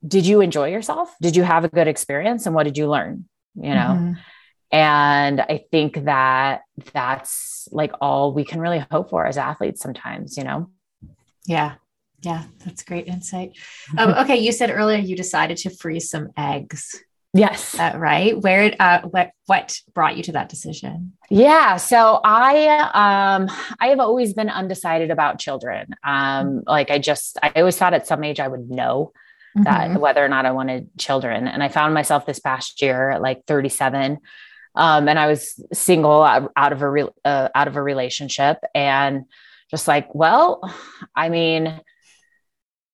did 0.07 0.27
you 0.27 0.41
enjoy 0.41 0.71
yourself? 0.71 1.15
Did 1.21 1.37
you 1.37 1.43
have 1.43 1.65
a 1.65 1.69
good 1.69 1.89
experience? 1.89 2.47
And 2.47 2.55
what 2.55 2.65
did 2.65 2.79
you 2.79 2.89
learn? 2.89 3.29
You 3.55 3.75
know? 3.75 3.99
Mm-hmm. 3.99 4.13
And 4.73 5.41
I 5.41 5.65
think 5.71 6.05
that 6.05 6.63
that's 6.93 7.69
like 7.73 7.93
all 8.01 8.33
we 8.33 8.45
can 8.45 8.61
really 8.61 8.85
hope 8.91 9.11
for 9.11 9.27
as 9.27 9.37
athletes 9.37 9.83
sometimes, 9.83 10.37
you 10.37 10.45
know? 10.45 10.71
Yeah. 11.47 11.75
Yeah. 12.23 12.45
That's 12.65 12.83
great 12.83 13.07
insight. 13.07 13.57
Um, 13.99 14.11
okay. 14.11 14.37
You 14.37 14.53
said 14.53 14.71
earlier 14.71 14.99
you 14.99 15.17
decided 15.17 15.59
to 15.59 15.71
freeze 15.71 16.09
some 16.09 16.31
eggs. 16.37 17.03
Yes. 17.35 17.79
Uh, 17.79 17.93
right. 17.97 18.39
Where, 18.41 18.75
uh, 18.79 19.03
what, 19.03 19.31
what 19.47 19.79
brought 19.95 20.17
you 20.17 20.23
to 20.25 20.33
that 20.33 20.49
decision? 20.49 21.13
Yeah. 21.31 21.77
So 21.77 22.21
I, 22.23 22.67
um, 22.95 23.51
I 23.81 23.89
have 23.89 24.01
always 24.01 24.35
been 24.35 24.51
undecided 24.51 25.11
about 25.11 25.39
children. 25.39 25.95
Um, 26.05 26.63
like 26.67 26.91
I 26.91 26.99
just, 26.99 27.39
I 27.43 27.53
always 27.57 27.77
thought 27.77 27.95
at 27.95 28.07
some 28.07 28.23
age 28.23 28.39
I 28.39 28.49
would 28.49 28.71
know 28.71 29.13
mm-hmm. 29.57 29.65
that 29.65 30.01
whether 30.01 30.25
or 30.25 30.29
not 30.29 30.47
I 30.47 30.53
wanted 30.53 30.89
children. 30.99 31.49
And 31.49 31.63
I 31.63 31.69
found 31.69 31.95
myself 31.95 32.27
this 32.27 32.39
past 32.39 32.83
year 32.83 33.11
at 33.11 33.23
like 33.23 33.45
37. 33.47 34.19
Um, 34.75 35.09
and 35.09 35.19
I 35.19 35.27
was 35.27 35.63
single 35.73 36.23
out, 36.23 36.53
out 36.55 36.73
of 36.73 36.83
a, 36.83 36.89
re- 36.89 37.09
uh, 37.25 37.49
out 37.55 37.69
of 37.69 37.77
a 37.77 37.83
relationship 37.83 38.59
and 38.75 39.25
just 39.71 39.89
like, 39.89 40.15
well, 40.15 40.61
I 41.15 41.31
mean, 41.31 41.81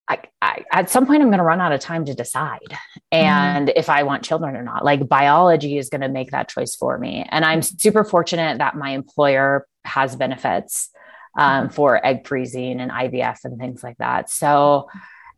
I, 0.08 0.18
I, 0.40 0.64
at 0.72 0.90
some 0.90 1.06
point 1.06 1.22
I'm 1.22 1.28
going 1.28 1.38
to 1.38 1.44
run 1.44 1.60
out 1.60 1.72
of 1.72 1.80
time 1.80 2.04
to 2.06 2.14
decide 2.14 2.76
and 3.12 3.68
mm. 3.68 3.72
if 3.76 3.90
I 3.90 4.04
want 4.04 4.24
children 4.24 4.56
or 4.56 4.62
not. 4.62 4.84
Like 4.84 5.06
biology 5.06 5.76
is 5.76 5.90
going 5.90 6.00
to 6.00 6.08
make 6.08 6.30
that 6.30 6.48
choice 6.48 6.74
for 6.74 6.98
me. 6.98 7.26
And 7.28 7.44
I'm 7.44 7.62
super 7.62 8.04
fortunate 8.04 8.58
that 8.58 8.74
my 8.74 8.90
employer 8.90 9.66
has 9.84 10.16
benefits 10.16 10.90
um, 11.36 11.64
mm-hmm. 11.64 11.74
for 11.74 12.04
egg 12.04 12.26
freezing 12.26 12.80
and 12.80 12.90
IVF 12.90 13.44
and 13.44 13.58
things 13.58 13.82
like 13.82 13.98
that. 13.98 14.30
So 14.30 14.88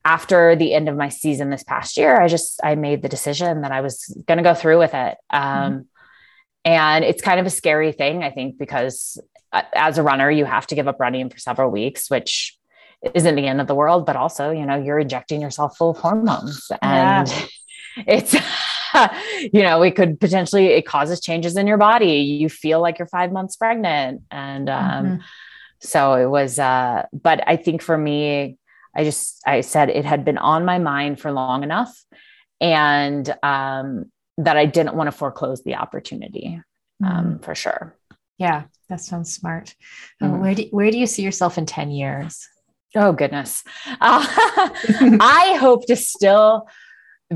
after 0.05 0.57
the 0.57 0.73
end 0.73 0.89
of 0.89 0.97
my 0.97 1.09
season 1.09 1.51
this 1.51 1.65
past 1.65 1.97
year, 1.97 2.21
I 2.21 2.29
just 2.29 2.61
I 2.63 2.75
made 2.75 3.03
the 3.03 3.09
decision 3.09 3.63
that 3.63 3.73
I 3.73 3.81
was 3.81 4.15
going 4.27 4.39
to 4.39 4.45
go 4.45 4.55
through 4.55 4.79
with 4.79 4.95
it. 4.95 5.17
Um, 5.31 5.73
mm. 5.73 5.87
And 6.65 7.05
it's 7.05 7.23
kind 7.23 7.41
of 7.41 7.47
a 7.47 7.51
scary 7.51 7.93
thing, 7.93 8.23
I 8.23 8.31
think, 8.31 8.59
because 8.59 9.21
uh, 9.53 9.63
as 9.75 9.99
a 9.99 10.03
runner, 10.03 10.31
you 10.31 10.45
have 10.45 10.67
to 10.69 10.75
give 10.75 10.89
up 10.89 11.01
running 11.01 11.31
for 11.31 11.39
several 11.39 11.71
weeks, 11.71 12.11
which 12.11 12.57
isn't 13.15 13.35
the 13.35 13.47
end 13.47 13.61
of 13.61 13.67
the 13.67 13.75
world, 13.75 14.07
but 14.07 14.17
also, 14.17 14.51
you 14.51 14.67
know, 14.67 14.77
you're 14.77 14.99
injecting 14.99 15.41
yourself 15.41 15.77
full 15.77 15.91
of 15.91 15.99
hormones 15.99 16.71
and 16.83 17.29
yeah. 17.29 17.47
it's, 18.07 18.35
you 19.53 19.63
know, 19.63 19.83
it 19.83 19.97
could 19.97 20.21
potentially, 20.21 20.67
it 20.67 20.87
causes 20.87 21.21
changes 21.21 21.57
in 21.57 21.67
your 21.67 21.79
body. 21.79 22.17
You 22.17 22.49
feel 22.49 22.81
like 22.81 22.99
you're 22.99 23.09
five 23.09 23.33
months 23.33 23.57
pregnant. 23.57 24.23
And, 24.31 24.69
um, 24.69 25.07
mm-hmm. 25.07 25.17
so 25.81 26.15
it 26.15 26.27
was, 26.27 26.59
uh, 26.59 27.07
but 27.13 27.43
I 27.47 27.57
think 27.57 27.83
for 27.83 27.97
me, 27.97 28.59
I 28.95 29.05
just, 29.05 29.41
I 29.47 29.61
said 29.61 29.89
it 29.89 30.05
had 30.05 30.25
been 30.25 30.39
on 30.39 30.65
my 30.65 30.79
mind 30.79 31.21
for 31.21 31.33
long 31.33 31.63
enough 31.63 31.97
and, 32.61 33.35
um, 33.43 34.11
that 34.37 34.57
I 34.57 34.67
didn't 34.67 34.95
want 34.95 35.09
to 35.09 35.13
foreclose 35.13 35.63
the 35.63 35.77
opportunity, 35.77 36.61
um, 37.05 37.11
mm-hmm. 37.11 37.39
for 37.39 37.55
sure. 37.55 37.95
Yeah, 38.39 38.65
that 38.89 39.01
sounds 39.01 39.33
smart. 39.33 39.75
Mm-hmm. 40.23 40.41
where 40.41 40.55
do 40.55 40.63
where 40.71 40.91
do 40.91 40.99
you 40.99 41.07
see 41.07 41.23
yourself 41.23 41.59
in 41.59 41.67
10 41.67 41.91
years? 41.91 42.49
Oh 42.95 43.13
goodness. 43.13 43.63
Uh, 43.87 43.97
I 45.21 45.57
hope 45.61 45.87
to 45.87 45.97
still 45.97 46.69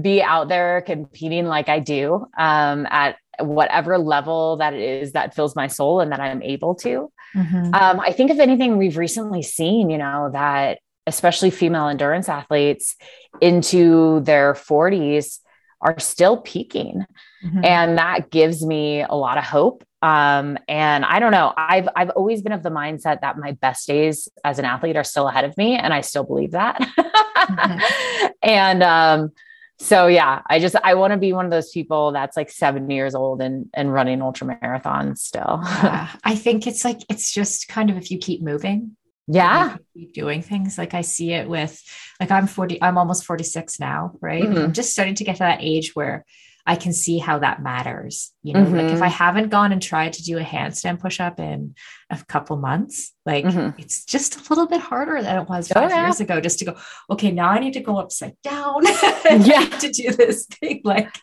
be 0.00 0.22
out 0.22 0.48
there 0.48 0.82
competing 0.82 1.46
like 1.46 1.68
I 1.68 1.78
do 1.78 2.26
um, 2.36 2.86
at 2.90 3.16
whatever 3.38 3.98
level 3.98 4.56
that 4.56 4.74
it 4.74 5.02
is 5.02 5.12
that 5.12 5.34
fills 5.34 5.54
my 5.54 5.66
soul 5.66 6.00
and 6.00 6.12
that 6.12 6.20
I'm 6.20 6.42
able 6.42 6.74
to. 6.76 7.12
Mm-hmm. 7.34 7.74
Um, 7.74 8.00
I 8.00 8.12
think 8.12 8.30
if 8.30 8.38
anything, 8.38 8.76
we've 8.76 8.96
recently 8.96 9.42
seen, 9.42 9.90
you 9.90 9.98
know, 9.98 10.30
that 10.32 10.78
especially 11.06 11.50
female 11.50 11.88
endurance 11.88 12.28
athletes 12.28 12.96
into 13.40 14.20
their 14.20 14.54
40s 14.54 15.40
are 15.80 15.98
still 15.98 16.38
peaking. 16.38 17.04
Mm-hmm. 17.44 17.64
And 17.64 17.98
that 17.98 18.30
gives 18.30 18.64
me 18.64 19.02
a 19.02 19.14
lot 19.14 19.38
of 19.38 19.44
hope. 19.44 19.84
Um, 20.04 20.58
and 20.68 21.02
I 21.02 21.18
don't 21.18 21.32
know, 21.32 21.54
I've 21.56 21.88
I've 21.96 22.10
always 22.10 22.42
been 22.42 22.52
of 22.52 22.62
the 22.62 22.68
mindset 22.68 23.22
that 23.22 23.38
my 23.38 23.52
best 23.52 23.86
days 23.86 24.28
as 24.44 24.58
an 24.58 24.66
athlete 24.66 24.96
are 24.96 25.04
still 25.04 25.28
ahead 25.28 25.46
of 25.46 25.56
me, 25.56 25.76
and 25.76 25.94
I 25.94 26.02
still 26.02 26.24
believe 26.24 26.50
that. 26.50 26.78
mm-hmm. 26.80 28.26
And 28.42 28.82
um, 28.82 29.32
so 29.78 30.06
yeah, 30.06 30.42
I 30.46 30.58
just 30.58 30.76
I 30.84 30.92
want 30.94 31.12
to 31.12 31.16
be 31.16 31.32
one 31.32 31.46
of 31.46 31.50
those 31.50 31.70
people 31.70 32.12
that's 32.12 32.36
like 32.36 32.50
70 32.50 32.94
years 32.94 33.14
old 33.14 33.40
and 33.40 33.70
and 33.72 33.90
running 33.90 34.20
ultra 34.20 34.46
marathons 34.46 35.18
still. 35.18 35.60
yeah, 35.62 36.10
I 36.24 36.34
think 36.34 36.66
it's 36.66 36.84
like 36.84 37.00
it's 37.08 37.32
just 37.32 37.68
kind 37.68 37.88
of 37.88 37.96
if 37.96 38.10
you 38.10 38.18
keep 38.18 38.42
moving, 38.42 38.96
yeah 39.26 39.78
keep 39.94 40.12
doing 40.12 40.42
things 40.42 40.76
like 40.76 40.92
i 40.92 41.00
see 41.00 41.32
it 41.32 41.48
with 41.48 41.82
like 42.20 42.30
i'm 42.30 42.46
40 42.46 42.82
i'm 42.82 42.98
almost 42.98 43.24
46 43.24 43.80
now 43.80 44.12
right 44.20 44.42
mm-hmm. 44.42 44.58
i'm 44.58 44.72
just 44.74 44.92
starting 44.92 45.14
to 45.14 45.24
get 45.24 45.36
to 45.36 45.38
that 45.38 45.62
age 45.62 45.96
where 45.96 46.26
i 46.66 46.76
can 46.76 46.92
see 46.92 47.18
how 47.18 47.38
that 47.38 47.62
matters 47.62 48.32
you 48.42 48.52
know 48.52 48.60
mm-hmm. 48.64 48.76
like 48.76 48.86
if 48.86 48.92
mm-hmm. 48.94 49.02
i 49.02 49.08
haven't 49.08 49.48
gone 49.48 49.72
and 49.72 49.82
tried 49.82 50.12
to 50.12 50.22
do 50.22 50.38
a 50.38 50.42
handstand 50.42 51.00
push-up 51.00 51.38
in 51.40 51.74
a 52.10 52.24
couple 52.24 52.56
months 52.56 53.12
like 53.26 53.44
mm-hmm. 53.44 53.78
it's 53.80 54.04
just 54.04 54.36
a 54.36 54.48
little 54.50 54.66
bit 54.66 54.80
harder 54.80 55.22
than 55.22 55.42
it 55.42 55.48
was 55.48 55.68
five 55.68 55.90
oh, 55.90 55.94
yeah. 55.94 56.04
years 56.04 56.20
ago 56.20 56.40
just 56.40 56.58
to 56.58 56.64
go 56.64 56.76
okay 57.10 57.30
now 57.30 57.48
i 57.48 57.58
need 57.58 57.72
to 57.72 57.80
go 57.80 57.98
upside 57.98 58.36
down 58.42 58.82
yeah 59.24 59.66
to 59.66 59.90
do 59.90 60.10
this 60.12 60.46
thing 60.46 60.80
like 60.84 61.14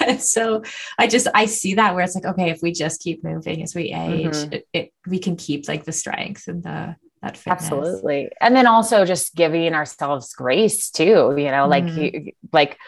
and 0.00 0.20
so 0.20 0.62
i 0.98 1.06
just 1.06 1.26
i 1.34 1.46
see 1.46 1.74
that 1.74 1.94
where 1.94 2.04
it's 2.04 2.14
like 2.14 2.26
okay 2.26 2.50
if 2.50 2.60
we 2.62 2.72
just 2.72 3.00
keep 3.00 3.22
moving 3.24 3.62
as 3.62 3.74
we 3.74 3.92
age 3.92 4.26
mm-hmm. 4.26 4.52
it, 4.52 4.68
it, 4.72 4.92
we 5.06 5.18
can 5.18 5.36
keep 5.36 5.68
like 5.68 5.84
the 5.84 5.92
strength 5.92 6.48
and 6.48 6.62
the 6.62 6.96
that. 7.24 7.40
Absolutely. 7.46 8.30
And 8.40 8.54
then 8.54 8.66
also 8.66 9.04
just 9.04 9.34
giving 9.34 9.74
ourselves 9.74 10.34
grace 10.34 10.90
too, 10.90 11.34
you 11.36 11.50
know, 11.50 11.66
like, 11.66 11.84
mm. 11.84 12.34
like, 12.52 12.78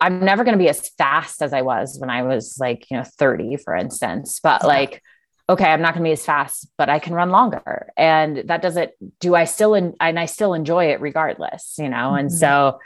I'm 0.00 0.20
never 0.20 0.44
going 0.44 0.56
to 0.56 0.62
be 0.62 0.68
as 0.68 0.88
fast 0.90 1.42
as 1.42 1.52
I 1.52 1.62
was 1.62 1.98
when 1.98 2.10
I 2.10 2.22
was 2.22 2.58
like, 2.58 2.90
you 2.90 2.96
know, 2.96 3.04
30, 3.04 3.56
for 3.56 3.74
instance, 3.74 4.40
but 4.42 4.64
like, 4.64 5.02
okay, 5.48 5.66
I'm 5.66 5.80
not 5.80 5.94
going 5.94 6.04
to 6.04 6.08
be 6.08 6.12
as 6.12 6.24
fast, 6.24 6.68
but 6.76 6.88
I 6.88 6.98
can 6.98 7.14
run 7.14 7.30
longer. 7.30 7.92
And 7.96 8.48
that 8.48 8.62
doesn't, 8.62 8.90
do 9.20 9.34
I 9.34 9.44
still, 9.44 9.74
and 9.74 9.94
I 10.00 10.26
still 10.26 10.54
enjoy 10.54 10.86
it 10.86 11.00
regardless, 11.00 11.76
you 11.78 11.88
know? 11.88 11.96
Mm-hmm. 11.96 12.18
And 12.18 12.32
so 12.32 12.80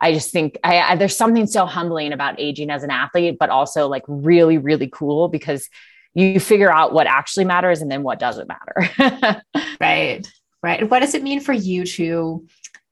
I 0.00 0.12
just 0.12 0.30
think 0.30 0.58
I, 0.64 0.78
I, 0.78 0.96
there's 0.96 1.16
something 1.16 1.46
so 1.46 1.66
humbling 1.66 2.12
about 2.12 2.40
aging 2.40 2.70
as 2.70 2.82
an 2.82 2.90
athlete, 2.90 3.36
but 3.38 3.50
also 3.50 3.88
like 3.88 4.04
really, 4.08 4.58
really 4.58 4.88
cool 4.88 5.28
because 5.28 5.68
you 6.14 6.40
figure 6.40 6.72
out 6.72 6.92
what 6.92 7.06
actually 7.06 7.44
matters 7.44 7.82
and 7.82 7.90
then 7.90 8.02
what 8.02 8.18
doesn't 8.18 8.48
matter. 8.48 9.42
right. 9.80 10.26
Right. 10.62 10.90
What 10.90 11.00
does 11.00 11.14
it 11.14 11.22
mean 11.22 11.40
for 11.40 11.52
you 11.52 11.84
to 11.84 12.46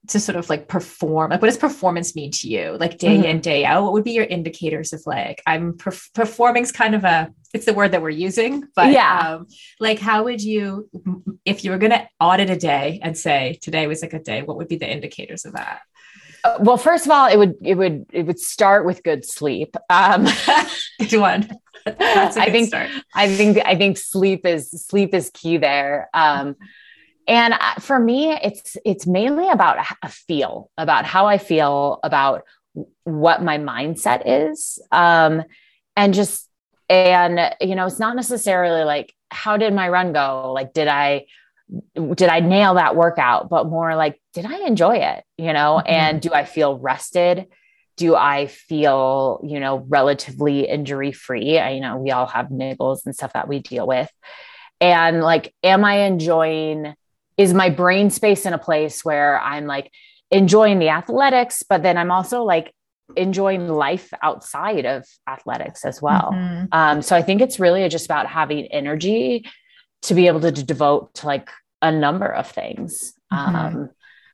to 0.09 0.21
sort 0.21 0.37
of 0.37 0.49
like 0.51 0.69
perform? 0.69 1.31
Like 1.31 1.41
what 1.41 1.49
does 1.49 1.57
performance 1.57 2.15
mean 2.15 2.31
to 2.33 2.49
you? 2.49 2.77
Like 2.79 2.99
day 2.99 3.17
mm-hmm. 3.17 3.25
in, 3.25 3.41
day 3.41 3.65
out? 3.65 3.83
What 3.83 3.93
would 3.93 4.05
be 4.05 4.13
your 4.13 4.25
indicators 4.25 4.93
of 4.93 5.03
like 5.07 5.43
I'm 5.47 5.75
perf- 5.75 6.13
performing's 6.15 6.73
kind 6.73 6.95
of 6.95 7.05
a 7.05 7.33
it's 7.53 7.67
the 7.67 7.75
word 7.75 7.93
that 7.93 8.03
we're 8.03 8.11
using, 8.11 8.65
but 8.75 8.91
yeah. 8.91 9.37
Um, 9.37 9.47
like 9.79 9.99
how 9.99 10.25
would 10.25 10.43
you 10.43 10.89
if 11.45 11.65
you 11.65 11.71
were 11.71 11.79
gonna 11.79 12.09
audit 12.21 12.51
a 12.51 12.57
day 12.57 13.01
and 13.03 13.17
say 13.17 13.59
today 13.63 13.87
was 13.87 14.03
like 14.03 14.13
a 14.13 14.19
day, 14.19 14.43
what 14.43 14.57
would 14.57 14.69
be 14.69 14.77
the 14.77 14.91
indicators 14.91 15.45
of 15.45 15.53
that? 15.53 15.81
Uh, 16.45 16.59
well, 16.61 16.77
first 16.77 17.07
of 17.07 17.11
all, 17.11 17.27
it 17.27 17.39
would 17.39 17.55
it 17.63 17.75
would 17.77 18.07
it 18.13 18.27
would 18.27 18.39
start 18.39 18.85
with 18.85 19.03
good 19.03 19.25
sleep. 19.25 19.77
Um, 19.89 20.27
good 21.09 21.21
one. 21.21 21.51
I 21.87 22.51
think 22.51 22.69
start. 22.69 22.91
I 23.15 23.35
think 23.35 23.59
I 23.65 23.77
think 23.77 23.99
sleep 23.99 24.45
is 24.45 24.71
sleep 24.71 25.15
is 25.15 25.31
key 25.33 25.57
there. 25.57 26.09
Um, 26.13 26.57
and 27.27 27.55
for 27.81 27.99
me, 27.99 28.33
it's 28.33 28.77
it's 28.85 29.07
mainly 29.07 29.49
about 29.49 29.85
a 30.03 30.09
feel, 30.09 30.71
about 30.77 31.05
how 31.05 31.27
I 31.27 31.39
feel, 31.39 32.01
about 32.03 32.43
what 33.05 33.43
my 33.43 33.59
mindset 33.59 34.23
is, 34.27 34.81
um, 34.93 35.43
and 35.97 36.15
just 36.15 36.49
and 36.89 37.55
you 37.61 37.75
know, 37.75 37.87
it's 37.87 37.99
not 37.99 38.17
necessarily 38.17 38.85
like 38.85 39.15
how 39.31 39.57
did 39.57 39.73
my 39.73 39.89
run 39.89 40.13
go? 40.13 40.53
Like, 40.53 40.73
did 40.73 40.89
I 40.89 41.27
did 41.95 42.29
I 42.29 42.41
nail 42.41 42.75
that 42.75 42.97
workout? 42.97 43.49
But 43.49 43.69
more 43.69 43.97
like, 43.97 44.21
did 44.33 44.47
I 44.47 44.67
enjoy 44.67 44.97
it? 44.97 45.25
You 45.39 45.53
know, 45.53 45.81
mm-hmm. 45.85 45.93
and 45.93 46.21
do 46.21 46.33
I 46.33 46.45
feel 46.45 46.79
rested? 46.79 47.47
do 47.97 48.17
I 48.17 48.47
feel, 48.47 49.41
you 49.45 49.61
know, 49.61 49.85
relatively 49.89 50.69
injury 50.69 51.13
free? 51.13 51.59
I, 51.59 51.71
you 51.71 51.81
know, 51.81 51.97
we 51.97 52.11
all 52.11 52.27
have 52.27 52.49
niggles 52.49 53.07
and 53.07 53.15
stuff 53.15 53.33
that 53.35 53.49
we 53.49 53.61
deal 53.61 53.87
with. 53.87 54.11
And 54.81 55.21
like, 55.21 55.55
am 55.63 55.85
I 55.85 56.07
enjoying, 56.07 56.95
is 57.37 57.55
my 57.55 57.71
brain 57.71 58.11
space 58.11 58.47
in 58.47 58.53
a 58.53 58.59
place 58.59 59.05
where 59.05 59.41
I'm 59.41 59.67
like 59.67 59.91
enjoying 60.31 60.79
the 60.79 60.89
athletics, 60.89 61.63
but 61.69 61.83
then 61.83 61.97
I'm 61.97 62.11
also 62.11 62.43
like 62.43 62.73
enjoying 63.17 63.69
life 63.69 64.13
outside 64.23 64.87
of 64.87 65.05
athletics 65.29 65.85
as 65.85 66.01
well. 66.01 66.31
Mm-hmm. 66.33 66.67
Um, 66.73 67.03
so 67.03 67.15
I 67.17 67.23
think 67.23 67.41
it's 67.41 67.61
really 67.61 67.87
just 67.89 68.07
about 68.07 68.27
having 68.27 68.67
energy 68.67 69.45
to 70.03 70.15
be 70.15 70.27
able 70.27 70.41
to, 70.41 70.53
to 70.53 70.63
devote 70.63 71.15
to 71.15 71.27
like 71.27 71.51
a 71.83 71.93
number 71.93 72.27
of 72.27 72.51
things. 72.51 73.15
Mm-hmm. 73.33 73.57
Um, 73.57 73.91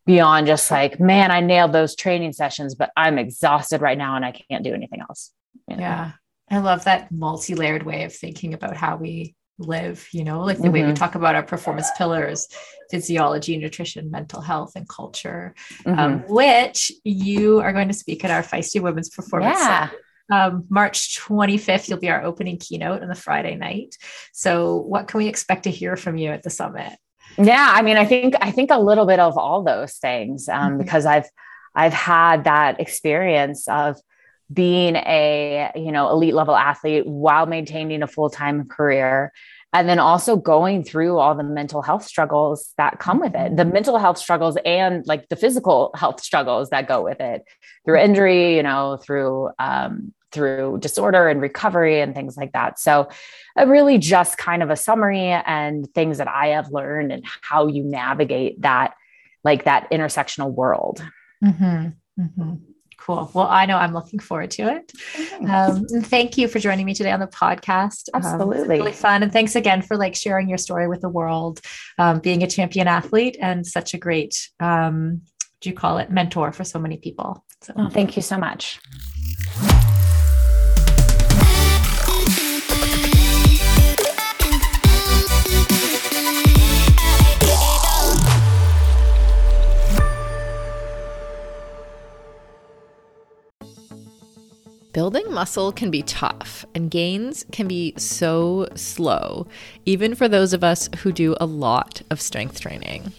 beyond 0.07 0.47
just 0.47 0.71
like, 0.71 0.99
man, 0.99 1.31
I 1.31 1.41
nailed 1.41 1.73
those 1.73 1.95
training 1.95 2.33
sessions, 2.33 2.75
but 2.75 2.91
I'm 2.97 3.19
exhausted 3.19 3.81
right 3.81 3.99
now 3.99 4.17
and 4.17 4.25
I 4.25 4.33
can't 4.33 4.65
do 4.65 4.75
anything 4.75 5.01
else. 5.01 5.31
You 5.69 5.77
know? 5.77 5.83
Yeah. 5.83 6.13
I 6.51 6.59
love 6.59 6.85
that 6.85 7.13
multi 7.13 7.55
layered 7.55 7.85
way 7.85 8.05
of 8.05 8.15
thinking 8.15 8.55
about 8.55 8.77
how 8.77 8.97
we 8.97 9.37
live, 9.61 10.09
you 10.13 10.25
know, 10.25 10.41
like 10.41 10.57
the 10.57 10.65
mm-hmm. 10.65 10.73
way 10.73 10.81
we 10.83 10.89
mm-hmm. 10.89 10.95
talk 10.95 11.15
about 11.15 11.35
our 11.35 11.43
performance 11.43 11.89
pillars 11.97 12.49
physiology, 12.91 13.57
nutrition, 13.57 14.11
mental 14.11 14.41
health, 14.41 14.73
and 14.75 14.89
culture, 14.89 15.55
um, 15.87 15.93
mm-hmm. 15.93 16.01
um, 16.01 16.25
which 16.29 16.91
you 17.05 17.61
are 17.61 17.73
going 17.73 17.87
to 17.87 17.95
speak 17.95 18.25
at 18.25 18.33
our 18.33 18.43
Feisty 18.43 18.81
Women's 18.81 19.11
Performance 19.11 19.59
yeah. 19.59 19.91
Um, 20.33 20.65
March 20.69 21.19
25th, 21.19 21.89
you'll 21.89 21.99
be 21.99 22.09
our 22.09 22.23
opening 22.23 22.57
keynote 22.57 23.03
on 23.03 23.09
the 23.09 23.17
Friday 23.17 23.57
night. 23.57 23.97
So, 24.33 24.77
what 24.77 25.09
can 25.09 25.19
we 25.19 25.27
expect 25.27 25.65
to 25.65 25.71
hear 25.71 25.97
from 25.97 26.17
you 26.19 26.31
at 26.31 26.45
the 26.45 26.51
summit? 26.51 26.93
Yeah, 27.37 27.73
I 27.75 27.83
mean, 27.83 27.97
I 27.97 28.05
think 28.05 28.35
I 28.41 28.51
think 28.53 28.71
a 28.71 28.79
little 28.79 29.07
bit 29.07 29.19
of 29.19 29.37
all 29.37 29.65
those 29.65 29.95
things 29.95 30.49
um, 30.49 30.71
mm-hmm. 30.73 30.79
because 30.79 31.05
I've 31.05 31.29
I've 31.75 31.93
had 31.93 32.45
that 32.45 32.81
experience 32.81 33.67
of 33.69 33.97
being 34.53 34.97
a 34.97 35.71
you 35.75 35.93
know 35.93 36.11
elite 36.11 36.35
level 36.35 36.57
athlete 36.57 37.07
while 37.07 37.47
maintaining 37.47 38.03
a 38.03 38.07
full 38.07 38.31
time 38.31 38.67
career 38.67 39.33
and 39.73 39.89
then 39.89 40.01
also 40.01 40.35
going 40.35 40.83
through 40.83 41.19
all 41.19 41.37
the 41.37 41.45
mental 41.45 41.83
health 41.83 42.05
struggles 42.05 42.73
that 42.77 42.99
come 42.99 43.21
with 43.21 43.35
it 43.35 43.57
the 43.57 43.65
mental 43.65 43.99
health 43.99 44.19
struggles 44.19 44.57
and 44.65 45.07
like 45.07 45.29
the 45.29 45.37
physical 45.37 45.91
health 45.95 46.21
struggles 46.21 46.71
that 46.71 46.89
go 46.89 47.03
with 47.03 47.21
it 47.21 47.45
through 47.85 47.99
injury 47.99 48.57
you 48.57 48.63
know 48.63 48.99
through 49.03 49.51
um, 49.59 50.13
through 50.33 50.79
disorder 50.79 51.29
and 51.29 51.41
recovery 51.41 52.01
and 52.01 52.15
things 52.15 52.37
like 52.37 52.53
that. 52.53 52.79
So, 52.79 53.09
a 53.57 53.67
really 53.67 53.99
just 53.99 54.39
kind 54.39 54.63
of 54.63 54.71
a 54.71 54.77
summary 54.77 55.29
and 55.29 55.93
things 55.95 56.19
that 56.19 56.29
I 56.29 56.49
have 56.49 56.71
learned 56.71 57.13
and 57.13 57.25
how 57.43 57.67
you 57.67 57.83
navigate 57.83 58.61
that, 58.63 58.95
like 59.45 59.65
that 59.65 59.91
intersectional 59.91 60.53
world. 60.53 61.05
Mm-hmm. 61.45 62.23
Mm-hmm. 62.23 62.55
Cool. 63.17 63.31
Well, 63.35 63.47
I 63.49 63.67
know 63.67 63.77
I'm 63.77 63.93
looking 63.93 64.21
forward 64.21 64.51
to 64.53 64.69
it. 64.69 64.93
Um, 65.49 65.85
thank 65.87 66.39
you 66.39 66.49
for 66.49 66.59
joining 66.59 66.87
me 66.87 66.95
today 66.95 67.11
on 67.11 67.21
the 67.21 67.27
podcast. 67.27 68.09
Um, 68.15 68.23
Absolutely. 68.23 68.77
Um, 68.77 68.83
really 68.83 68.93
fun. 68.93 69.23
And 69.23 69.33
thanks 69.33 69.57
again 69.57 69.83
for 69.83 69.97
like 69.97 70.15
sharing 70.15 70.49
your 70.49 70.59
story 70.59 70.89
with 70.89 71.01
the 71.01 71.09
world, 71.09 71.61
um, 71.99 72.21
being 72.21 72.43
a 72.43 72.47
champion 72.47 72.87
athlete 72.89 73.37
and 73.41 73.67
such 73.67 73.95
a 73.95 73.99
great, 73.99 74.49
um, 74.61 75.23
do 75.61 75.69
you 75.69 75.75
call 75.75 75.99
it 75.99 76.11
mentor 76.11 76.53
for 76.53 76.65
so 76.65 76.79
many 76.79 76.99
people? 76.99 77.45
So 77.63 77.75
oh, 77.77 77.89
thank 77.91 78.17
you 78.17 78.23
so 78.23 78.39
much. 78.39 78.81
Building 94.93 95.33
muscle 95.33 95.71
can 95.71 95.93
be 95.93 96.03
tough, 96.03 96.67
and 96.75 96.91
gains 96.91 97.45
can 97.53 97.69
be 97.69 97.95
so 97.97 98.67
slow, 98.75 99.47
even 99.87 100.17
for 100.17 100.27
those 100.27 100.53
of 100.53 100.65
us 100.65 100.89
who 100.99 101.13
do 101.13 101.37
a 101.41 101.47
lot 101.47 102.03
of 102.11 102.21
strength 102.21 102.61
training. 102.61 103.13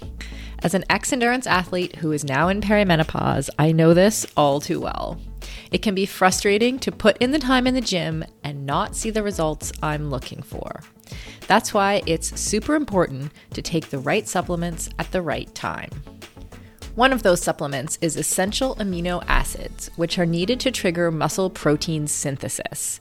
As 0.59 0.73
an 0.73 0.83
ex 0.89 1.13
endurance 1.13 1.47
athlete 1.47 1.95
who 1.95 2.11
is 2.11 2.25
now 2.25 2.49
in 2.49 2.59
perimenopause, 2.59 3.49
I 3.57 3.71
know 3.71 3.93
this 3.93 4.25
all 4.35 4.59
too 4.59 4.81
well. 4.81 5.17
It 5.71 5.81
can 5.81 5.95
be 5.95 6.05
frustrating 6.05 6.77
to 6.79 6.91
put 6.91 7.17
in 7.19 7.31
the 7.31 7.39
time 7.39 7.65
in 7.65 7.73
the 7.73 7.79
gym 7.79 8.25
and 8.43 8.65
not 8.65 8.93
see 8.93 9.09
the 9.09 9.23
results 9.23 9.71
I'm 9.81 10.09
looking 10.09 10.41
for. 10.41 10.81
That's 11.47 11.73
why 11.73 12.01
it's 12.05 12.37
super 12.39 12.75
important 12.75 13.31
to 13.53 13.61
take 13.61 13.89
the 13.89 13.99
right 13.99 14.27
supplements 14.27 14.89
at 14.99 15.09
the 15.13 15.21
right 15.21 15.53
time. 15.55 15.89
One 16.95 17.13
of 17.13 17.23
those 17.23 17.41
supplements 17.41 17.97
is 18.01 18.17
essential 18.17 18.75
amino 18.75 19.23
acids, 19.25 19.89
which 19.95 20.19
are 20.19 20.25
needed 20.25 20.59
to 20.59 20.71
trigger 20.71 21.09
muscle 21.09 21.49
protein 21.49 22.05
synthesis. 22.05 22.99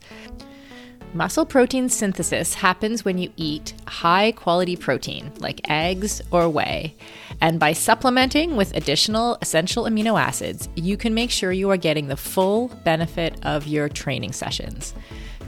Muscle 1.12 1.44
protein 1.44 1.88
synthesis 1.88 2.54
happens 2.54 3.04
when 3.04 3.18
you 3.18 3.32
eat 3.36 3.74
high 3.88 4.30
quality 4.30 4.76
protein, 4.76 5.32
like 5.40 5.68
eggs 5.68 6.22
or 6.30 6.48
whey. 6.48 6.94
And 7.40 7.58
by 7.58 7.72
supplementing 7.72 8.54
with 8.54 8.76
additional 8.76 9.36
essential 9.42 9.86
amino 9.86 10.20
acids, 10.20 10.68
you 10.76 10.96
can 10.96 11.12
make 11.12 11.32
sure 11.32 11.50
you 11.50 11.68
are 11.70 11.76
getting 11.76 12.06
the 12.06 12.16
full 12.16 12.68
benefit 12.84 13.44
of 13.44 13.66
your 13.66 13.88
training 13.88 14.30
sessions. 14.30 14.94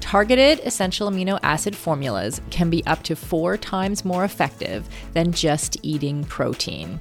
Targeted 0.01 0.59
essential 0.65 1.09
amino 1.09 1.39
acid 1.45 1.77
formulas 1.77 2.41
can 2.51 2.71
be 2.71 2.85
up 2.87 3.05
to 3.05 3.15
four 3.15 3.57
times 3.57 4.05
more 4.05 4.25
effective 4.25 4.89
than 5.13 5.31
just 5.31 5.77
eating 5.85 6.25
protein. 6.25 7.01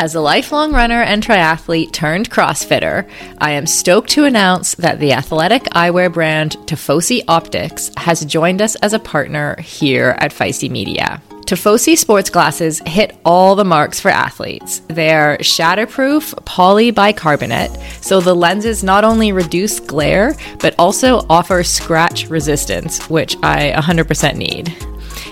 As 0.00 0.14
a 0.14 0.20
lifelong 0.20 0.72
runner 0.72 1.02
and 1.02 1.24
triathlete 1.24 1.90
turned 1.90 2.30
CrossFitter, 2.30 3.10
I 3.38 3.50
am 3.50 3.66
stoked 3.66 4.10
to 4.10 4.26
announce 4.26 4.76
that 4.76 5.00
the 5.00 5.12
athletic 5.12 5.64
eyewear 5.74 6.12
brand 6.12 6.52
Tifosi 6.66 7.24
Optics 7.26 7.90
has 7.96 8.24
joined 8.24 8.62
us 8.62 8.76
as 8.76 8.92
a 8.92 9.00
partner 9.00 9.60
here 9.60 10.16
at 10.20 10.30
Feisty 10.30 10.70
Media. 10.70 11.20
Tifosi 11.46 11.98
sports 11.98 12.30
glasses 12.30 12.80
hit 12.86 13.18
all 13.24 13.56
the 13.56 13.64
marks 13.64 13.98
for 13.98 14.10
athletes. 14.10 14.82
They're 14.86 15.36
shatterproof 15.38 16.32
polybicarbonate, 16.44 17.76
so 18.00 18.20
the 18.20 18.36
lenses 18.36 18.84
not 18.84 19.02
only 19.02 19.32
reduce 19.32 19.80
glare, 19.80 20.36
but 20.60 20.76
also 20.78 21.26
offer 21.28 21.64
scratch 21.64 22.28
resistance, 22.28 23.10
which 23.10 23.34
I 23.42 23.72
100% 23.72 24.36
need. 24.36 24.76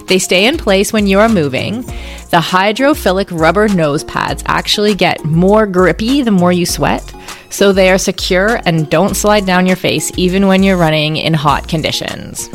They 0.06 0.18
stay 0.18 0.46
in 0.46 0.56
place 0.56 0.92
when 0.92 1.06
you 1.06 1.18
are 1.18 1.28
moving. 1.28 1.82
The 2.30 2.40
hydrophilic 2.40 3.28
rubber 3.30 3.68
nose 3.68 4.04
pads 4.04 4.42
actually 4.46 4.94
get 4.94 5.24
more 5.24 5.66
grippy 5.66 6.22
the 6.22 6.30
more 6.30 6.52
you 6.52 6.66
sweat, 6.66 7.14
so 7.50 7.72
they 7.72 7.90
are 7.90 7.98
secure 7.98 8.60
and 8.66 8.88
don't 8.88 9.16
slide 9.16 9.46
down 9.46 9.66
your 9.66 9.76
face 9.76 10.12
even 10.16 10.46
when 10.46 10.62
you're 10.62 10.76
running 10.76 11.16
in 11.16 11.34
hot 11.34 11.68
conditions. 11.68 12.48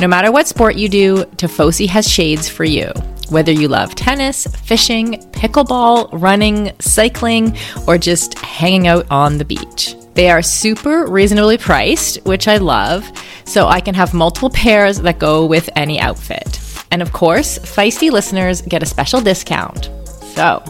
No 0.00 0.08
matter 0.08 0.32
what 0.32 0.48
sport 0.48 0.74
you 0.74 0.88
do, 0.88 1.24
Tifosi 1.36 1.86
has 1.86 2.10
shades 2.10 2.48
for 2.48 2.64
you. 2.64 2.92
Whether 3.28 3.52
you 3.52 3.68
love 3.68 3.94
tennis, 3.94 4.46
fishing, 4.46 5.14
pickleball, 5.32 6.08
running, 6.12 6.72
cycling, 6.80 7.56
or 7.86 7.96
just 7.96 8.38
hanging 8.38 8.86
out 8.88 9.06
on 9.10 9.38
the 9.38 9.44
beach. 9.44 9.94
They 10.14 10.30
are 10.30 10.42
super 10.42 11.06
reasonably 11.06 11.58
priced, 11.58 12.24
which 12.24 12.46
I 12.46 12.58
love, 12.58 13.10
so 13.44 13.66
I 13.66 13.80
can 13.80 13.94
have 13.94 14.14
multiple 14.14 14.50
pairs 14.50 15.00
that 15.00 15.18
go 15.18 15.44
with 15.44 15.68
any 15.76 16.00
outfit. 16.00 16.60
And 16.90 17.02
of 17.02 17.12
course, 17.12 17.58
Feisty 17.58 18.10
listeners 18.10 18.62
get 18.62 18.82
a 18.82 18.86
special 18.86 19.20
discount. 19.20 19.90
So, 20.34 20.62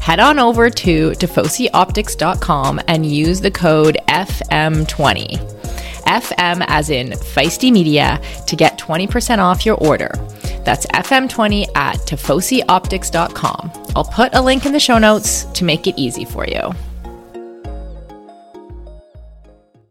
head 0.00 0.18
on 0.18 0.40
over 0.40 0.68
to 0.68 1.10
tifosioptics.com 1.12 2.80
and 2.88 3.06
use 3.06 3.40
the 3.40 3.50
code 3.50 3.98
FM20. 4.08 5.60
FM 6.02 6.64
as 6.66 6.90
in 6.90 7.10
Feisty 7.10 7.72
Media 7.72 8.20
to 8.48 8.56
get 8.56 8.78
20% 8.78 9.38
off 9.38 9.64
your 9.64 9.76
order. 9.76 10.10
That's 10.64 10.86
FM20 10.86 11.76
at 11.76 11.96
tifosioptics.com. 11.98 13.72
I'll 13.94 14.04
put 14.04 14.34
a 14.34 14.42
link 14.42 14.66
in 14.66 14.72
the 14.72 14.80
show 14.80 14.98
notes 14.98 15.44
to 15.44 15.64
make 15.64 15.86
it 15.86 15.96
easy 15.96 16.24
for 16.24 16.46
you. 16.46 16.72